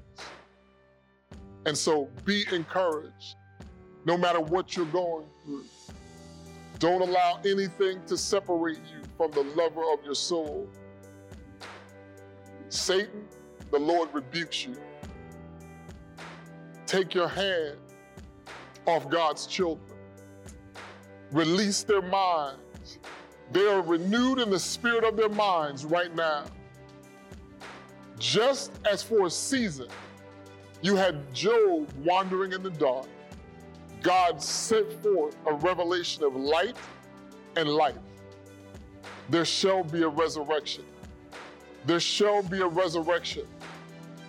And 1.67 1.77
so 1.77 2.09
be 2.25 2.45
encouraged 2.53 3.37
no 4.05 4.17
matter 4.17 4.41
what 4.41 4.77
you're 4.77 4.87
going 4.87 5.27
through. 5.45 5.65
Don't 6.79 7.03
allow 7.03 7.41
anything 7.45 8.01
to 8.07 8.17
separate 8.17 8.79
you 8.79 9.03
from 9.17 9.33
the 9.33 9.43
lover 9.57 9.83
of 9.93 10.05
your 10.05 10.15
soul. 10.15 10.69
Satan, 12.69 13.27
the 13.71 13.79
Lord 13.79 14.09
rebukes 14.13 14.65
you. 14.65 14.77
Take 16.87 17.15
your 17.15 17.29
hand 17.29 17.77
off 18.87 19.11
God's 19.11 19.47
children. 19.47 19.87
Release 21.33 21.83
their 21.83 22.01
minds. 22.01 22.99
They 23.53 23.67
are 23.67 23.83
renewed 23.83 24.39
in 24.39 24.51
the 24.51 24.59
spirit 24.59 25.05
of 25.05 25.17
their 25.17 25.29
minds 25.29 25.85
right 25.85 26.15
now. 26.15 26.45
Just 28.19 28.73
as 28.91 29.03
for 29.03 29.27
a 29.27 29.31
season, 29.31 29.89
you 30.83 30.97
had 30.97 31.33
Job 31.35 31.89
wandering 32.05 32.53
in 32.53 32.63
the 32.63 32.71
dark, 32.71 33.07
God 34.03 34.41
sent 34.43 34.93
forth 35.03 35.37
a 35.47 35.53
revelation 35.55 36.23
of 36.23 36.37
light 36.37 36.77
and 37.57 37.69
life. 37.69 37.97
There 39.29 39.45
shall 39.45 39.83
be 39.83 40.03
a 40.03 40.09
resurrection. 40.09 40.85
There 41.85 42.01
shall 42.01 42.43
be 42.43 42.61
a 42.61 42.67
resurrection. 42.67 43.47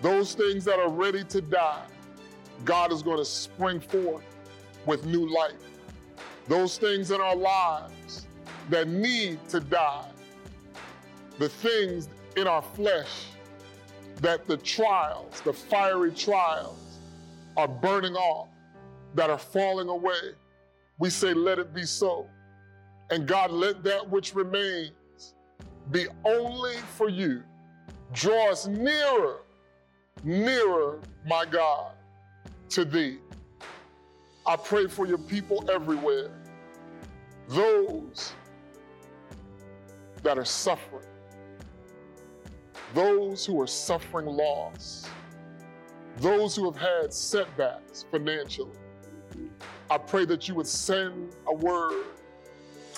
Those 0.02 0.34
things 0.34 0.66
that 0.66 0.80
are 0.80 0.90
ready 0.90 1.24
to 1.26 1.42
die, 1.42 1.86
God 2.66 2.92
is 2.92 3.04
going 3.04 3.18
to 3.18 3.26
spring 3.26 3.80
forth 3.80 4.24
with 4.86 5.06
new 5.06 5.32
life. 5.32 5.54
Those 6.48 6.78
things 6.78 7.12
in 7.12 7.22
our 7.22 7.36
lives 7.36 8.26
that 8.70 8.88
need 8.88 9.48
to 9.50 9.60
die, 9.60 10.10
the 11.38 11.50
things 11.50 12.10
in 12.36 12.48
our 12.48 12.62
flesh 12.62 13.26
that 14.22 14.48
the 14.48 14.58
trials, 14.58 15.42
the 15.42 15.54
fiery 15.54 16.12
trials, 16.12 17.00
are 17.58 17.68
burning 17.68 18.16
off, 18.16 18.50
that 19.16 19.30
are 19.30 19.38
falling 19.38 19.90
away. 19.90 20.34
We 20.98 21.10
say, 21.10 21.34
let 21.34 21.60
it 21.60 21.74
be 21.74 21.86
so. 21.86 22.28
And 23.10 23.28
God, 23.28 23.52
let 23.52 23.84
that 23.84 24.08
which 24.10 24.36
remains 24.36 24.92
be 25.92 26.08
only 26.26 26.76
for 26.96 27.10
you. 27.10 27.44
Draw 28.14 28.52
us 28.52 28.68
nearer, 28.68 29.42
nearer, 30.24 31.00
my 31.26 31.46
God, 31.46 31.94
to 32.70 32.86
thee. 32.86 33.20
I 34.46 34.56
pray 34.56 34.88
for 34.88 35.06
your 35.06 35.18
people 35.18 35.70
everywhere, 35.70 36.32
those 37.48 38.34
that 40.24 40.38
are 40.38 40.46
suffering, 40.46 41.06
those 42.94 43.46
who 43.46 43.60
are 43.62 43.68
suffering 43.68 44.26
loss, 44.26 45.08
those 46.18 46.56
who 46.56 46.66
have 46.72 46.80
had 46.80 47.14
setbacks 47.14 48.06
financially. 48.12 48.72
I 49.90 49.98
pray 49.98 50.26
that 50.26 50.48
you 50.48 50.56
would 50.56 50.68
send 50.68 51.36
a 51.48 51.54
word. 51.54 52.06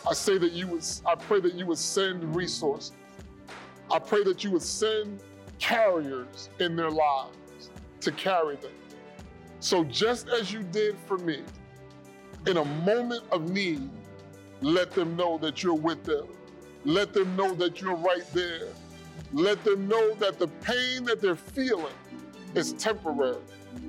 I 0.10 0.14
say 0.14 0.38
that 0.38 0.52
you 0.52 0.68
would, 0.68 0.84
I 1.06 1.16
pray 1.16 1.40
that 1.42 1.54
you 1.54 1.66
would 1.68 1.78
send 1.78 2.36
resources. 2.36 2.94
I 3.92 4.00
pray 4.00 4.24
that 4.24 4.44
you 4.44 4.52
would 4.52 4.64
send 4.64 5.22
carriers 5.60 6.50
in 6.60 6.76
their 6.76 6.90
lives 6.90 7.70
to 8.02 8.12
carry 8.12 8.56
them. 8.56 8.72
So 9.60 9.84
just 9.84 10.28
as 10.30 10.52
you 10.52 10.64
did 10.64 10.98
for 11.06 11.18
me, 11.18 11.44
in 12.48 12.58
a 12.58 12.66
moment 12.66 13.24
of 13.32 13.52
need, 13.52 13.90
let 14.62 14.92
them 14.92 15.16
know 15.16 15.38
that 15.40 15.62
you're 15.62 15.74
with 15.74 16.04
them. 16.04 16.28
Let 16.84 17.14
them 17.14 17.36
know 17.36 17.54
that 17.56 17.80
you're 17.80 17.96
right 17.96 18.26
there. 18.34 18.70
Let 19.34 19.64
them 19.64 19.88
know 19.88 20.14
that 20.16 20.40
the 20.40 20.48
pain 20.48 21.04
that 21.06 21.22
they're 21.22 21.36
feeling 21.36 21.94
is 22.56 22.74
temporary 22.74 23.38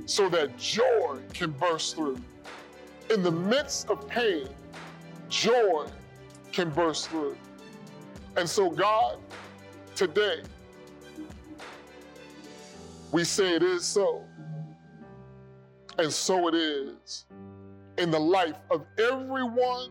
so 0.07 0.29
that 0.29 0.57
joy 0.57 1.19
can 1.33 1.51
burst 1.53 1.97
through. 1.97 2.19
In 3.11 3.23
the 3.23 3.31
midst 3.31 3.91
of 3.91 4.07
pain, 4.09 4.49
joy 5.29 5.87
can 6.53 6.71
burst 6.71 7.09
through. 7.09 7.37
And 8.37 8.49
so, 8.49 8.71
God, 8.71 9.19
today, 9.95 10.43
we 13.11 13.25
say 13.25 13.55
it 13.55 13.63
is 13.63 13.85
so. 13.85 14.25
And 15.99 16.11
so 16.11 16.49
it 16.49 16.55
is 16.55 17.27
in 17.99 18.11
the 18.11 18.19
life 18.19 18.57
of 18.71 18.87
everyone 18.99 19.91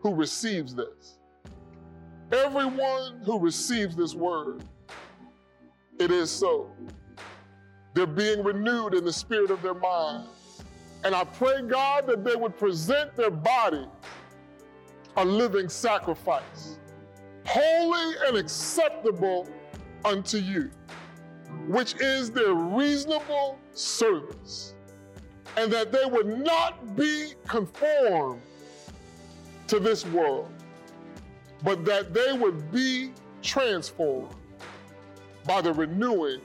who 0.00 0.14
receives 0.14 0.74
this. 0.74 1.18
Everyone 2.32 3.20
who 3.24 3.40
receives 3.40 3.96
this 3.96 4.14
word, 4.14 4.62
it 6.00 6.10
is 6.10 6.30
so. 6.30 6.72
They're 7.94 8.06
being 8.06 8.42
renewed 8.42 8.94
in 8.94 9.04
the 9.04 9.12
spirit 9.12 9.50
of 9.50 9.60
their 9.62 9.74
mind. 9.74 10.28
And 11.04 11.14
I 11.14 11.24
pray, 11.24 11.62
God, 11.62 12.06
that 12.06 12.24
they 12.24 12.36
would 12.36 12.56
present 12.58 13.14
their 13.16 13.30
body 13.30 13.86
a 15.16 15.24
living 15.24 15.68
sacrifice, 15.68 16.78
holy 17.44 18.14
and 18.26 18.36
acceptable 18.36 19.48
unto 20.04 20.38
you, 20.38 20.70
which 21.66 21.94
is 22.00 22.30
their 22.30 22.54
reasonable 22.54 23.58
service. 23.72 24.74
And 25.56 25.70
that 25.72 25.92
they 25.92 26.04
would 26.04 26.28
not 26.28 26.96
be 26.96 27.34
conformed 27.46 28.40
to 29.66 29.80
this 29.80 30.06
world, 30.06 30.48
but 31.64 31.84
that 31.84 32.14
they 32.14 32.32
would 32.32 32.70
be 32.70 33.12
transformed 33.42 34.34
by 35.46 35.60
the 35.60 35.72
renewing 35.72 36.40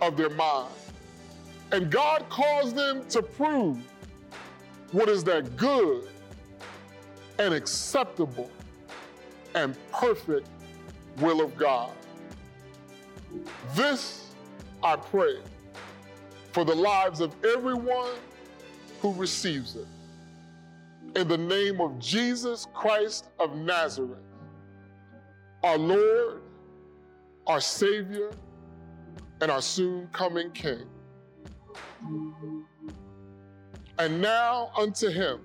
of 0.00 0.16
their 0.16 0.30
mind. 0.30 0.72
And 1.72 1.90
God 1.90 2.28
calls 2.28 2.72
them 2.74 3.06
to 3.08 3.22
prove 3.22 3.78
what 4.92 5.08
is 5.08 5.24
that 5.24 5.56
good 5.56 6.08
and 7.38 7.52
acceptable 7.52 8.50
and 9.54 9.76
perfect 9.90 10.48
will 11.18 11.40
of 11.40 11.56
God. 11.56 11.90
This 13.74 14.30
I 14.82 14.96
pray 14.96 15.38
for 16.52 16.64
the 16.64 16.74
lives 16.74 17.20
of 17.20 17.34
everyone 17.44 18.14
who 19.00 19.12
receives 19.14 19.76
it. 19.76 19.86
In 21.16 21.28
the 21.28 21.38
name 21.38 21.80
of 21.80 21.98
Jesus 21.98 22.66
Christ 22.74 23.28
of 23.38 23.56
Nazareth, 23.56 24.18
our 25.62 25.78
Lord, 25.78 26.42
our 27.46 27.60
Savior, 27.60 28.30
and 29.40 29.50
our 29.50 29.62
soon 29.62 30.08
coming 30.08 30.50
King. 30.52 30.86
And 33.98 34.20
now 34.20 34.70
unto 34.76 35.08
him 35.08 35.40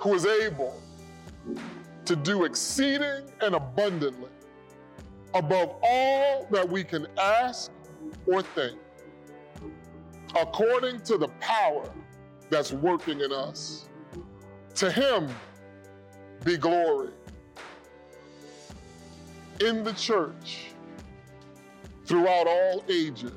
who 0.00 0.14
is 0.14 0.26
able 0.26 0.80
to 2.04 2.16
do 2.16 2.44
exceeding 2.44 3.30
and 3.40 3.54
abundantly 3.54 4.30
above 5.34 5.76
all 5.82 6.46
that 6.50 6.68
we 6.68 6.84
can 6.84 7.06
ask 7.18 7.70
or 8.26 8.42
think, 8.42 8.78
according 10.38 11.00
to 11.02 11.16
the 11.16 11.28
power 11.40 11.88
that's 12.50 12.72
working 12.72 13.20
in 13.20 13.32
us. 13.32 13.88
To 14.74 14.90
him 14.90 15.28
be 16.44 16.56
glory 16.56 17.10
in 19.64 19.84
the 19.84 19.92
church 19.92 20.72
throughout 22.04 22.46
all 22.46 22.84
ages. 22.88 23.32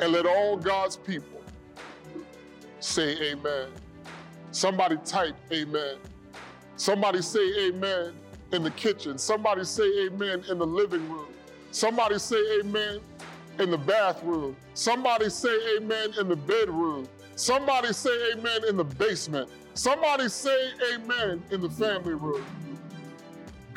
And 0.00 0.12
let 0.12 0.26
all 0.26 0.56
God's 0.56 0.96
people 0.96 1.42
say 2.80 3.32
amen. 3.32 3.68
Somebody 4.52 4.96
type 5.04 5.34
amen. 5.52 5.96
Somebody 6.76 7.22
say 7.22 7.68
amen 7.68 8.14
in 8.52 8.62
the 8.62 8.70
kitchen. 8.72 9.18
Somebody 9.18 9.64
say 9.64 10.06
amen 10.06 10.44
in 10.48 10.58
the 10.58 10.66
living 10.66 11.08
room. 11.10 11.26
Somebody 11.70 12.18
say 12.18 12.40
amen 12.60 13.00
in 13.58 13.70
the 13.70 13.78
bathroom. 13.78 14.56
Somebody 14.74 15.28
say 15.28 15.76
amen 15.76 16.12
in 16.18 16.28
the 16.28 16.36
bedroom. 16.36 17.08
Somebody 17.34 17.92
say 17.92 18.32
amen 18.32 18.62
in 18.68 18.76
the 18.76 18.84
basement. 18.84 19.50
Somebody 19.74 20.28
say 20.28 20.70
amen 20.94 21.42
in 21.50 21.60
the 21.60 21.70
family 21.70 22.14
room. 22.14 22.44